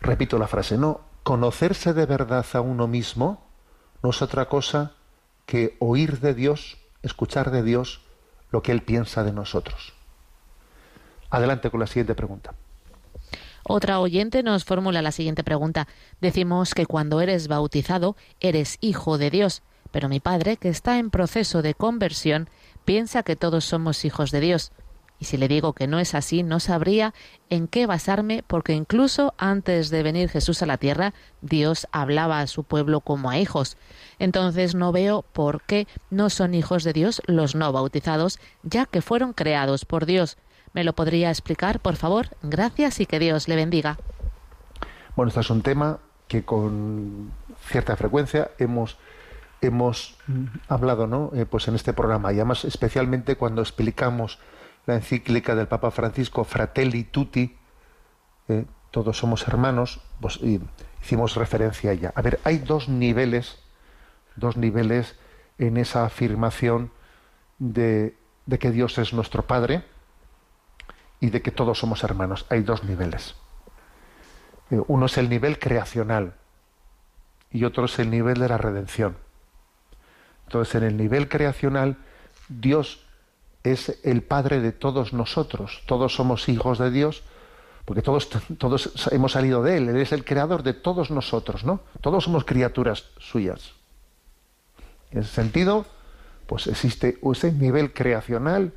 Repito 0.00 0.36
la 0.36 0.48
frase, 0.48 0.76
no, 0.76 1.00
conocerse 1.22 1.94
de 1.94 2.06
verdad 2.06 2.44
a 2.54 2.60
uno 2.60 2.88
mismo 2.88 3.46
no 4.02 4.10
es 4.10 4.22
otra 4.22 4.48
cosa 4.48 4.94
que 5.46 5.76
oír 5.78 6.18
de 6.18 6.34
Dios, 6.34 6.76
escuchar 7.04 7.52
de 7.52 7.62
Dios 7.62 8.00
lo 8.50 8.64
que 8.64 8.72
Él 8.72 8.82
piensa 8.82 9.22
de 9.22 9.30
nosotros. 9.30 9.94
Adelante 11.30 11.70
con 11.70 11.78
la 11.78 11.86
siguiente 11.86 12.16
pregunta. 12.16 12.52
Otra 13.62 14.00
oyente 14.00 14.42
nos 14.42 14.64
formula 14.64 15.02
la 15.02 15.12
siguiente 15.12 15.44
pregunta. 15.44 15.86
Decimos 16.20 16.74
que 16.74 16.86
cuando 16.86 17.20
eres 17.20 17.46
bautizado 17.46 18.16
eres 18.40 18.78
hijo 18.80 19.18
de 19.18 19.30
Dios, 19.30 19.62
pero 19.92 20.08
mi 20.08 20.18
padre, 20.18 20.56
que 20.56 20.68
está 20.68 20.98
en 20.98 21.10
proceso 21.10 21.62
de 21.62 21.74
conversión, 21.74 22.50
piensa 22.86 23.22
que 23.22 23.36
todos 23.36 23.66
somos 23.66 24.06
hijos 24.06 24.30
de 24.30 24.40
Dios. 24.40 24.72
Y 25.18 25.24
si 25.26 25.36
le 25.38 25.48
digo 25.48 25.72
que 25.72 25.86
no 25.86 25.98
es 25.98 26.14
así, 26.14 26.42
no 26.42 26.60
sabría 26.60 27.14
en 27.48 27.68
qué 27.68 27.86
basarme, 27.86 28.44
porque 28.46 28.74
incluso 28.74 29.34
antes 29.38 29.90
de 29.90 30.02
venir 30.02 30.28
Jesús 30.28 30.62
a 30.62 30.66
la 30.66 30.76
tierra, 30.76 31.14
Dios 31.40 31.88
hablaba 31.90 32.40
a 32.40 32.46
su 32.46 32.64
pueblo 32.64 33.00
como 33.00 33.30
a 33.30 33.38
hijos. 33.38 33.76
Entonces 34.18 34.74
no 34.74 34.92
veo 34.92 35.22
por 35.32 35.62
qué 35.62 35.86
no 36.10 36.30
son 36.30 36.54
hijos 36.54 36.84
de 36.84 36.92
Dios 36.92 37.22
los 37.26 37.54
no 37.54 37.72
bautizados, 37.72 38.38
ya 38.62 38.86
que 38.86 39.02
fueron 39.02 39.32
creados 39.32 39.84
por 39.84 40.06
Dios. 40.06 40.36
¿Me 40.74 40.84
lo 40.84 40.92
podría 40.92 41.30
explicar, 41.30 41.80
por 41.80 41.96
favor? 41.96 42.28
Gracias 42.42 43.00
y 43.00 43.06
que 43.06 43.18
Dios 43.18 43.48
le 43.48 43.56
bendiga. 43.56 43.98
Bueno, 45.16 45.28
este 45.28 45.40
es 45.40 45.50
un 45.50 45.62
tema 45.62 45.98
que 46.28 46.44
con 46.44 47.32
cierta 47.68 47.96
frecuencia 47.96 48.50
hemos 48.58 48.98
hemos 49.60 50.16
hablado, 50.68 51.06
¿no? 51.06 51.30
Eh, 51.34 51.46
pues 51.46 51.68
en 51.68 51.74
este 51.74 51.92
programa 51.92 52.32
y 52.32 52.36
además 52.36 52.64
especialmente 52.64 53.36
cuando 53.36 53.62
explicamos 53.62 54.38
la 54.86 54.94
encíclica 54.94 55.54
del 55.54 55.66
Papa 55.66 55.90
Francisco 55.90 56.44
Fratelli 56.44 57.04
Tutti, 57.04 57.56
eh, 58.48 58.64
todos 58.90 59.18
somos 59.18 59.46
hermanos, 59.48 60.00
pues 60.20 60.36
y 60.36 60.60
hicimos 61.02 61.34
referencia 61.34 61.90
a 61.90 61.92
ella. 61.92 62.12
A 62.14 62.22
ver, 62.22 62.38
hay 62.44 62.58
dos 62.58 62.88
niveles 62.88 63.58
dos 64.36 64.56
niveles 64.56 65.16
en 65.58 65.76
esa 65.76 66.04
afirmación 66.04 66.92
de, 67.58 68.16
de 68.44 68.58
que 68.58 68.70
Dios 68.70 68.98
es 68.98 69.12
nuestro 69.12 69.46
Padre 69.46 69.84
y 71.20 71.30
de 71.30 71.42
que 71.42 71.50
todos 71.50 71.78
somos 71.78 72.04
hermanos. 72.04 72.46
Hay 72.50 72.62
dos 72.62 72.84
niveles. 72.84 73.34
Eh, 74.70 74.80
Uno 74.86 75.06
es 75.06 75.16
el 75.18 75.28
nivel 75.28 75.58
creacional 75.58 76.34
y 77.50 77.64
otro 77.64 77.86
es 77.86 77.98
el 77.98 78.10
nivel 78.10 78.38
de 78.38 78.48
la 78.48 78.58
redención. 78.58 79.16
Entonces, 80.46 80.74
en 80.76 80.84
el 80.84 80.96
nivel 80.96 81.28
creacional, 81.28 81.96
Dios 82.48 83.00
es 83.62 83.98
el 84.04 84.22
Padre 84.22 84.60
de 84.60 84.72
todos 84.72 85.12
nosotros. 85.12 85.82
Todos 85.86 86.14
somos 86.14 86.48
hijos 86.48 86.78
de 86.78 86.90
Dios, 86.90 87.22
porque 87.84 88.02
todos, 88.02 88.28
todos 88.58 89.08
hemos 89.12 89.32
salido 89.32 89.62
de 89.62 89.76
Él. 89.76 89.88
Él 89.88 89.96
es 89.96 90.12
el 90.12 90.24
creador 90.24 90.62
de 90.62 90.72
todos 90.72 91.10
nosotros, 91.10 91.64
¿no? 91.64 91.80
Todos 92.00 92.24
somos 92.24 92.44
criaturas 92.44 93.06
suyas. 93.18 93.72
En 95.10 95.20
ese 95.20 95.34
sentido, 95.34 95.86
pues 96.46 96.66
existe 96.66 97.18
ese 97.22 97.52
nivel 97.52 97.92
creacional 97.92 98.72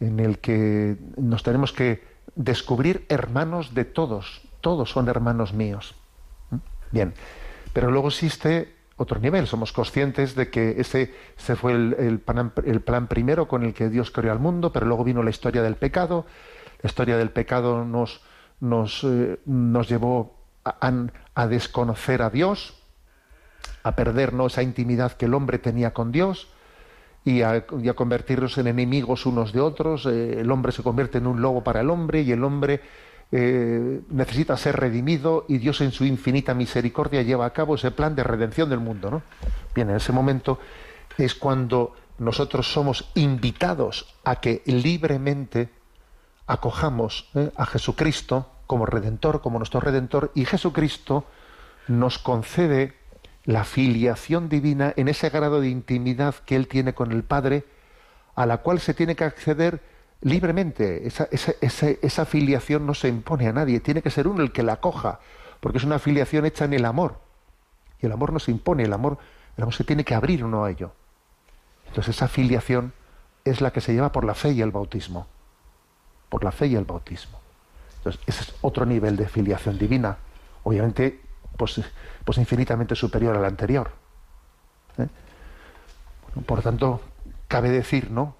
en 0.00 0.18
el 0.18 0.38
que 0.38 0.96
nos 1.16 1.42
tenemos 1.42 1.72
que 1.72 2.02
descubrir 2.34 3.06
hermanos 3.08 3.74
de 3.74 3.84
todos. 3.84 4.42
Todos 4.60 4.90
son 4.90 5.08
hermanos 5.08 5.52
míos. 5.52 5.94
¿Mm? 6.50 6.56
Bien, 6.90 7.14
pero 7.72 7.90
luego 7.90 8.08
existe 8.08 8.74
otro 9.02 9.20
nivel. 9.20 9.46
Somos 9.46 9.72
conscientes 9.72 10.34
de 10.34 10.50
que 10.50 10.80
ese, 10.80 11.14
ese 11.38 11.56
fue 11.56 11.72
el, 11.72 12.20
plan, 12.24 12.52
el 12.64 12.80
plan 12.80 13.06
primero 13.06 13.48
con 13.48 13.62
el 13.62 13.74
que 13.74 13.88
Dios 13.88 14.10
creó 14.10 14.32
al 14.32 14.38
mundo, 14.38 14.72
pero 14.72 14.86
luego 14.86 15.04
vino 15.04 15.22
la 15.22 15.30
historia 15.30 15.62
del 15.62 15.76
pecado. 15.76 16.26
La 16.82 16.88
historia 16.88 17.16
del 17.16 17.30
pecado 17.30 17.84
nos, 17.84 18.22
nos, 18.60 19.04
eh, 19.04 19.38
nos 19.46 19.88
llevó 19.88 20.36
a, 20.64 20.92
a 21.34 21.46
desconocer 21.46 22.22
a 22.22 22.30
Dios, 22.30 22.74
a 23.82 23.94
perdernos 23.94 24.52
esa 24.52 24.62
intimidad 24.62 25.12
que 25.12 25.26
el 25.26 25.34
hombre 25.34 25.58
tenía 25.58 25.92
con 25.92 26.12
Dios 26.12 26.48
y 27.24 27.42
a, 27.42 27.64
y 27.80 27.88
convertirnos 27.90 28.58
en 28.58 28.66
enemigos 28.66 29.26
unos 29.26 29.52
de 29.52 29.60
otros. 29.60 30.06
Eh, 30.06 30.40
el 30.40 30.50
hombre 30.50 30.72
se 30.72 30.82
convierte 30.82 31.18
en 31.18 31.26
un 31.26 31.40
lobo 31.40 31.62
para 31.62 31.80
el 31.80 31.90
hombre 31.90 32.22
y 32.22 32.32
el 32.32 32.44
hombre 32.44 32.80
eh, 33.34 34.02
necesita 34.10 34.58
ser 34.58 34.76
redimido 34.76 35.46
y 35.48 35.56
Dios 35.56 35.80
en 35.80 35.90
su 35.90 36.04
infinita 36.04 36.52
misericordia 36.52 37.22
lleva 37.22 37.46
a 37.46 37.52
cabo 37.54 37.76
ese 37.76 37.90
plan 37.90 38.14
de 38.14 38.22
redención 38.22 38.68
del 38.68 38.80
mundo. 38.80 39.10
¿no? 39.10 39.22
Bien, 39.74 39.88
en 39.88 39.96
ese 39.96 40.12
momento 40.12 40.58
es 41.16 41.34
cuando 41.34 41.94
nosotros 42.18 42.70
somos 42.70 43.10
invitados 43.14 44.14
a 44.22 44.36
que 44.36 44.62
libremente 44.66 45.70
acojamos 46.46 47.30
eh, 47.34 47.50
a 47.56 47.64
Jesucristo 47.64 48.50
como 48.66 48.84
redentor, 48.84 49.40
como 49.40 49.58
nuestro 49.58 49.80
redentor, 49.80 50.30
y 50.34 50.44
Jesucristo 50.44 51.24
nos 51.88 52.18
concede 52.18 52.96
la 53.44 53.64
filiación 53.64 54.50
divina 54.50 54.92
en 54.96 55.08
ese 55.08 55.30
grado 55.30 55.62
de 55.62 55.68
intimidad 55.68 56.34
que 56.34 56.54
Él 56.54 56.68
tiene 56.68 56.92
con 56.92 57.12
el 57.12 57.24
Padre, 57.24 57.64
a 58.34 58.44
la 58.44 58.58
cual 58.58 58.78
se 58.78 58.92
tiene 58.92 59.16
que 59.16 59.24
acceder 59.24 59.80
libremente. 60.22 61.06
Esa, 61.06 61.28
esa, 61.30 61.52
esa, 61.60 61.88
esa 61.88 62.24
filiación 62.24 62.86
no 62.86 62.94
se 62.94 63.08
impone 63.08 63.48
a 63.48 63.52
nadie, 63.52 63.80
tiene 63.80 64.02
que 64.02 64.10
ser 64.10 64.26
uno 64.26 64.42
el 64.42 64.52
que 64.52 64.62
la 64.62 64.74
acoja, 64.74 65.20
porque 65.60 65.78
es 65.78 65.84
una 65.84 65.98
filiación 65.98 66.46
hecha 66.46 66.64
en 66.64 66.72
el 66.72 66.84
amor. 66.84 67.18
Y 68.00 68.06
el 68.06 68.12
amor 68.12 68.32
no 68.32 68.38
se 68.38 68.50
impone, 68.50 68.84
el 68.84 68.92
amor, 68.92 69.18
el 69.56 69.62
amor 69.62 69.74
se 69.74 69.84
tiene 69.84 70.04
que 70.04 70.14
abrir 70.14 70.44
uno 70.44 70.64
a 70.64 70.70
ello. 70.70 70.92
Entonces 71.88 72.16
esa 72.16 72.28
filiación 72.28 72.92
es 73.44 73.60
la 73.60 73.72
que 73.72 73.80
se 73.80 73.92
lleva 73.92 74.12
por 74.12 74.24
la 74.24 74.34
fe 74.34 74.52
y 74.52 74.62
el 74.62 74.70
bautismo. 74.70 75.26
Por 76.28 76.44
la 76.44 76.52
fe 76.52 76.68
y 76.68 76.76
el 76.76 76.84
bautismo. 76.84 77.38
Entonces, 77.98 78.20
ese 78.26 78.42
es 78.42 78.54
otro 78.62 78.86
nivel 78.86 79.16
de 79.16 79.28
filiación 79.28 79.78
divina. 79.78 80.16
Obviamente, 80.64 81.20
pues, 81.56 81.80
pues 82.24 82.38
infinitamente 82.38 82.94
superior 82.96 83.36
al 83.36 83.44
anterior. 83.44 83.92
¿eh? 84.98 85.06
Por 86.46 86.62
tanto, 86.62 87.00
cabe 87.46 87.70
decir, 87.70 88.10
¿no? 88.10 88.34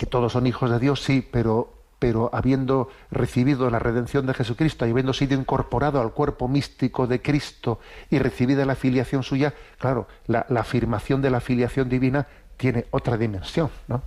Que 0.00 0.06
todos 0.06 0.32
son 0.32 0.46
hijos 0.46 0.70
de 0.70 0.78
Dios, 0.78 1.02
sí, 1.02 1.20
pero, 1.30 1.74
pero 1.98 2.30
habiendo 2.32 2.88
recibido 3.10 3.68
la 3.68 3.78
redención 3.78 4.24
de 4.24 4.32
Jesucristo 4.32 4.86
y 4.86 4.92
habiendo 4.92 5.12
sido 5.12 5.38
incorporado 5.38 6.00
al 6.00 6.12
cuerpo 6.12 6.48
místico 6.48 7.06
de 7.06 7.20
Cristo 7.20 7.80
y 8.08 8.18
recibida 8.18 8.64
la 8.64 8.76
filiación 8.76 9.22
suya, 9.22 9.52
claro, 9.76 10.08
la, 10.26 10.46
la 10.48 10.60
afirmación 10.60 11.20
de 11.20 11.28
la 11.28 11.42
filiación 11.42 11.90
divina 11.90 12.26
tiene 12.56 12.86
otra 12.92 13.18
dimensión, 13.18 13.68
¿no? 13.88 14.00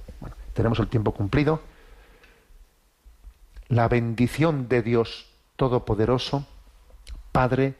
Tenemos 0.53 0.79
el 0.79 0.87
tiempo 0.87 1.11
cumplido. 1.11 1.61
La 3.67 3.87
bendición 3.87 4.67
de 4.67 4.81
Dios 4.81 5.27
Todopoderoso, 5.57 6.47
Padre, 7.31 7.75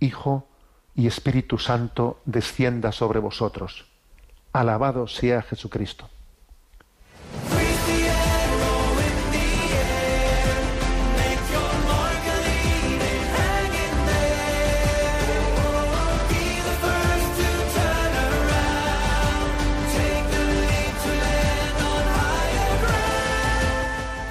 Hijo 0.00 0.46
y 0.94 1.06
Espíritu 1.06 1.56
Santo, 1.56 2.20
descienda 2.26 2.92
sobre 2.92 3.20
vosotros. 3.20 3.86
Alabado 4.52 5.08
sea 5.08 5.40
Jesucristo. 5.40 6.10